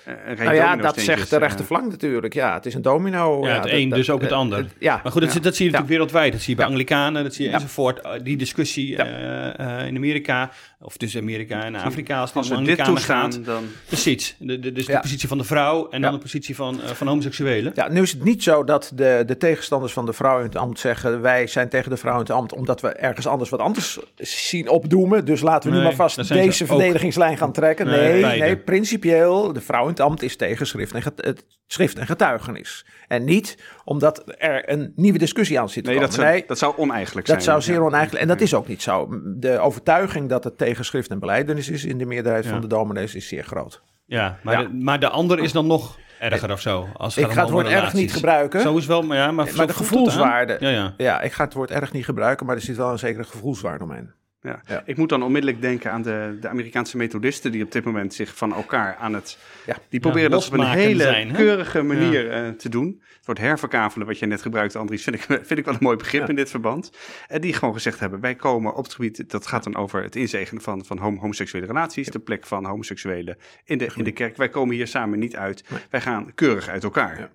Eh, 0.04 0.38
Nou 0.38 0.54
ja, 0.54 0.76
dat 0.76 1.00
zegt 1.00 1.30
de 1.30 1.36
eh, 1.36 1.42
rechterflank 1.42 1.90
natuurlijk. 1.90 2.34
Ja, 2.34 2.54
het 2.54 2.66
is 2.66 2.74
een 2.74 2.82
domino. 2.82 3.46
Ja, 3.46 3.54
het 3.60 3.70
een, 3.70 3.88
dat- 3.88 3.98
dus 3.98 4.10
ook 4.10 4.20
het 4.20 4.30
eh, 4.30 4.36
ander. 4.36 4.58
het- 4.58 4.74
ja, 4.78 5.00
Maar 5.02 5.12
goed, 5.12 5.20
dat, 5.20 5.22
ja. 5.24 5.30
zie- 5.30 5.40
dat 5.40 5.54
zie 5.56 5.64
je 5.64 5.70
natuurlijk 5.70 5.98
wereldwijd. 5.98 6.32
Dat 6.32 6.40
zie 6.40 6.50
je 6.50 6.56
bij 6.56 6.64
Ja. 6.64 6.70
Anglikanen, 6.70 7.22
dat 7.22 7.34
zie 7.34 7.44
je 7.44 7.50
Ja. 7.50 7.56
enzovoort. 7.56 8.00
Die 8.22 8.36
discussie 8.36 8.88
Ja. 8.90 9.04
eh, 9.06 9.80
eh, 9.80 9.86
in 9.86 9.96
Amerika, 9.96 10.50
of 10.80 10.96
tussen 10.96 11.20
Amerika 11.20 11.64
en 11.64 11.74
Afrika, 11.74 12.20
als 12.20 12.28
het 12.28 12.38
Als 12.38 12.50
om 12.50 12.56
Anglikanen 12.56 12.98
gaat. 13.02 13.44
dan... 13.44 13.64
Precies. 13.86 14.36
De, 14.38 14.58
de, 14.58 14.72
dus 14.72 14.86
de 14.86 14.98
positie 15.00 15.28
van 15.28 15.38
de 15.38 15.44
vrouw 15.44 15.88
en 15.90 16.00
dan 16.00 16.12
de 16.12 16.18
positie 16.18 16.54
van, 16.56 16.82
eh, 16.82 16.88
van 16.90 17.06
homoseksuelen. 17.06 17.72
Ja, 17.74 17.88
nu 17.88 18.02
is 18.02 18.12
het 18.12 18.24
niet 18.24 18.42
zo 18.42 18.64
dat 18.64 18.92
de, 18.94 19.22
de 19.26 19.36
tegenstanders 19.36 19.92
van 19.92 20.06
de 20.06 20.12
vrouw 20.12 20.38
in 20.38 20.44
het 20.44 20.56
ambt 20.56 20.78
zeggen... 20.78 21.20
wij 21.20 21.46
zijn 21.46 21.68
tegen 21.68 21.90
de 21.90 21.96
vrouw 21.96 22.14
in 22.14 22.18
het 22.20 22.30
ambt 22.30 22.52
omdat 22.52 22.80
we 22.80 22.88
ergens 22.88 23.26
anders 23.26 23.50
wat 23.50 23.60
anders 23.60 23.98
zien 24.18 24.68
opdoemen. 24.68 25.24
Dus 25.24 25.40
laten 25.40 25.62
we 25.70 25.76
nu 25.76 25.82
Nee, 25.82 25.84
maar 25.96 26.08
vast 26.08 26.28
deze 26.28 26.62
ook. 26.64 26.68
verdedigingslijn 26.68 27.36
gaan 27.38 27.52
trekken. 27.52 27.86
Nee, 27.86 28.22
Nee, 28.22 28.40
nee, 28.40 28.56
principieel, 28.56 29.52
de 29.52 29.60
vrouw 29.60 29.73
in 29.82 29.88
het 29.88 30.00
ambt 30.00 30.22
is 30.22 30.36
tegen 30.36 30.66
schrift 30.66 30.92
en, 30.94 31.02
get- 31.02 31.24
het 31.24 31.44
schrift 31.66 31.98
en 31.98 32.06
getuigenis. 32.06 32.86
En 33.08 33.24
niet 33.24 33.58
omdat 33.84 34.22
er 34.38 34.70
een 34.72 34.92
nieuwe 34.96 35.18
discussie 35.18 35.60
aan 35.60 35.68
zit 35.68 35.84
te 35.84 35.90
Nee, 35.90 35.98
dat 36.00 36.08
komen. 36.08 36.24
zou, 36.24 36.34
Nee, 36.38 36.44
dat 36.46 36.58
zou 36.58 36.74
oneigenlijk 36.76 37.26
Dat 37.26 37.42
zijn. 37.42 37.48
zou 37.50 37.62
zeer 37.62 37.80
Ja. 37.82 37.86
oneigenlijk. 37.86 38.22
En 38.22 38.28
dat 38.28 38.40
is 38.40 38.54
ook 38.54 38.68
niet 38.68 38.82
zo. 38.82 39.08
De 39.36 39.58
overtuiging 39.58 40.28
dat 40.28 40.44
het 40.44 40.58
tegen 40.58 40.84
schrift 40.84 41.10
en 41.10 41.18
beleidenis 41.18 41.68
is 41.68 41.84
in 41.84 41.98
de 41.98 42.04
meerderheid 42.06 42.44
Ja. 42.44 42.50
van 42.50 42.60
de 42.60 42.66
dominees 42.66 43.14
is 43.14 43.28
zeer 43.28 43.44
groot. 43.44 43.82
Ja, 44.06 44.38
maar, 44.42 44.60
Ja. 44.60 44.68
De, 44.68 44.74
maar 44.74 45.00
de 45.00 45.08
ander 45.08 45.38
is 45.38 45.52
dan 45.52 45.66
nog 45.66 45.98
erger 46.20 46.52
of 46.52 46.60
zo. 46.60 46.88
Als 46.96 47.14
het 47.14 47.24
Ik 47.24 47.30
ga 47.32 47.40
het 47.40 47.50
woord 47.50 47.66
erg 47.66 47.92
niet 47.92 48.12
gebruiken. 48.12 48.60
Zo 48.60 48.76
is 48.76 48.86
wel, 48.86 49.02
maar 49.02 49.16
ja, 49.16 49.30
maar, 49.30 49.44
de 49.66 49.72
gevoelswaarde. 49.72 50.56
Ja, 50.60 50.68
ja. 50.68 50.94
Ja, 50.96 51.20
ik 51.20 51.32
ga 51.32 51.44
het 51.44 51.52
woord 51.54 51.70
erg 51.70 51.92
niet 51.92 52.04
gebruiken, 52.04 52.46
maar 52.46 52.54
er 52.54 52.60
zit 52.62 52.76
wel 52.76 52.90
een 52.90 52.98
zekere 52.98 53.24
gevoelswaarde 53.24 53.84
omheen. 53.84 54.12
Ja. 54.44 54.60
Ja. 54.66 54.82
Ik 54.84 54.96
moet 54.96 55.08
dan 55.08 55.22
onmiddellijk 55.22 55.60
denken 55.60 55.90
aan 55.92 56.02
de, 56.02 56.36
de 56.40 56.48
Amerikaanse 56.48 56.96
methodisten 56.96 57.52
die 57.52 57.64
op 57.64 57.72
dit 57.72 57.84
moment 57.84 58.14
zich 58.14 58.36
van 58.36 58.54
elkaar 58.54 58.96
aan 58.96 59.14
het... 59.14 59.38
Ja. 59.66 59.76
Die 59.88 60.00
proberen 60.00 60.30
dat 60.30 60.46
op 60.46 60.52
een 60.52 60.70
hele 60.70 61.02
zijn, 61.02 61.32
keurige 61.32 61.82
manier 61.82 62.30
eh, 62.30 62.48
te 62.48 62.68
doen. 62.68 63.02
Het 63.16 63.26
woord 63.26 63.38
herverkavelen, 63.38 64.06
wat 64.06 64.18
je 64.18 64.26
net 64.26 64.42
gebruikte, 64.42 64.78
Andries, 64.78 65.02
vind 65.02 65.16
ik, 65.16 65.22
vind 65.46 65.58
ik 65.58 65.64
wel 65.64 65.74
een 65.74 65.80
mooi 65.82 65.96
begrip 65.96 66.22
Ja. 66.22 66.28
in 66.28 66.34
dit 66.34 66.50
verband. 66.50 66.92
En 67.28 67.40
die 67.40 67.52
gewoon 67.52 67.74
gezegd 67.74 68.00
hebben, 68.00 68.20
wij 68.20 68.34
komen 68.34 68.74
op 68.74 68.84
het 68.84 68.94
gebied, 68.94 69.30
dat 69.30 69.46
gaat 69.46 69.64
dan 69.64 69.76
over 69.76 70.02
het 70.02 70.16
inzegenen 70.16 70.62
van, 70.62 70.84
van 70.84 70.98
homo- 70.98 71.20
homoseksuele 71.20 71.66
relaties, 71.66 72.08
de 72.08 72.18
plek 72.18 72.46
van 72.46 72.64
homoseksuelen 72.64 73.36
in 73.64 73.78
de, 73.78 73.88
in 73.96 74.04
de 74.04 74.12
kerk. 74.12 74.36
Wij 74.36 74.48
komen 74.48 74.74
hier 74.74 74.86
samen 74.86 75.18
niet 75.18 75.36
uit, 75.36 75.64
wij 75.90 76.00
gaan 76.00 76.34
keurig 76.34 76.68
uit 76.68 76.84
elkaar. 76.84 77.30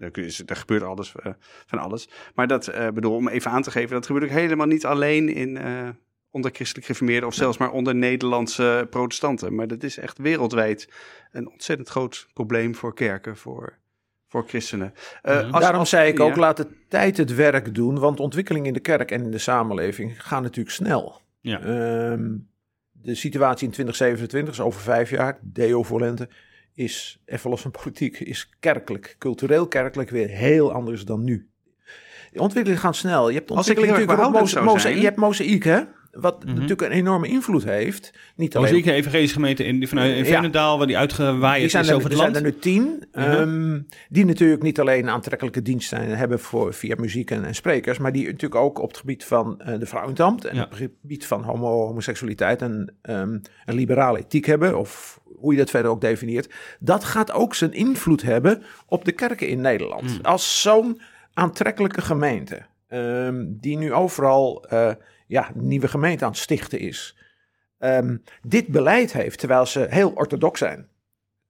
Daar 0.46 0.58
gebeurt 0.58 0.84
alles, 0.84 1.16
eh, 1.16 1.32
van 1.66 1.80
alles. 1.80 2.10
Maar 2.36 2.48
dat, 2.48 2.68
eh, 2.68 2.88
bedoel, 2.88 3.16
om 3.16 3.28
even 3.28 3.52
aan 3.52 3.62
te 3.62 3.72
geven, 3.72 3.90
dat 3.90 4.06
gebeurt 4.06 4.26
ook 4.26 4.38
helemaal 4.38 4.68
niet 4.68 4.86
alleen 4.86 5.30
in... 5.30 5.58
onder 6.32 6.52
christelijk 6.54 6.86
gereformeerden 6.86 7.28
of 7.30 7.34
zelfs 7.36 7.58
maar 7.58 7.72
onder 7.72 7.96
Nederlandse 7.96 8.88
protestanten. 8.90 9.56
Maar 9.56 9.68
dat 9.68 9.84
is 9.84 9.98
echt 9.98 10.18
wereldwijd 10.18 10.90
een 11.32 11.50
ontzettend 11.52 11.90
groot 11.90 12.28
probleem 12.34 12.76
voor 12.76 12.94
kerken, 12.94 13.38
voor, 13.38 13.78
voor 14.28 14.48
christenen. 14.48 14.94
Eh, 15.22 15.52
als- 15.52 15.62
Daarom 15.62 15.80
als- 15.80 15.90
zei 15.90 16.12
ik 16.12 16.20
ook, 16.20 16.34
ja. 16.36 16.40
laat 16.40 16.58
de 16.58 16.68
tijd 16.88 17.18
het 17.18 17.36
werk 17.36 17.76
doen, 17.76 18.00
want 18.00 18.20
ontwikkelingen 18.20 18.68
in 18.68 18.74
de 18.74 18.80
kerk 18.80 19.12
en 19.12 19.24
in 19.24 19.32
de 19.32 19.38
samenleving 19.38 20.24
gaan 20.24 20.44
natuurlijk 20.44 20.76
snel. 20.76 21.22
Ja. 21.42 21.60
Ehm, 21.60 22.32
de 22.92 23.16
situatie 23.16 23.68
in 23.68 23.74
2027, 23.74 24.54
is 24.54 24.60
over 24.60 24.82
vijf 24.82 25.10
jaar, 25.10 25.40
deo 25.42 25.84
volente, 25.84 26.30
is, 26.74 27.22
even 27.26 27.50
los 27.50 27.62
van 27.62 27.72
politiek, 27.72 28.20
is 28.20 28.50
kerkelijk, 28.60 29.16
cultureel 29.18 29.68
kerkelijk 29.68 30.10
weer 30.10 30.28
heel 30.28 30.72
anders 30.74 31.06
dan 31.06 31.24
nu. 31.24 31.50
De 32.32 32.40
ontwikkelingen 32.42 32.82
gaan 32.84 32.94
snel. 32.94 33.30
Je 33.30 33.36
hebt 33.36 33.48
de 33.48 33.54
Als 33.54 33.68
ik 33.68 33.78
ontwikkeling 33.78 34.08
natuurlijk 34.10 34.12
ook 34.12 34.16
behoudend 34.18 34.42
moza- 34.44 34.54
zou 34.54 34.66
moza- 34.66 34.80
zijn- 34.80 34.98
Je 34.98 35.04
hebt 35.04 35.18
mozaïek, 35.18 35.64
hè? 35.64 35.82
Wat 36.12 36.44
Mhm. 36.44 36.54
natuurlijk 36.54 36.82
een 36.82 36.92
enorme 36.92 37.28
invloed 37.28 37.64
heeft. 37.64 38.14
Niet 38.36 38.56
alleen 38.56 38.76
ik, 38.76 38.86
een 38.86 38.94
evangelische 38.94 39.36
gemeente 39.36 39.64
in, 39.64 39.88
vanuit 39.88 40.12
in 40.12 40.18
Ja. 40.18 40.24
Veenendaal, 40.26 40.78
waar 40.78 40.88
die 40.88 40.98
uitgewaaid 40.98 41.72
zijn 41.72 41.84
is 41.84 41.90
er, 41.90 41.96
over 41.96 42.12
er 42.12 42.18
het 42.18 42.34
zijn 42.36 42.44
land. 42.44 42.46
er 42.46 42.52
nu 42.52 42.60
tien, 42.60 43.04
Ja. 43.12 43.38
ehm, 43.38 43.80
die 44.10 44.26
natuurlijk 44.26 44.62
niet 44.64 44.80
alleen 44.80 45.04
een 45.04 45.10
aantrekkelijke 45.10 45.62
dienst 45.62 45.90
zijn, 45.90 46.10
hebben 46.10 46.40
voor, 46.40 46.74
via 46.74 46.96
muziek 47.00 47.32
en, 47.32 47.46
en 47.46 47.56
sprekers, 47.56 47.98
maar 47.98 48.12
die 48.12 48.26
natuurlijk 48.26 48.56
ook 48.62 48.80
op 48.80 48.88
het 48.88 48.98
gebied 48.98 49.26
van 49.26 49.62
eh, 49.62 49.80
de 49.80 49.86
vrouwentambt 49.86 50.46
en 50.46 50.56
Ja. 50.56 50.64
op 50.64 50.70
het 50.70 50.80
gebied 50.80 51.26
van 51.26 51.44
homo, 51.44 51.86
homoseksualiteit 51.86 52.62
en 52.62 52.94
ehm, 53.02 53.38
een 53.66 53.76
liberale 53.76 54.18
ethiek 54.20 54.46
hebben, 54.46 54.78
of 54.78 55.20
hoe 55.36 55.52
je 55.52 55.58
dat 55.60 55.70
verder 55.70 55.92
ook 55.92 56.02
definieert. 56.02 56.54
Dat 56.80 57.04
gaat 57.04 57.32
ook 57.32 57.56
zijn 57.56 57.74
invloed 57.74 58.22
hebben 58.22 58.62
op 58.88 59.06
de 59.06 59.12
kerken 59.12 59.48
in 59.48 59.62
Nederland. 59.62 60.02
Mm. 60.04 60.20
Als 60.26 60.62
zo'n 60.62 61.02
aantrekkelijke 61.34 62.02
gemeente, 62.02 62.62
ehm, 62.88 63.46
die 63.48 63.78
nu 63.78 63.94
overal 63.94 64.66
eh, 64.70 64.92
ja, 65.30 65.50
een 65.56 65.68
nieuwe 65.68 65.88
gemeente 65.88 66.24
aan 66.26 66.32
het 66.32 66.40
stichten 66.40 66.80
is, 66.80 67.16
ehm, 67.78 68.18
dit 68.42 68.68
beleid 68.68 69.14
heeft, 69.14 69.40
terwijl 69.40 69.66
ze 69.66 69.86
heel 69.90 70.12
orthodox 70.16 70.60
zijn 70.60 70.88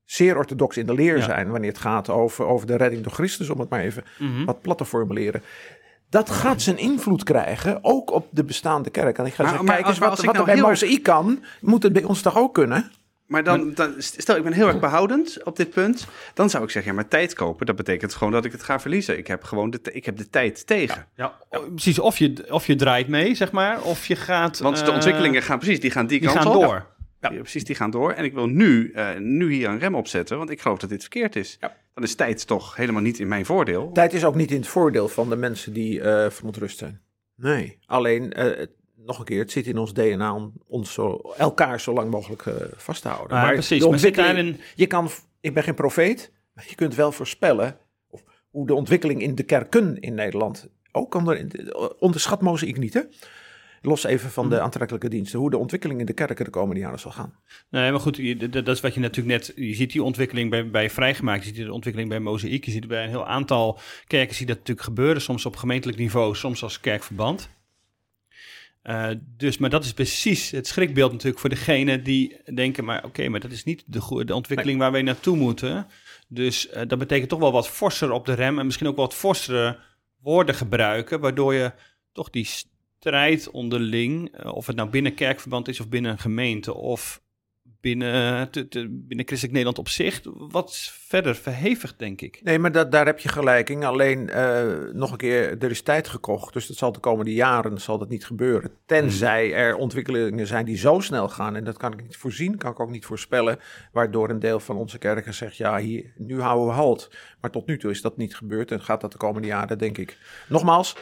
zeer 0.04 0.38
orthodox 0.38 0.78
in 0.78 0.86
de 0.86 0.94
leer 0.94 1.18
Ja. 1.18 1.24
zijn 1.24 1.50
wanneer 1.50 1.70
het 1.70 1.80
gaat 1.80 2.10
over, 2.10 2.46
over 2.46 2.68
de 2.68 2.76
redding 2.76 3.04
door 3.04 3.12
Christus, 3.14 3.50
om 3.50 3.60
het 3.60 3.70
maar 3.70 3.80
even 3.80 4.04
Mhm. 4.20 4.46
wat 4.46 4.62
plat 4.62 4.78
te 4.78 4.86
formuleren. 4.86 5.42
Dat 6.10 6.30
gaat 6.30 6.62
zijn 6.62 6.78
invloed 6.78 7.24
krijgen, 7.24 7.80
ook 7.82 8.12
op 8.12 8.28
de 8.32 8.44
bestaande 8.44 8.90
kerk. 8.90 9.18
En 9.18 9.26
ik 9.26 9.34
ga 9.34 9.42
Maar- 9.42 9.52
zeggen, 9.52 9.66
maar 9.68 9.76
kijk 9.76 9.88
eens, 9.88 9.98
wat, 9.98 10.10
wat 10.10 10.20
er 10.20 10.34
nou 10.34 10.46
bij 10.46 10.54
heel 10.56 10.68
Mozaïek 10.68 11.04
kan, 11.04 11.44
moet 11.62 11.84
het 11.84 11.94
bij 11.94 12.04
ons 12.04 12.22
toch 12.22 12.38
ook 12.38 12.54
kunnen? 12.54 12.92
Maar 13.30 13.44
dan, 13.44 13.74
dan, 13.74 13.94
stel, 13.98 14.36
ik 14.36 14.44
ben 14.44 14.54
heel 14.54 14.68
erg 14.68 14.80
behoudend 14.80 15.44
op 15.44 15.56
dit 15.56 15.70
punt. 15.70 16.08
Dan 16.34 16.50
zou 16.50 16.64
ik 16.64 16.70
zeggen, 16.70 16.92
ja, 16.92 16.98
maar 16.98 17.08
tijd 17.08 17.34
kopen, 17.34 17.66
dat 17.66 17.76
betekent 17.76 18.14
gewoon 18.14 18.34
dat 18.34 18.46
ik 18.46 18.52
het 18.52 18.64
ga 18.64 18.80
verliezen. 18.80 19.18
Ik 19.18 19.28
heb 19.28 19.44
gewoon 19.44 19.70
de, 19.70 19.80
ik 19.92 20.06
heb 20.06 20.18
de 20.18 20.30
tijd 20.30 20.68
tegen. 20.68 21.08
Ja, 21.16 21.38
o- 21.50 21.70
precies. 21.70 22.00
Of 22.00 22.18
je, 22.18 22.46
of 22.50 22.68
je 22.68 22.76
draait 22.76 23.08
mee, 23.08 23.36
zeg 23.36 23.52
maar, 23.52 23.82
of 23.82 24.06
je 24.06 24.16
gaat... 24.16 24.60
Want 24.60 24.78
de 24.78 24.86
eh, 24.86 24.94
ontwikkelingen 24.94 25.42
gaan 25.42 25.60
precies, 25.60 25.80
die 25.80 25.92
gaan 25.92 26.08
die, 26.08 26.20
die 26.20 26.28
kant 26.30 26.42
gaan 26.42 26.56
op. 26.56 26.62
door. 26.62 26.86
Ja, 27.22 27.30
precies, 27.30 27.64
die 27.64 27.76
gaan 27.76 27.92
door. 27.92 28.12
En 28.12 28.24
ik 28.24 28.34
wil 28.34 28.48
nu, 28.48 28.92
eh, 28.92 29.08
nu 29.18 29.54
hier 29.54 29.70
een 29.70 29.80
rem 29.80 29.96
op 29.96 30.08
zetten, 30.08 30.38
want 30.38 30.50
ik 30.50 30.62
geloof 30.62 30.78
dat 30.78 30.90
dit 30.90 31.02
verkeerd 31.02 31.36
is. 31.36 31.58
Ja. 31.60 31.76
Dan 31.94 32.04
is 32.04 32.16
tijd 32.16 32.48
toch 32.48 32.76
helemaal 32.76 33.02
niet 33.02 33.20
in 33.20 33.28
mijn 33.28 33.46
voordeel. 33.46 33.92
Tijd 33.92 34.14
is 34.14 34.26
ook 34.26 34.36
niet 34.36 34.52
in 34.52 34.58
het 34.58 34.68
voordeel 34.68 35.08
van 35.08 35.30
de 35.30 35.36
mensen 35.36 35.74
die 35.74 36.02
eh 36.02 36.30
verontrust 36.30 36.78
zijn. 36.78 37.02
Nee, 37.36 37.80
alleen, 37.86 38.34
eh, 38.34 38.66
nog 39.10 39.20
een 39.20 39.26
keer, 39.26 39.40
het 39.40 39.52
zit 39.52 39.68
in 39.68 39.78
ons 39.78 39.94
DNA 39.94 40.34
om 40.36 40.54
ons 40.68 40.94
zo, 40.94 41.34
elkaar 41.38 41.80
zo 41.80 41.94
lang 41.94 42.12
mogelijk 42.12 42.46
eh, 42.46 42.54
vast 42.76 43.02
te 43.02 43.08
houden. 43.08 43.38
Ah, 43.38 43.50
precies, 43.50 43.88
maar 43.88 44.00
zit 44.00 44.16
daarin- 44.16 44.60
je 44.76 44.88
kan, 44.88 45.10
je 45.42 45.52
bent 45.52 45.66
geen 45.66 45.76
profeet, 45.76 46.32
maar 46.54 46.66
je 46.68 46.76
kunt 46.76 46.96
wel 46.96 47.12
voorspellen 47.12 47.78
of, 48.10 48.24
hoe 48.50 48.68
de 48.68 48.74
ontwikkeling 48.74 49.22
in 49.22 49.36
de 49.36 49.44
kerken 49.44 50.00
in 50.00 50.14
Nederland 50.14 50.68
ook 50.92 51.12
kan. 51.12 51.30
Er, 51.32 51.96
onderschat 52.00 52.42
Mozaïek 52.42 52.78
niet, 52.78 52.94
hè? 52.94 53.02
Los 53.82 54.04
even 54.04 54.30
van 54.30 54.50
de 54.50 54.60
aantrekkelijke 54.60 55.10
diensten, 55.10 55.40
hoe 55.40 55.50
de 55.50 55.58
ontwikkeling 55.58 56.00
in 56.00 56.06
de 56.06 56.14
kerken 56.14 56.46
de 56.46 56.52
komende 56.52 56.82
jaren 56.82 57.00
zal 57.00 57.12
gaan. 57.12 57.34
Nee, 57.70 57.92
maar 57.92 58.00
goed, 58.00 58.52
dat 58.54 58.68
is 58.68 58.80
wat 58.82 58.94
je 58.94 59.00
natuurlijk 59.00 59.38
net... 59.38 59.52
Je 59.56 59.74
ziet 59.76 59.92
die 59.92 60.04
ontwikkeling 60.04 60.50
bij, 60.50 60.70
bij 60.70 60.90
Vrijgemaakt, 60.90 61.44
je 61.46 61.56
ziet 61.56 61.66
de 61.66 61.74
ontwikkeling 61.74 62.10
bij 62.12 62.20
Mozaïek, 62.20 62.66
je 62.66 62.72
ziet 62.72 62.88
bij 62.88 63.04
een 63.04 63.10
heel 63.10 63.28
aantal 63.28 63.80
kerken 64.08 64.36
zie 64.36 64.46
dat 64.46 64.58
natuurlijk 64.58 64.88
gebeuren, 64.88 65.22
soms 65.22 65.46
op 65.46 65.56
gemeentelijk 65.56 65.98
niveau, 65.98 66.36
soms 66.36 66.64
als 66.64 66.80
kerkverband. 66.80 67.50
Eh, 68.90 69.10
dus, 69.38 69.58
maar 69.58 69.70
dat 69.70 69.84
is 69.84 69.94
precies 69.94 70.52
het 70.52 70.68
schrikbeeld 70.68 71.12
natuurlijk 71.12 71.40
voor 71.40 71.50
degene 71.50 72.02
die 72.02 72.42
denken, 72.54 72.86
maar 72.86 73.06
oké, 73.06 73.30
maar 73.30 73.40
dat 73.40 73.52
is 73.52 73.64
niet 73.64 73.84
de, 73.88 74.34
ontwikkeling 74.34 74.80
waar 74.80 74.92
wij 74.92 75.02
naartoe 75.02 75.38
moeten. 75.38 75.88
Dus 76.28 76.70
eh, 76.70 76.88
dat 76.88 77.00
betekent 77.00 77.30
toch 77.30 77.40
wel 77.40 77.52
wat 77.52 77.70
forser 77.70 78.12
op 78.12 78.26
de 78.26 78.34
rem 78.34 78.60
en 78.60 78.66
misschien 78.66 78.88
ook 78.88 78.96
wat 78.96 79.14
forsere 79.14 79.80
woorden 80.22 80.56
gebruiken, 80.56 81.20
waardoor 81.20 81.54
je 81.54 81.72
toch 82.12 82.30
die 82.30 82.46
strijd 82.46 83.50
onderling, 83.50 84.36
eh, 84.36 84.54
of 84.54 84.68
het 84.68 84.76
nou 84.76 84.90
binnen 84.90 85.14
kerkverband 85.14 85.68
is 85.68 85.80
of 85.80 85.90
binnen 85.90 86.12
een 86.12 86.20
gemeente 86.20 86.74
of 86.74 87.22
binnen, 87.82 88.50
te- 88.52 88.68
te- 88.68 88.88
binnen 88.90 89.26
Christelijk 89.26 89.52
Nederland 89.58 89.78
op 89.78 89.88
zich, 89.90 90.22
wat 90.34 90.76
verder 91.08 91.36
verhevigd, 91.36 92.00
denk 92.00 92.22
ik. 92.22 92.40
Nee, 92.44 92.60
maar 92.60 92.72
dat, 92.72 92.92
daar 92.92 93.06
heb 93.06 93.20
je 93.20 93.30
gelijk 93.30 93.70
in. 93.70 93.84
Alleen 93.84 94.30
eh, 94.30 94.64
nog 94.94 95.12
een 95.12 95.18
keer, 95.18 95.58
er 95.64 95.70
is 95.70 95.82
tijd 95.82 96.08
gekocht. 96.08 96.54
Dus 96.54 96.68
dat 96.68 96.78
zal 96.78 96.92
de 96.92 97.00
komende 97.00 97.34
jaren 97.34 97.82
zal 97.82 97.98
dat 97.98 98.10
niet 98.10 98.26
gebeuren. 98.26 98.72
Tenzij 98.86 99.54
er 99.54 99.76
ontwikkelingen 99.76 100.48
zijn 100.48 100.66
die 100.66 100.78
zo 100.78 101.00
snel 101.00 101.30
gaan. 101.30 101.56
En 101.56 101.64
dat 101.64 101.78
kan 101.78 101.94
ik 101.94 102.02
niet 102.02 102.18
voorzien, 102.18 102.58
kan 102.58 102.72
ik 102.72 102.80
ook 102.80 102.90
niet 102.90 103.06
voorspellen. 103.06 103.60
Waardoor 103.92 104.30
een 104.30 104.40
deel 104.40 104.60
van 104.60 104.76
onze 104.76 104.98
kerken 104.98 105.34
zegt, 105.34 105.58
ja, 105.58 105.78
hier, 105.78 106.14
nu 106.18 106.42
houden 106.42 106.68
we 106.68 106.74
halt. 106.74 107.12
Maar 107.42 107.52
tot 107.52 107.68
nu 107.68 107.78
toe 107.78 107.92
is 107.92 108.02
dat 108.02 108.18
niet 108.18 108.36
gebeurd 108.36 108.72
en 108.72 108.82
gaat 108.82 109.02
dat 109.02 109.12
de 109.12 109.18
komende 109.18 109.48
jaren, 109.48 109.78
denk 109.78 109.98
ik. 109.98 110.18
Nogmaals, 110.48 110.96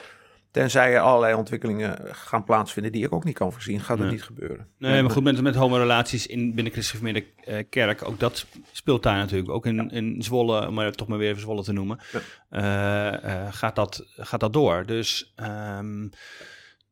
tenzij 0.51 0.93
er 0.93 0.99
allerlei 0.99 1.33
ontwikkelingen 1.33 1.97
gaan 2.11 2.43
plaatsvinden 2.43 2.91
die 2.91 3.05
ik 3.05 3.13
ook 3.13 3.23
niet 3.23 3.35
kan 3.35 3.51
voorzien, 3.51 3.79
gaat 3.79 3.97
het 3.97 3.99
Nee. 3.99 4.11
niet 4.11 4.23
gebeuren. 4.23 4.67
Nee, 4.77 5.01
maar 5.01 5.11
goed, 5.11 5.23
met, 5.23 5.41
met 5.41 5.55
homorelaties 5.55 6.27
in, 6.27 6.53
binnen 6.55 6.73
Christelijk 6.73 7.05
Gemeente 7.05 7.27
eh, 7.51 7.63
Kerk, 7.69 8.07
ook 8.07 8.19
dat 8.19 8.45
speelt 8.71 9.03
daar 9.03 9.17
natuurlijk. 9.17 9.49
Ook 9.49 9.65
in, 9.65 9.91
in 9.91 10.21
Zwolle, 10.23 10.67
om 10.67 10.73
maar 10.73 10.91
toch 10.91 11.07
maar 11.07 11.17
weer 11.17 11.29
even 11.29 11.41
Zwolle 11.41 11.63
te 11.63 11.73
noemen, 11.73 11.99
Ja. 12.11 12.19
eh, 12.49 13.45
eh, 13.45 13.53
gaat, 13.53 13.75
dat, 13.75 14.05
gaat 14.15 14.39
dat 14.39 14.53
door. 14.53 14.85
Dus 14.85 15.33
ehm, 15.35 16.07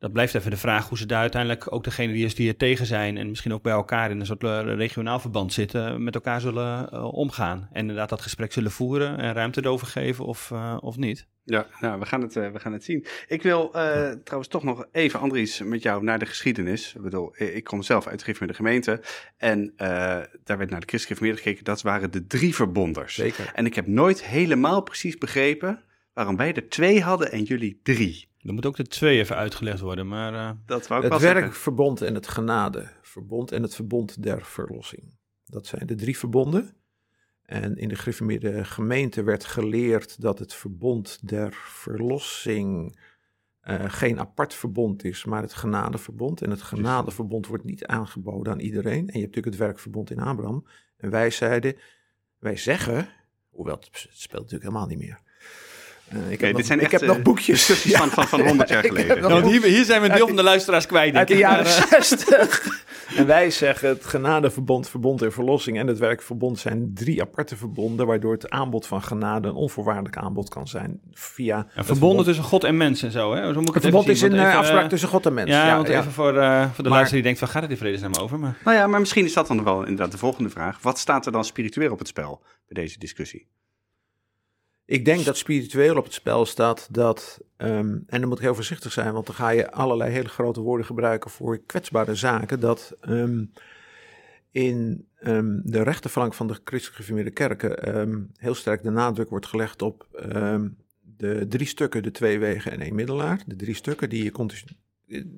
dat 0.06 0.14
blijft 0.14 0.36
even 0.36 0.52
de 0.52 0.58
vraag 0.58 0.90
hoe 0.90 0.98
ze 0.98 1.06
daar 1.06 1.22
uiteindelijk 1.22 1.74
ook 1.74 1.84
degene 1.84 2.14
die, 2.14 2.26
is 2.26 2.36
die 2.36 2.48
er 2.48 2.58
tegen 2.58 2.86
zijn 2.86 3.18
en 3.18 3.30
misschien 3.30 3.54
ook 3.54 3.64
bij 3.64 3.74
elkaar 3.74 4.12
in 4.12 4.20
een 4.20 4.26
soort 4.26 4.44
eh, 4.44 4.62
regionaal 4.64 5.20
verband 5.20 5.54
zitten, 5.54 6.04
met 6.04 6.16
elkaar 6.16 6.42
zullen 6.42 6.90
eh, 6.92 7.14
omgaan. 7.14 7.70
En 7.72 7.80
inderdaad 7.80 8.10
dat 8.10 8.22
gesprek 8.22 8.54
zullen 8.54 8.72
voeren 8.72 9.18
en 9.18 9.34
ruimte 9.34 9.64
erover 9.64 9.88
geven 9.88 10.26
of, 10.26 10.52
eh, 10.52 10.78
of 10.80 10.98
niet. 10.98 11.28
Ja, 11.46 11.68
nou, 11.80 12.00
we 12.00 12.06
gaan 12.06 12.22
het, 12.22 12.36
eh, 12.36 12.52
we 12.52 12.60
gaan 12.60 12.74
het 12.74 12.84
zien. 12.84 13.06
Ik 13.28 13.42
wil 13.42 13.74
eh, 13.74 14.12
trouwens 14.12 14.50
toch 14.50 14.64
nog 14.64 14.88
even, 14.92 15.20
Andries, 15.20 15.62
met 15.62 15.82
jou 15.82 16.04
naar 16.04 16.20
de 16.20 16.26
geschiedenis. 16.26 16.94
Ik 16.96 17.02
bedoel, 17.02 17.36
eh, 17.36 17.56
ik 17.56 17.64
kom 17.64 17.82
zelf 17.82 18.08
uit 18.08 18.26
de 18.26 18.54
gemeente. 18.54 19.02
En 19.38 19.74
eh, 19.78 19.88
daar 20.44 20.58
werd 20.58 20.70
naar 20.70 20.80
de 20.80 20.88
christelijk 20.88 21.22
meer 21.22 21.36
gekeken. 21.36 21.64
Dat 21.64 21.82
waren 21.82 22.12
de 22.12 22.28
drie 22.28 22.56
verbonders. 22.56 23.16
Zeker. 23.16 23.52
En 23.54 23.66
ik 23.66 23.76
heb 23.76 23.88
nooit 23.88 24.24
helemaal 24.24 24.82
precies 24.82 25.18
begrepen 25.18 25.84
waarom 26.14 26.38
wij 26.38 26.54
er 26.54 26.70
twee 26.70 27.02
hadden 27.02 27.32
en 27.32 27.44
jullie 27.44 27.80
drie. 27.84 28.28
Dan 28.46 28.56
moet 28.56 28.66
ook 28.66 28.76
de 28.76 28.88
twee 28.88 29.20
even 29.20 29.36
uitgelegd 29.36 29.80
worden, 29.80 30.08
maar... 30.08 30.34
eh, 30.34 30.52
Dat 30.66 30.88
wou 30.88 31.06
ik 31.06 31.12
Het 31.12 31.22
werkverbond 31.22 32.02
en 32.02 32.14
het 32.14 32.28
genadeverbond 32.28 33.52
en 33.52 33.62
het 33.62 33.76
verbond 33.76 34.24
der 34.24 34.46
verlossing. 34.46 35.14
Dat 35.46 35.66
zijn 35.68 35.86
de 35.86 35.96
drie 35.96 36.18
verbonden. 36.18 36.76
En 37.42 37.78
in 37.78 37.88
de 37.88 37.96
gereformeerde 37.96 38.66
gemeente 38.66 39.24
werd 39.24 39.46
geleerd 39.46 40.22
dat 40.22 40.40
het 40.40 40.54
verbond 40.54 41.28
der 41.28 41.54
verlossing 41.54 43.00
eh, 43.60 43.84
geen 43.88 44.20
apart 44.20 44.54
verbond 44.54 45.04
is, 45.04 45.26
maar 45.26 45.42
het 45.42 45.54
genadeverbond. 45.54 46.42
En 46.42 46.50
het 46.50 46.62
genadeverbond 46.62 47.48
wordt 47.48 47.64
niet 47.64 47.86
aangeboden 47.86 48.54
aan 48.54 48.60
iedereen. 48.60 48.92
En 48.92 49.00
je 49.00 49.04
hebt 49.20 49.36
natuurlijk 49.36 49.46
het 49.46 49.58
werkverbond 49.58 50.12
in 50.12 50.20
Abraham. 50.20 50.66
En 50.98 51.10
wij 51.10 51.30
zeiden, 51.30 51.76
wij 52.40 52.58
zeggen, 52.58 53.10
hoewel 53.50 53.76
het 53.76 53.90
speelt 54.12 54.42
natuurlijk 54.42 54.64
helemaal 54.64 54.88
niet 54.88 55.00
meer. 55.00 55.22
Ik 56.10 56.16
heb, 56.30 56.40
dit 56.40 56.52
nog, 56.54 56.66
zijn 56.66 56.80
ik 56.80 56.92
echt, 56.92 57.02
heb 57.02 57.10
nog 57.10 57.22
boekjes. 57.22 57.66
discussies 57.66 57.96
van- 57.98 58.10
van- 58.10 58.28
van 58.38 58.42
100 58.42 58.70
jaar 58.70 58.84
geleden. 58.84 59.22
Nou, 59.22 59.42
boekjes. 59.42 59.62
hier, 59.64 59.72
hier 59.76 59.86
zijn 59.86 60.02
we 60.02 60.08
een 60.10 60.16
deel 60.16 60.28
van 60.28 60.36
de 60.36 60.44
luisteraars 60.44 60.86
kwijt, 60.86 61.06
denk 61.14 61.18
Uit 61.18 61.28
de 61.28 61.38
jaren 61.38 61.64
Maar, 61.64 61.74
eh, 61.78 62.02
60. 62.02 62.84
En 63.16 63.26
wij 63.28 63.52
zeggen 63.52 63.90
het 63.90 64.06
genadeverbond, 64.06 64.90
verbond 64.90 65.22
en 65.22 65.32
verlossing 65.32 65.78
en 65.80 65.88
het 65.88 65.98
werkverbond 66.00 66.60
zijn 66.60 66.92
drie 66.94 67.22
aparte 67.22 67.58
verbonden, 67.58 68.06
waardoor 68.08 68.32
het 68.34 68.50
aanbod 68.50 68.88
van 68.88 69.04
genade 69.04 69.48
een 69.48 69.54
onvoorwaardelijk 69.54 70.18
aanbod 70.18 70.50
kan 70.50 70.68
zijn 70.68 71.00
via. 71.12 71.68
Ja, 71.76 71.84
verbonden 71.84 72.26
tussen 72.26 72.44
God 72.44 72.64
en 72.64 72.78
mens 72.78 73.04
en 73.04 73.12
zo, 73.12 73.34
hè? 73.34 73.42
Zo 73.42 73.48
moet 73.48 73.56
ik 73.58 73.66
Het 73.66 73.74
het 73.74 73.84
verbond 73.84 74.04
even 74.08 74.16
is 74.16 74.22
een 74.22 74.30
want 74.30 74.42
eh, 74.42 74.48
even, 74.48 74.60
afspraak 74.60 74.90
tussen 74.90 75.10
God 75.10 75.26
en 75.26 75.34
mens. 75.34 75.50
Ja, 75.50 75.76
want 75.76 75.88
even 75.88 76.12
voor, 76.12 76.38
eh, 76.38 76.62
voor 76.62 76.84
de 76.84 76.90
Maar- 76.90 76.92
luisteraar 76.92 77.10
die 77.12 77.22
denkt 77.22 77.40
van, 77.40 77.48
gaat 77.48 77.62
het 77.62 77.72
in 77.72 77.78
vredesnaam 77.78 78.14
over? 78.16 78.40
Maar... 78.40 78.58
Nou 78.64 78.78
ja, 78.78 78.88
maar 78.88 79.00
misschien 79.00 79.26
is 79.26 79.34
dat 79.34 79.48
dan 79.48 79.64
wel 79.64 79.80
inderdaad 79.82 80.12
de 80.12 80.18
volgende 80.18 80.50
vraag. 80.50 80.78
Wat 80.82 81.00
staat 81.00 81.26
er 81.26 81.32
dan 81.32 81.46
spiritueel 81.46 81.92
op 81.92 82.00
het 82.00 82.08
spel 82.08 82.42
bij 82.68 82.84
deze 82.84 83.00
discussie? 83.00 83.48
Ik 84.86 85.06
denk 85.06 85.26
dat 85.26 85.38
spiritueel 85.38 85.98
op 85.98 86.04
het 86.04 86.14
spel 86.14 86.46
staat 86.46 86.88
dat, 86.94 87.40
ehm, 87.58 88.00
en 88.08 88.20
dan 88.20 88.28
moet 88.28 88.38
ik 88.38 88.44
heel 88.44 88.56
voorzichtig 88.56 88.92
zijn, 88.92 89.14
want 89.14 89.26
dan 89.26 89.36
ga 89.36 89.50
je 89.50 89.72
allerlei 89.72 90.12
hele 90.12 90.30
grote 90.30 90.62
woorden 90.62 90.86
gebruiken 90.86 91.30
voor 91.30 91.58
kwetsbare 91.66 92.16
zaken, 92.16 92.60
dat 92.60 92.98
ehm, 93.02 93.46
in 94.52 95.08
ehm, 95.16 95.60
de 95.64 95.84
rechterflank 95.84 96.34
van 96.34 96.48
de 96.48 96.60
christelijk 96.64 96.96
gereformeerde 96.96 97.32
kerken 97.32 98.32
heel 98.38 98.56
sterk 98.56 98.84
de 98.84 98.90
nadruk 98.90 99.30
wordt 99.30 99.46
gelegd 99.46 99.82
op 99.82 100.08
de 101.18 101.46
drie 101.48 101.68
stukken, 101.68 102.04
de 102.04 102.12
twee 102.12 102.40
wegen 102.40 102.72
en 102.72 102.82
één 102.82 102.96
middelaar. 102.96 103.44
De 103.46 103.56
drie 103.56 103.76
stukken 103.76 104.10
die 104.10 104.24
je 104.24 104.32
continu... 104.32 104.62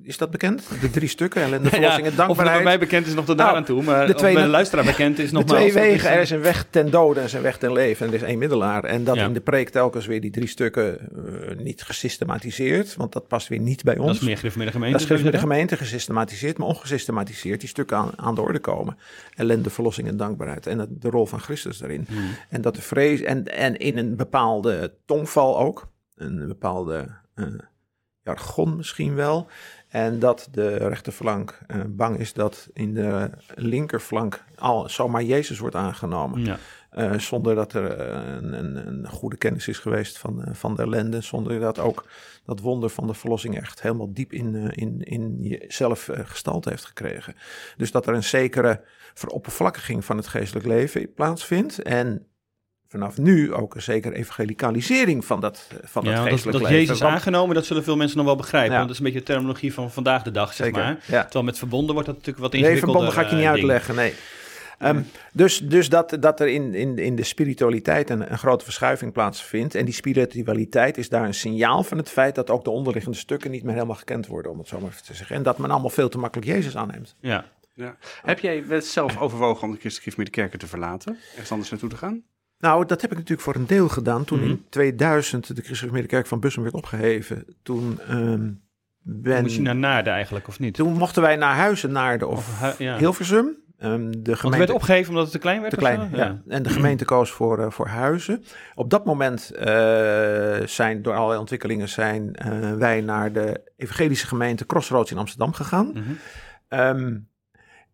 Is 0.02 0.18
dat 0.18 0.30
bekend? 0.30 0.68
De 0.80 0.90
drie 0.90 1.08
stukken, 1.08 1.42
ellende, 1.42 1.68
verlossing 1.78 2.06
en 2.06 2.10
of 2.12 2.16
dankbaarheid. 2.16 2.64
mij 2.64 2.78
bekend 2.78 3.06
is 3.06 3.14
nog 3.14 3.24
tot 3.24 3.36
Nou, 3.36 3.48
daar 3.48 3.58
aan 3.58 3.64
toe, 3.64 3.82
maar 3.82 4.06
de 4.06 4.12
of 4.12 4.18
twee- 4.18 4.34
bij 4.34 4.42
de 4.42 4.48
luisteraar 4.48 4.84
bekend 4.84 5.18
is 5.18 5.28
De 5.30 5.34
nogmaals. 5.36 5.60
twee 5.60 5.72
wegen, 5.72 6.10
er 6.10 6.20
is 6.20 6.30
een 6.30 6.40
weg 6.40 6.66
ten 6.70 6.90
dode 6.90 7.14
en 7.14 7.20
er 7.20 7.24
is 7.28 7.32
een 7.32 7.42
weg 7.42 7.58
ten 7.58 7.72
leven 7.72 8.06
en 8.06 8.12
er 8.12 8.18
is 8.18 8.26
één 8.26 8.38
middelaar. 8.38 8.84
En 8.84 9.04
dat 9.04 9.16
Ja. 9.16 9.24
in 9.26 9.32
de 9.32 9.40
preek 9.40 9.68
telkens 9.68 10.06
weer 10.06 10.20
die 10.20 10.30
drie 10.30 10.46
stukken 10.46 10.98
eh, 11.00 11.56
niet 11.56 11.82
gesystematiseerd, 11.82 12.96
want 12.96 13.12
dat 13.12 13.28
past 13.28 13.48
weer 13.48 13.58
niet 13.60 13.82
bij 13.82 13.98
ons. 13.98 14.06
Dat 14.06 14.16
is 14.16 14.22
meer 14.26 14.36
gereformeerde 14.36 14.72
gemeente. 14.72 15.06
Dat 15.06 15.16
is 15.18 15.22
met 15.22 15.32
de 15.32 15.38
gemeente 15.38 15.76
gesystematiseerd, 15.76 16.58
maar 16.58 16.68
ongesystematiseerd 16.68 17.60
die 17.60 17.68
stukken 17.68 17.96
aan, 17.96 18.10
aan 18.16 18.34
de 18.34 18.40
orde 18.40 18.58
komen. 18.58 18.96
Ellende, 19.34 19.70
verlossing 19.70 20.08
en 20.08 20.16
dankbaarheid. 20.16 20.66
En 20.66 20.96
de 21.00 21.08
rol 21.10 21.26
van 21.26 21.40
Christus 21.40 21.78
daarin. 21.78 22.06
Hmm. 22.08 22.18
En 22.48 22.60
dat 22.60 22.74
de 22.74 22.82
vrees, 22.82 23.20
en, 23.20 23.44
en 23.44 23.76
in 23.76 23.98
een 23.98 24.16
bepaalde 24.16 24.94
tongval 25.06 25.58
ook, 25.58 25.88
een 26.16 26.46
bepaalde 26.48 27.08
eh, 27.34 27.44
jargon 28.28 28.76
misschien 28.76 29.14
wel. 29.14 29.46
En 29.88 30.18
dat 30.18 30.48
de 30.50 30.76
rechterflank 30.76 31.58
eh, 31.66 31.80
bang 31.88 32.18
is 32.18 32.32
dat 32.32 32.68
in 32.72 32.94
de 32.94 33.30
linkerflank 33.54 34.44
al 34.58 34.88
zomaar 34.88 35.22
Jezus 35.22 35.58
wordt 35.58 35.74
aangenomen. 35.74 36.44
Ja. 36.44 36.58
Eh, 36.90 37.18
zonder 37.18 37.54
dat 37.54 37.72
er 37.72 37.98
eh, 37.98 38.34
een, 38.36 38.52
een, 38.52 38.86
een 38.86 39.08
goede 39.08 39.36
kennis 39.36 39.68
is 39.68 39.78
geweest 39.78 40.18
van, 40.18 40.44
van 40.52 40.74
de 40.74 40.82
ellende. 40.82 41.20
Zonder 41.20 41.60
dat 41.60 41.78
ook 41.78 42.06
dat 42.44 42.60
wonder 42.60 42.90
van 42.90 43.06
de 43.06 43.14
verlossing 43.14 43.56
echt 43.56 43.82
helemaal 43.82 44.12
diep 44.12 44.32
in, 44.32 44.70
in, 44.70 45.00
in 45.00 45.36
jezelf 45.40 46.10
gestalte 46.12 46.68
heeft 46.68 46.84
gekregen. 46.84 47.34
Dus 47.76 47.90
dat 47.90 48.06
er 48.06 48.14
een 48.14 48.24
zekere 48.24 48.80
veroppervlakkiging 49.14 50.04
van 50.04 50.16
het 50.16 50.26
geestelijk 50.26 50.66
leven 50.66 51.14
plaatsvindt. 51.14 51.82
En 51.82 52.26
vanaf 52.88 53.18
nu 53.18 53.52
ook 53.54 53.74
een 53.74 53.82
zekere 53.82 54.14
evangelicalisering 54.14 55.24
van 55.24 55.40
dat, 55.40 55.68
eh, 55.70 55.76
van 55.84 56.04
Ja, 56.04 56.08
dat 56.10 56.18
dat, 56.18 56.28
geestelijk 56.28 56.58
dat 56.58 56.68
leven. 56.70 56.84
Jezus 56.86 57.00
Want- 57.00 57.12
aangenomen, 57.14 57.54
dat 57.54 57.66
zullen 57.66 57.84
veel 57.84 57.96
mensen 57.96 58.16
nog 58.16 58.26
wel 58.26 58.36
begrijpen. 58.36 58.70
Ja. 58.72 58.76
Want 58.76 58.88
dat 58.88 58.98
is 58.98 58.98
een 58.98 59.04
beetje 59.12 59.20
de 59.26 59.32
terminologie 59.32 59.74
van 59.74 59.90
vandaag 59.90 60.22
de 60.22 60.30
dag, 60.30 60.52
zeg 60.54 60.66
Zeker, 60.66 60.82
maar. 60.82 60.98
ja. 61.06 61.22
Terwijl 61.22 61.44
met 61.44 61.58
verbonden 61.58 61.92
wordt 61.92 62.06
dat 62.08 62.16
natuurlijk 62.16 62.44
wat 62.44 62.52
Nee, 62.52 62.62
ingewikkelder. 62.62 63.00
verbonden 63.00 63.24
ga 63.24 63.36
ik 63.36 63.42
je 63.42 63.44
niet 63.44 63.44
eh, 63.44 63.52
ding. 63.52 63.70
uitleggen, 63.70 63.94
nee. 63.94 64.14
Ehm, 64.78 65.02
dus 65.32 65.58
dus 65.58 65.88
dat, 65.88 66.16
dat 66.20 66.40
er 66.40 66.48
in, 66.48 66.74
in, 66.74 66.98
in 66.98 67.16
de 67.16 67.22
spiritualiteit 67.22 68.10
een, 68.10 68.32
een 68.32 68.38
grote 68.38 68.64
verschuiving 68.64 69.12
plaatsvindt. 69.12 69.74
En 69.74 69.84
die 69.84 69.94
spiritualiteit 69.94 70.98
is 70.98 71.08
daar 71.08 71.24
een 71.24 71.34
signaal 71.34 71.82
van 71.82 71.96
het 71.98 72.10
feit 72.10 72.34
dat 72.34 72.50
ook 72.50 72.64
de 72.64 72.70
onderliggende 72.70 73.18
stukken 73.18 73.50
niet 73.50 73.62
meer 73.62 73.74
helemaal 73.74 73.96
gekend 73.96 74.26
worden, 74.26 74.52
om 74.52 74.58
het 74.58 74.68
zo 74.68 74.80
maar 74.80 74.90
even 74.90 75.04
te 75.04 75.14
zeggen. 75.14 75.36
En 75.36 75.42
dat 75.42 75.58
men 75.58 75.70
allemaal 75.70 75.90
veel 75.90 76.08
te 76.08 76.18
makkelijk 76.18 76.48
Jezus 76.50 76.76
aanneemt. 76.76 77.14
Ja. 77.20 77.44
Ja. 77.74 77.96
Heb 78.22 78.38
jij 78.38 78.80
zelf 78.80 79.18
overwogen 79.20 79.68
om 79.68 79.72
de 79.74 79.78
christelijke 79.80 80.30
kerken 80.30 80.58
te 80.58 80.66
verlaten? 80.66 81.18
Ergens 81.30 81.50
anders 81.52 81.70
naartoe 81.70 81.88
te 81.88 81.96
gaan? 81.96 82.22
Nou, 82.58 82.86
dat 82.86 83.00
heb 83.00 83.10
ik 83.10 83.16
natuurlijk 83.16 83.42
voor 83.42 83.54
een 83.54 83.66
deel 83.66 83.88
gedaan 83.88 84.24
toen 84.24 84.38
Mhm. 84.40 84.48
in 84.48 84.64
2000 84.68 85.56
de 85.56 85.62
Christelijke 85.62 86.06
Kerk 86.06 86.26
van 86.26 86.40
Bussum 86.40 86.62
werd 86.62 86.74
opgeheven. 86.74 87.44
Toen, 87.62 87.98
ehm, 88.08 88.50
ben, 89.02 89.42
Moest 89.42 89.56
je 89.56 89.62
naar 89.62 89.76
Naarden 89.76 90.12
eigenlijk, 90.12 90.48
of 90.48 90.58
niet? 90.58 90.74
toen 90.74 90.92
mochten 90.92 91.22
wij 91.22 91.36
naar 91.36 91.54
Huizen, 91.54 91.92
Naarden 91.92 92.28
of, 92.28 92.36
Of, 92.38 92.60
hu- 92.78 92.84
ja. 92.84 92.96
Hilversum. 92.96 93.56
Ehm, 93.78 93.90
de 93.90 94.12
Want 94.12 94.26
het 94.26 94.36
gemeente... 94.38 94.58
werd 94.58 94.70
opgegeven 94.70 95.08
omdat 95.08 95.22
het 95.24 95.32
te 95.32 95.38
klein 95.38 95.60
werd? 95.60 95.70
Te 95.72 95.78
klein, 95.78 96.10
ja. 96.12 96.40
En 96.48 96.62
de 96.62 96.68
gemeente 96.70 97.04
koos 97.04 97.30
voor, 97.30 97.58
eh, 97.58 97.70
voor 97.70 97.86
huizen. 97.86 98.44
Op 98.74 98.90
dat 98.90 99.04
moment 99.04 99.50
eh, 99.50 99.64
zijn 100.64 101.02
door 101.02 101.14
allerlei 101.14 101.38
ontwikkelingen 101.40 101.88
zijn 101.88 102.34
eh, 102.34 102.72
wij 102.74 103.00
naar 103.00 103.32
de 103.32 103.60
evangelische 103.76 104.26
gemeente 104.26 104.66
Crossroads 104.66 105.10
in 105.10 105.18
Amsterdam 105.18 105.52
gegaan. 105.52 105.86
Mhm. 105.94 106.02
Ehm, 106.68 107.16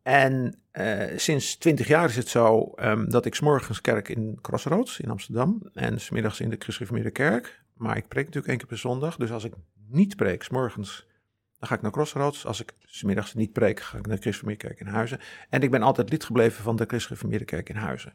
en 0.04 0.54
eh, 0.70 1.02
sinds 1.16 1.56
twintig 1.56 1.86
jaar 1.86 2.08
is 2.08 2.16
het 2.16 2.28
zo 2.28 2.72
ehm, 2.76 3.08
dat 3.08 3.24
ik 3.24 3.34
's 3.34 3.40
morgens 3.40 3.80
kerk 3.80 4.08
in 4.08 4.38
Crossroads 4.40 5.00
in 5.00 5.10
Amsterdam 5.10 5.70
en 5.74 6.00
's 6.00 6.10
middags 6.10 6.40
in 6.40 6.50
de 6.50 6.56
Gereformeerde 6.58 7.10
Kerk. 7.10 7.62
Maar 7.76 7.96
ik 7.96 8.08
preek 8.08 8.24
natuurlijk 8.24 8.48
één 8.48 8.58
keer 8.58 8.66
per 8.66 8.78
zondag. 8.78 9.16
Dus 9.16 9.30
als 9.30 9.44
ik 9.44 9.52
niet 9.88 10.16
preek 10.16 10.42
's 10.42 10.48
morgens, 10.48 11.06
Dan 11.58 11.68
ga 11.68 11.74
ik 11.74 11.82
naar 11.82 11.90
Crossroads. 11.90 12.46
Als 12.46 12.60
ik 12.60 12.72
's 12.86 13.02
middags 13.02 13.34
niet 13.34 13.52
preek, 13.52 13.80
ga 13.80 13.98
ik 13.98 14.06
naar 14.06 14.16
de 14.16 14.22
Christelijke 14.22 14.66
Kerk 14.66 14.80
in 14.80 14.86
Huizen. 14.86 15.20
En 15.50 15.62
ik 15.62 15.70
ben 15.70 15.82
altijd 15.82 16.10
lid 16.10 16.24
gebleven 16.24 16.62
van 16.62 16.76
de 16.76 16.84
Christelijke 16.86 17.44
Kerk 17.44 17.68
in 17.68 17.76
Huizen. 17.76 18.12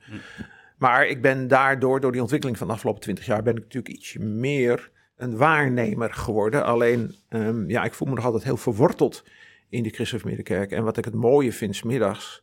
Maar 0.77 1.07
ik 1.07 1.21
ben 1.21 1.47
daardoor, 1.47 1.99
door 1.99 2.11
die 2.11 2.21
ontwikkeling 2.21 2.57
van 2.57 2.67
de 2.67 2.73
afgelopen 2.73 3.01
twintig 3.01 3.25
jaar, 3.25 3.43
ben 3.43 3.55
ik 3.55 3.63
natuurlijk 3.63 3.93
ietsje 3.93 4.19
meer 4.19 4.91
een 5.15 5.37
waarnemer 5.37 6.13
geworden. 6.13 6.63
Alleen, 6.65 7.15
ehm, 7.29 7.69
ja, 7.69 7.83
ik 7.83 7.93
voel 7.93 8.07
me 8.07 8.15
nog 8.15 8.25
altijd 8.25 8.43
heel 8.43 8.57
verworteld 8.57 9.23
in 9.69 9.83
die 9.83 9.93
Christelijke 9.93 10.43
Kerk. 10.43 10.71
En 10.71 10.83
wat 10.83 10.97
ik 10.97 11.05
het 11.05 11.13
mooie 11.13 11.53
vind, 11.53 11.75
's 11.75 11.83
middags, 11.83 12.41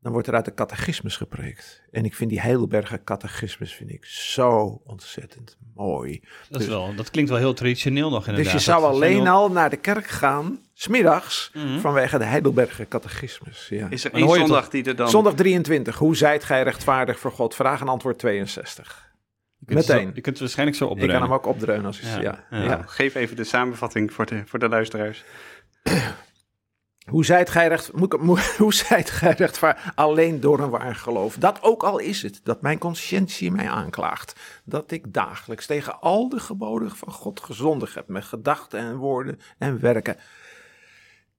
dan 0.00 0.12
wordt 0.12 0.28
er 0.28 0.34
uit 0.34 0.44
de 0.44 0.54
catechismus 0.54 1.16
gepreekt. 1.16 1.82
En 1.90 2.04
ik 2.04 2.14
vind 2.14 2.30
die 2.30 2.40
Heidelberger 2.40 3.04
catechismus 3.04 3.74
vind 3.74 3.90
ik 3.90 4.04
zo 4.04 4.80
ontzettend 4.84 5.56
mooi. 5.74 6.20
Dat, 6.48 6.60
is 6.60 6.66
Dus- 6.66 6.66
wel, 6.66 6.94
dat 6.94 7.10
klinkt 7.10 7.30
wel 7.30 7.38
heel 7.38 7.54
traditioneel 7.54 8.10
nog 8.10 8.26
inderdaad. 8.26 8.52
Dus 8.52 8.64
je 8.64 8.70
zou 8.70 8.82
Dat 8.82 8.90
alleen 8.90 9.28
al 9.28 9.50
naar 9.50 9.70
de 9.70 9.76
kerk 9.76 10.06
gaan, 10.06 10.60
smiddags, 10.74 11.50
Mhm. 11.54 11.78
vanwege 11.78 12.18
de 12.18 12.24
Heidelberger 12.24 12.88
catechismus. 12.88 13.66
Ja. 13.70 13.90
Is 13.90 14.04
er 14.04 14.12
één 14.12 14.28
je 14.28 14.34
zondag 14.34 14.68
die 14.68 14.84
er 14.84 14.96
dan... 14.96 15.08
Zondag 15.10 15.34
23, 15.34 15.96
hoe 15.96 16.16
zijt 16.16 16.44
gij 16.44 16.62
rechtvaardig 16.62 17.18
voor 17.18 17.32
God? 17.32 17.54
Vraag 17.54 17.80
en 17.80 17.88
antwoord 17.88 18.18
62. 18.18 19.06
Je 19.66 19.72
zo- 19.82 19.94
Meteen. 19.94 20.06
je 20.06 20.12
kunt 20.20 20.26
het 20.26 20.38
waarschijnlijk 20.38 20.76
zo 20.78 20.84
Ik 20.84 20.90
opbrengen. 20.90 21.14
kan 21.14 21.24
hem 21.24 21.32
ook 21.32 21.46
opdreunen 21.46 21.86
als 21.86 21.98
ik... 21.98 22.04
Ja, 22.04 22.20
Ja. 22.20 22.44
ja. 22.50 22.62
Ja. 22.62 22.82
Geef 22.86 23.14
even 23.14 23.36
de 23.36 23.44
samenvatting 23.44 24.12
voor 24.12 24.26
de, 24.26 24.42
voor 24.46 24.58
de 24.58 24.68
luisteraars. 24.68 25.24
Hoe 27.08 27.24
zijt 27.24 27.50
gij 27.50 27.68
recht, 27.68 27.92
moet 27.92 28.12
ik- 28.12 28.20
moet- 28.28 28.56
hoe 28.56 28.74
zijt 28.74 29.10
gij 29.10 29.32
rechtvaardig? 29.32 29.92
Alleen 29.94 30.40
door 30.40 30.60
een 30.60 30.70
waar 30.70 30.94
geloof. 30.94 31.34
Dat 31.36 31.62
ook 31.62 31.82
al 31.82 31.98
is 31.98 32.22
het, 32.22 32.40
dat 32.42 32.62
mijn 32.62 32.78
conscientie 32.78 33.50
mij 33.52 33.68
aanklaagt. 33.70 34.40
Dat 34.64 34.90
ik 34.90 35.12
dagelijks 35.12 35.66
tegen 35.66 36.00
al 36.00 36.28
de 36.28 36.40
geboden 36.40 36.90
van 36.90 37.12
God 37.12 37.40
gezondigd 37.40 37.94
heb. 37.94 38.08
Met 38.08 38.24
gedachten 38.24 38.78
en 38.80 38.96
woorden 38.96 39.40
en 39.58 39.80
werken. 39.80 40.16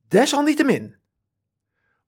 Desalniettemin, 0.08 0.96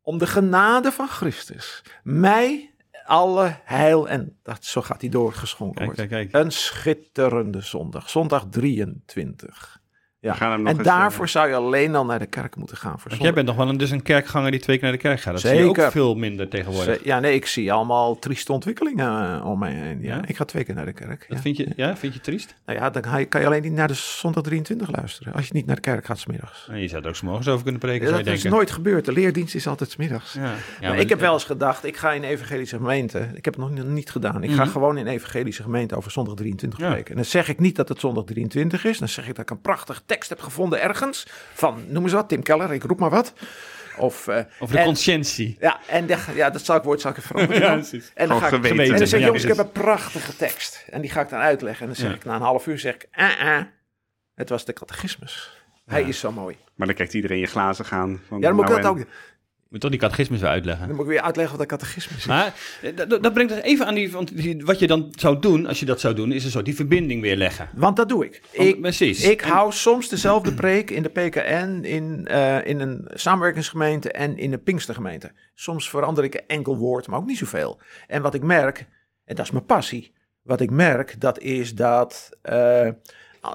om 0.01 0.17
de 0.17 0.27
genade 0.27 0.91
van 0.91 1.07
Christus, 1.07 1.83
mij 2.03 2.73
alle 3.05 3.59
heil 3.63 4.09
en 4.09 4.39
dat, 4.43 4.65
zo 4.65 4.81
gaat 4.81 5.01
hij 5.01 5.09
doorgeschonken 5.09 5.75
Kijk, 5.75 5.87
worden. 5.87 6.07
kijk, 6.07 6.29
kijk. 6.31 6.43
Een 6.45 6.51
schitterende 6.51 7.61
zondag, 7.61 8.09
zondag 8.09 8.45
23. 8.49 9.80
Ja. 10.21 10.31
We 10.31 10.37
gaan 10.37 10.51
hem 10.51 10.59
nog 10.61 10.71
En 10.71 10.77
eens, 10.77 10.87
daarvoor 10.87 11.25
eh, 11.25 11.31
zou 11.31 11.47
je 11.47 11.55
alleen 11.55 11.95
al 11.95 12.05
naar 12.05 12.19
de 12.19 12.25
kerk 12.25 12.55
moeten 12.55 12.77
gaan. 12.77 12.99
Voor 12.99 13.09
Want 13.09 13.21
jij 13.21 13.33
bent 13.33 13.47
nog 13.47 13.55
wel 13.55 13.69
een, 13.69 13.77
dus 13.77 13.91
een 13.91 14.01
kerkganger 14.01 14.51
die 14.51 14.59
twee 14.59 14.75
keer 14.77 14.83
naar 14.87 14.97
de 14.97 15.01
kerk 15.03 15.19
gaat. 15.21 15.33
Dat 15.33 15.41
zie 15.41 15.51
je 15.53 15.63
Zeker. 15.65 15.85
ook 15.85 15.91
veel 15.91 16.15
minder 16.15 16.47
tegenwoordig. 16.49 17.03
Ja, 17.03 17.19
nee, 17.19 17.35
ik 17.35 17.45
zie 17.45 17.71
allemaal 17.73 18.19
trieste 18.19 18.51
ontwikkelingen 18.53 19.39
eh, 19.39 19.45
om 19.45 19.59
mij 19.59 19.71
heen. 19.71 20.01
Ja. 20.01 20.15
Ja? 20.15 20.21
Ik 20.25 20.35
ga 20.35 20.45
twee 20.45 20.63
keer 20.63 20.75
naar 20.75 20.85
de 20.85 20.93
kerk. 20.93 21.25
Dat 21.27 21.37
Ja. 21.37 21.41
vind, 21.43 21.57
je, 21.57 21.67
ja, 21.75 21.97
vind 21.97 22.13
je 22.13 22.19
triest? 22.19 22.55
Nou 22.65 22.79
ja, 22.79 22.89
dan 22.89 23.01
kan 23.29 23.41
je 23.41 23.45
alleen 23.47 23.61
niet 23.61 23.71
naar 23.71 23.87
de 23.87 23.93
zondag 23.93 24.43
23 24.43 24.95
luisteren. 24.95 25.33
Als 25.33 25.47
je 25.47 25.53
niet 25.53 25.65
naar 25.65 25.75
de 25.75 25.81
kerk 25.81 26.05
gaat 26.05 26.19
smiddags. 26.19 26.65
Nou, 26.67 26.79
je 26.79 26.87
zou 26.87 27.01
er 27.03 27.07
ook 27.09 27.15
's 27.15 27.21
morgens 27.21 27.47
over 27.47 27.63
kunnen 27.63 27.81
preken, 27.81 28.07
Ja, 28.09 28.17
dat 28.17 28.25
is 28.27 28.43
nooit 28.43 28.71
gebeurd. 28.71 29.05
De 29.05 29.11
leerdienst 29.11 29.55
is 29.55 29.67
altijd 29.67 29.91
smiddags. 29.91 30.33
Ja. 30.33 30.41
Ja, 30.43 30.49
maar 30.81 30.89
maar- 30.89 30.99
ik 30.99 31.09
heb 31.09 31.19
wel 31.19 31.33
eens 31.33 31.43
gedacht, 31.43 31.85
ik 31.85 31.97
ga 31.97 32.11
in 32.11 32.23
evangelische 32.23 32.75
gemeente. 32.75 33.19
Ik 33.33 33.45
heb 33.45 33.55
het 33.55 33.69
nog 33.69 33.85
niet 33.85 34.09
gedaan. 34.11 34.43
Ik 34.43 34.51
ga 34.51 34.63
Mhm. 34.63 34.71
gewoon 34.71 34.97
in 34.97 35.07
evangelische 35.07 35.63
gemeente 35.63 35.95
over 35.95 36.11
zondag 36.11 36.35
23 36.35 36.79
Ja. 36.79 36.85
spreken. 36.87 37.09
En 37.09 37.15
dan 37.15 37.25
zeg 37.25 37.47
ik 37.49 37.59
niet 37.59 37.75
dat 37.75 37.89
het 37.89 37.99
zondag 37.99 38.23
23 38.23 38.85
is. 38.85 38.97
Dan 38.99 39.07
zeg 39.07 39.27
ik 39.27 39.35
dat 39.35 39.43
ik 39.43 39.49
een 39.49 39.61
prachtige 39.61 40.01
tekst 40.11 40.29
heb 40.29 40.39
gevonden 40.41 40.81
ergens. 40.81 41.27
Van, 41.53 41.83
noem 41.87 42.03
eens 42.03 42.13
wat, 42.13 42.29
Tim 42.29 42.43
Keller, 42.43 42.73
ik 42.73 42.83
roep 42.83 42.99
maar 42.99 43.09
wat. 43.09 43.33
Of, 43.97 44.27
eh, 44.27 44.37
Over 44.59 44.75
de 44.75 44.79
en- 44.81 44.85
conscientie. 44.85 45.57
Ja, 45.59 45.79
en 45.87 46.05
de, 46.05 46.17
ja, 46.35 46.49
dat 46.49 46.65
zal 46.65 46.75
ik 46.75 46.83
woord 46.83 47.01
zal 47.01 47.11
ik 47.11 47.17
even 47.17 47.29
veranderen. 47.29 47.61
Ja, 47.61 47.69
dan. 47.69 47.79
precies. 47.79 48.11
en 48.13 48.27
dan 48.27 48.39
ga 48.39 48.45
ik, 48.47 48.53
geweten. 48.53 48.79
en 48.93 48.97
dan 48.97 49.07
zeg 49.07 49.19
ik, 49.19 49.25
jongens, 49.25 49.43
ik 49.43 49.49
heb 49.49 49.57
een 49.57 49.71
prachtige 49.71 50.35
tekst. 50.35 50.85
En 50.89 51.01
die 51.01 51.09
ga 51.09 51.21
ik 51.21 51.29
dan 51.29 51.39
uitleggen. 51.39 51.81
En 51.81 51.87
dan 51.87 51.95
zeg 51.95 52.09
Ja. 52.09 52.15
ik, 52.15 52.23
na 52.25 52.35
een 52.35 52.41
half 52.41 52.67
uur 52.67 52.79
zeg 52.79 52.95
ik, 52.95 53.07
ah, 53.11 53.41
ah, 53.41 53.61
het 54.35 54.49
was 54.49 54.65
de 54.65 54.73
catechismus. 54.73 55.59
Hij 55.85 56.03
is 56.03 56.19
zo 56.19 56.31
mooi. 56.31 56.57
Maar 56.75 56.87
dan 56.87 56.95
kijkt 56.95 57.13
iedereen 57.13 57.39
je 57.39 57.45
glazen 57.45 57.85
gaan. 57.85 58.21
Van, 58.27 58.39
Ja, 58.39 58.47
dan 58.47 58.55
moet 58.55 58.63
ik 58.63 58.69
nou 58.69 58.81
dat 58.81 58.95
en- 58.95 59.01
ook, 59.01 59.07
Moet 59.71 59.81
toch 59.81 59.89
die 59.89 59.99
catechismus 59.99 60.39
weer 60.39 60.49
uitleggen. 60.49 60.87
dan 60.87 60.95
moet 60.95 61.05
ik 61.05 61.11
weer 61.11 61.21
uitleggen 61.21 61.57
wat 61.57 61.69
de 61.69 61.75
catechismus 61.75 62.17
is. 62.17 62.25
Maar 62.25 62.53
eh, 62.81 62.95
dat, 62.95 63.23
dat 63.23 63.33
brengt 63.33 63.51
ons 63.51 63.61
even 63.61 63.85
aan 63.85 63.93
die, 63.95 64.11
want 64.11 64.37
die- 64.37 64.65
wat 64.65 64.79
je 64.79 64.87
dan 64.87 65.07
zou 65.11 65.39
doen, 65.39 65.65
als 65.65 65.79
je 65.79 65.85
dat 65.85 65.99
zou 65.99 66.13
doen, 66.13 66.31
is 66.31 66.43
een 66.45 66.51
soort 66.51 66.65
die 66.65 66.75
verbinding 66.75 67.21
weer 67.21 67.35
leggen. 67.35 67.69
Want 67.75 67.95
dat 67.95 68.09
doe 68.09 68.25
ik. 68.25 68.41
Want- 68.55 68.69
Ik, 68.69 68.81
precies. 68.81 69.23
ik 69.23 69.41
hou 69.41 69.71
soms 69.71 70.09
dezelfde 70.09 70.53
preek 70.53 70.89
in 70.89 71.03
de 71.03 71.09
PKN, 71.09 71.79
in, 71.83 72.27
eh, 72.27 72.65
in 72.67 72.79
een 72.79 73.07
samenwerkingsgemeente 73.13 74.11
en 74.11 74.37
in 74.37 74.53
een 74.53 74.63
Pinkstergemeente. 74.63 75.31
Soms 75.53 75.89
verander 75.89 76.23
ik 76.23 76.33
een 76.33 76.47
enkel 76.47 76.77
woord, 76.77 77.07
maar 77.07 77.19
ook 77.19 77.25
niet 77.27 77.37
zoveel. 77.37 77.79
En 78.07 78.21
wat 78.21 78.33
ik 78.33 78.43
merk, 78.43 78.85
en 79.25 79.35
dat 79.35 79.45
is 79.45 79.51
mijn 79.51 79.65
passie, 79.65 80.13
wat 80.41 80.61
ik 80.61 80.69
merk, 80.71 81.15
dat 81.19 81.39
is 81.39 81.75
dat 81.75 82.29
eh, 82.41 82.89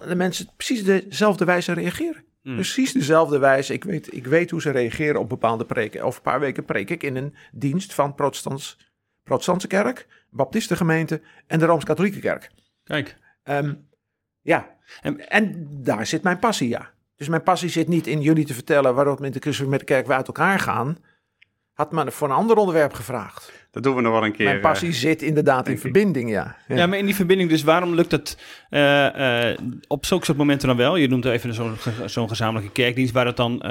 de 0.08 0.14
mensen 0.14 0.48
precies 0.56 0.84
dezelfde 0.84 1.44
wijze 1.44 1.72
reageren. 1.72 2.24
Mm. 2.46 2.54
Precies 2.54 2.92
dezelfde 2.92 3.38
wijze. 3.38 3.72
Ik 3.72 3.84
weet, 3.84 4.14
ik 4.14 4.26
weet 4.26 4.50
hoe 4.50 4.60
ze 4.60 4.70
reageren 4.70 5.20
op 5.20 5.28
bepaalde 5.28 5.64
preken. 5.64 6.02
Over 6.02 6.16
een 6.16 6.30
paar 6.30 6.40
weken 6.40 6.64
preek 6.64 6.90
ik 6.90 7.02
in 7.02 7.16
een 7.16 7.34
dienst 7.52 7.94
van 7.94 8.14
protestants, 8.14 8.78
protestantse 9.22 9.66
kerk, 9.66 10.06
baptistengemeente 10.30 11.20
en 11.46 11.58
de 11.58 11.64
Rooms-Katholieke 11.64 12.18
kerk. 12.18 12.50
Kijk. 12.84 13.16
Ehm, 13.42 13.74
ja, 14.40 14.74
En- 15.00 15.28
en, 15.28 15.68
daar 15.82 16.06
zit 16.06 16.22
mijn 16.22 16.38
passie, 16.38 16.68
ja. 16.68 16.90
Dus 17.16 17.28
mijn 17.28 17.42
passie 17.42 17.68
zit 17.68 17.88
niet 17.88 18.06
in 18.06 18.20
jullie 18.20 18.44
te 18.44 18.54
vertellen 18.54 18.94
waarom 18.94 19.16
met 19.20 19.42
de 19.42 19.66
met 19.66 19.78
de 19.78 19.84
kerk 19.84 20.06
we 20.06 20.12
uit 20.12 20.26
elkaar 20.26 20.58
gaan. 20.58 20.98
Had 21.76 21.92
me 21.92 22.10
voor 22.10 22.28
een 22.28 22.34
ander 22.34 22.56
onderwerp 22.56 22.92
gevraagd. 22.92 23.52
Dat 23.70 23.82
doen 23.82 23.94
we 23.94 24.00
nog 24.00 24.12
wel 24.12 24.24
een 24.24 24.32
keer. 24.32 24.44
mijn 24.44 24.60
passie 24.60 24.88
eh, 24.88 24.94
zit 24.94 25.22
inderdaad 25.22 25.68
in 25.68 25.78
verbinding, 25.78 26.30
ja. 26.30 26.56
ja. 26.68 26.76
Ja. 26.76 26.86
maar 26.86 26.98
in 26.98 27.04
die 27.04 27.14
verbinding, 27.14 27.50
dus 27.50 27.62
waarom 27.62 27.94
lukt 27.94 28.10
het 28.10 28.38
eh, 28.70 29.50
eh, 29.50 29.58
op 29.86 30.06
zulke 30.06 30.24
soort 30.24 30.38
momenten 30.38 30.68
dan 30.68 30.76
wel? 30.76 30.96
Je 30.96 31.08
noemt 31.08 31.24
er 31.24 31.32
even 31.32 31.54
zo'n 31.54 31.76
zo'n 32.06 32.28
gezamenlijke 32.28 32.72
kerkdienst 32.72 33.12
waar 33.12 33.26
het 33.26 33.36
dan 33.36 33.62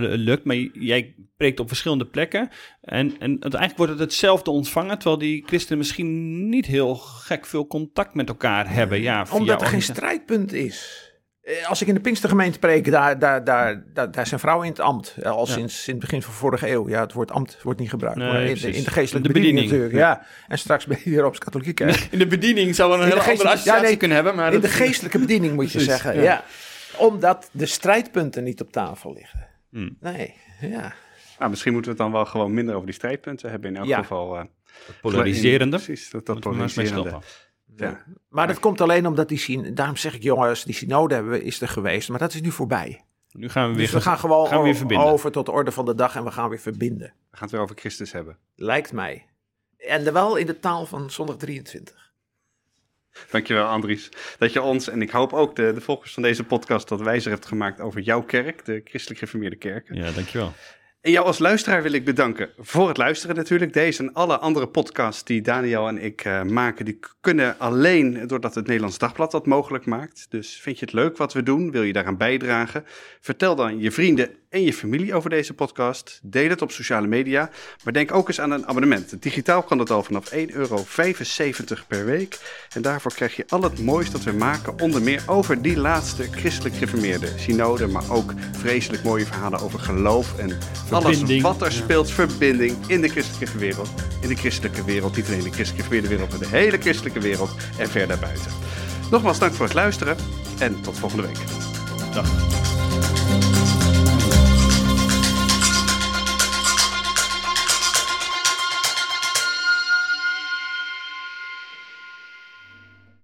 lukt, 0.00 0.44
maar 0.44 0.56
jij 0.56 1.14
preekt 1.36 1.60
op 1.60 1.68
verschillende 1.68 2.06
plekken. 2.06 2.48
En, 2.80 3.14
en 3.18 3.30
het, 3.30 3.54
eigenlijk 3.54 3.76
wordt 3.76 3.92
het 3.92 4.00
hetzelfde 4.00 4.50
ontvangen, 4.50 4.98
terwijl 4.98 5.18
die 5.18 5.42
christenen 5.46 5.78
misschien 5.78 6.48
niet 6.48 6.66
heel 6.66 6.94
gek 6.94 7.46
veel 7.46 7.66
contact 7.66 8.14
met 8.14 8.28
elkaar 8.28 8.72
hebben. 8.72 9.00
Ja, 9.00 9.26
Omdat 9.30 9.60
er 9.60 9.66
geen 9.66 9.82
strijdpunt 9.82 10.52
is. 10.52 11.07
Eh, 11.48 11.68
Als 11.68 11.82
ik 11.82 11.88
in 11.88 11.94
de 11.94 12.00
Pinkstergemeente 12.00 12.58
preek, 12.58 12.90
daar, 12.90 13.18
daar, 13.18 13.44
daar, 13.44 13.82
daar, 13.92 14.10
daar 14.10 14.26
zijn 14.26 14.40
vrouwen 14.40 14.64
in 14.66 14.72
het 14.72 14.80
ambt. 14.80 15.16
Eh, 15.22 15.30
Al 15.30 15.46
Ja. 15.46 15.52
sinds, 15.52 15.74
sinds 15.74 15.86
het 15.86 15.98
begin 15.98 16.22
van 16.22 16.32
vorige 16.34 16.70
eeuw. 16.70 16.88
Ja, 16.88 17.00
het 17.00 17.12
woord 17.12 17.30
ambt 17.30 17.58
wordt 17.62 17.80
niet 17.80 17.88
gebruikt. 17.90 18.18
Nee, 18.18 18.28
maar 18.28 18.40
in, 18.40 18.46
de, 18.46 18.60
precies. 18.60 18.76
in 18.78 18.84
de 18.84 18.90
geestelijke 18.90 19.28
De 19.28 19.34
bediening, 19.34 19.68
bediening. 19.70 19.92
natuurlijk. 19.92 20.20
Ja. 20.20 20.26
En 20.48 20.58
straks 20.58 20.86
bij 20.86 21.00
de 21.04 21.20
Rooms-Katholieke 21.20 21.72
kerk. 21.84 22.08
In 22.10 22.18
de 22.18 22.26
bediening 22.26 22.74
zou 22.74 22.88
wel 22.90 22.98
een 22.98 23.04
hele 23.08 23.20
andere 23.20 23.48
associatie 23.48 23.72
ja, 23.72 23.80
nee, 23.80 23.96
kunnen 23.96 24.16
hebben, 24.16 24.34
maar 24.34 24.52
in 24.52 24.60
de 24.60 24.68
geestelijke 24.68 25.18
bediening 25.18 25.54
moet 25.54 25.64
je 25.64 25.70
Precies, 25.78 25.88
zeggen. 25.88 26.14
ja. 26.14 26.22
Ja. 26.22 26.44
Omdat 26.96 27.48
de 27.52 27.66
strijdpunten 27.66 28.44
niet 28.44 28.60
op 28.60 28.72
tafel 28.72 29.12
liggen. 29.12 29.46
Hmm. 29.70 29.96
Nee, 30.00 30.34
ja. 30.60 30.92
nou, 31.38 31.50
misschien 31.50 31.72
moeten 31.72 31.90
we 31.92 31.96
het 31.96 32.06
dan 32.06 32.16
wel 32.20 32.26
gewoon 32.30 32.54
minder 32.54 32.74
over 32.74 32.86
die 32.86 32.94
strijdpunten 32.94 33.50
hebben. 33.50 33.70
In 33.70 33.76
elk 33.76 33.86
Ja. 33.86 33.98
geval. 33.98 34.36
eh, 34.38 34.44
polariserende. 35.00 35.76
Precies, 35.76 36.10
dat, 36.10 36.26
dat 36.26 36.40
polariserende. 36.40 37.18
Ja. 37.80 38.04
Maar 38.28 38.46
dat 38.46 38.58
komt 38.60 38.80
alleen 38.80 39.06
omdat 39.06 39.28
die 39.28 39.38
synode, 39.38 39.72
daarom 39.72 39.96
zeg 39.96 40.14
ik 40.14 40.22
jongens, 40.22 40.64
die 40.64 40.74
synode 40.74 41.14
hebben 41.14 41.32
we, 41.32 41.42
is 41.44 41.60
er 41.60 41.68
geweest, 41.68 42.08
maar 42.08 42.18
dat 42.18 42.34
is 42.34 42.40
nu 42.40 42.50
voorbij. 42.50 43.02
Nu 43.32 43.48
gaan 43.48 43.68
we 43.68 43.74
weer, 43.76 43.82
Dus 43.84 43.92
we 43.94 44.00
gaan 44.00 44.18
gewoon 44.18 44.46
gaan 44.46 44.58
we 44.58 44.64
weer 44.64 44.72
o- 44.74 44.76
verbinden. 44.76 45.06
over 45.06 45.30
tot 45.32 45.46
de 45.46 45.52
orde 45.52 45.72
van 45.72 45.84
de 45.84 45.94
dag 45.94 46.16
en 46.16 46.24
we 46.24 46.30
gaan 46.30 46.48
weer 46.48 46.58
verbinden. 46.58 47.06
We 47.30 47.36
gaan 47.36 47.42
het 47.42 47.50
weer 47.50 47.60
over 47.60 47.76
Christus 47.78 48.12
hebben. 48.12 48.36
Lijkt 48.56 48.92
mij. 48.92 49.26
En 49.78 50.04
dan 50.04 50.12
wel 50.12 50.36
in 50.36 50.46
de 50.46 50.58
taal 50.60 50.86
van 50.86 51.10
zondag 51.10 51.36
23. 51.36 52.06
Dankjewel, 53.30 53.66
Andries. 53.66 54.08
Dat 54.38 54.52
je 54.52 54.62
ons, 54.62 54.88
en 54.88 55.02
ik 55.02 55.10
hoop 55.10 55.32
ook 55.32 55.56
de, 55.56 55.72
de 55.74 55.80
volgers 55.80 56.12
van 56.14 56.22
deze 56.22 56.44
podcast, 56.44 56.88
dat 56.88 57.00
wijzer 57.00 57.30
hebt 57.30 57.46
gemaakt 57.46 57.80
over 57.80 58.00
jouw 58.00 58.22
kerk, 58.22 58.64
de 58.64 58.80
Christelijk 58.84 59.18
Gereformeerde 59.18 59.56
Kerken. 59.56 59.94
Ja, 59.96 60.10
dankjewel. 60.10 60.52
Jou 61.10 61.26
als 61.26 61.38
luisteraar 61.38 61.82
wil 61.82 61.92
ik 61.92 62.04
bedanken 62.04 62.50
voor 62.58 62.88
het 62.88 62.96
luisteren 62.96 63.36
natuurlijk. 63.36 63.72
Deze 63.72 64.02
en 64.02 64.12
alle 64.12 64.38
andere 64.38 64.68
podcasts 64.68 65.24
die 65.24 65.40
Daniel 65.40 65.88
en 65.88 66.02
ik 66.02 66.24
eh, 66.24 66.42
maken, 66.42 66.84
die 66.84 66.98
kunnen 67.20 67.58
alleen 67.58 68.26
doordat 68.26 68.54
het 68.54 68.66
Nederlands 68.66 68.98
Dagblad 68.98 69.30
dat 69.30 69.46
mogelijk 69.46 69.86
maakt. 69.86 70.26
Dus 70.28 70.60
vind 70.60 70.78
je 70.78 70.84
het 70.84 70.94
leuk 70.94 71.16
wat 71.16 71.32
we 71.32 71.42
doen? 71.42 71.70
Wil 71.70 71.82
je 71.82 71.92
daaraan 71.92 72.16
bijdragen? 72.16 72.84
Vertel 73.20 73.54
dan 73.54 73.80
je 73.80 73.90
vrienden 73.90 74.30
en 74.50 74.62
je 74.62 74.72
familie 74.72 75.14
over 75.14 75.30
deze 75.30 75.54
podcast. 75.54 76.20
Deel 76.22 76.48
het 76.48 76.62
op 76.62 76.70
sociale 76.70 77.06
media. 77.06 77.50
Maar 77.84 77.92
denk 77.92 78.14
ook 78.14 78.28
eens 78.28 78.40
aan 78.40 78.50
een 78.50 78.66
abonnement. 78.66 79.22
Digitaal 79.22 79.62
kan 79.62 79.78
dat 79.78 79.90
al 79.90 80.02
vanaf 80.02 80.30
1,75 80.34 80.36
euro 80.46 80.84
per 81.86 82.04
week. 82.04 82.38
En 82.72 82.82
daarvoor 82.82 83.14
krijg 83.14 83.36
je 83.36 83.44
al 83.48 83.62
het 83.62 83.80
moois 83.80 84.10
dat 84.10 84.22
we 84.22 84.32
maken. 84.32 84.80
Onder 84.80 85.02
meer 85.02 85.22
over 85.26 85.62
die 85.62 85.76
laatste 85.76 86.28
christelijk 86.30 86.74
gereformeerde 86.74 87.28
synode. 87.36 87.86
Maar 87.86 88.10
ook 88.10 88.32
vreselijk 88.58 89.02
mooie 89.02 89.26
verhalen 89.26 89.60
over 89.60 89.78
geloof 89.78 90.38
en 90.38 90.58
alles 90.90 91.04
Verbinding. 91.04 91.42
wat 91.42 91.62
er 91.62 91.72
speelt. 91.72 92.10
Verbinding 92.10 92.76
in 92.86 93.00
de 93.00 93.08
christelijke 93.08 93.58
wereld. 93.58 93.90
In 94.22 94.28
de 94.28 94.36
christelijke 94.36 94.84
wereld. 94.84 95.16
Niet 95.16 95.26
alleen 95.26 95.42
de 95.42 95.52
christelijke 95.52 96.08
wereld, 96.08 96.30
maar 96.30 96.38
de 96.38 96.56
hele 96.56 96.78
christelijke 96.78 97.20
wereld. 97.20 97.50
En 97.78 97.88
ver 97.88 98.06
daarbuiten. 98.06 98.52
Nogmaals 99.10 99.38
dank 99.38 99.52
voor 99.54 99.64
het 99.64 99.74
luisteren. 99.74 100.16
En 100.58 100.80
tot 100.80 100.98
volgende 100.98 101.26
week. 101.26 101.38
Dag. 102.12 102.67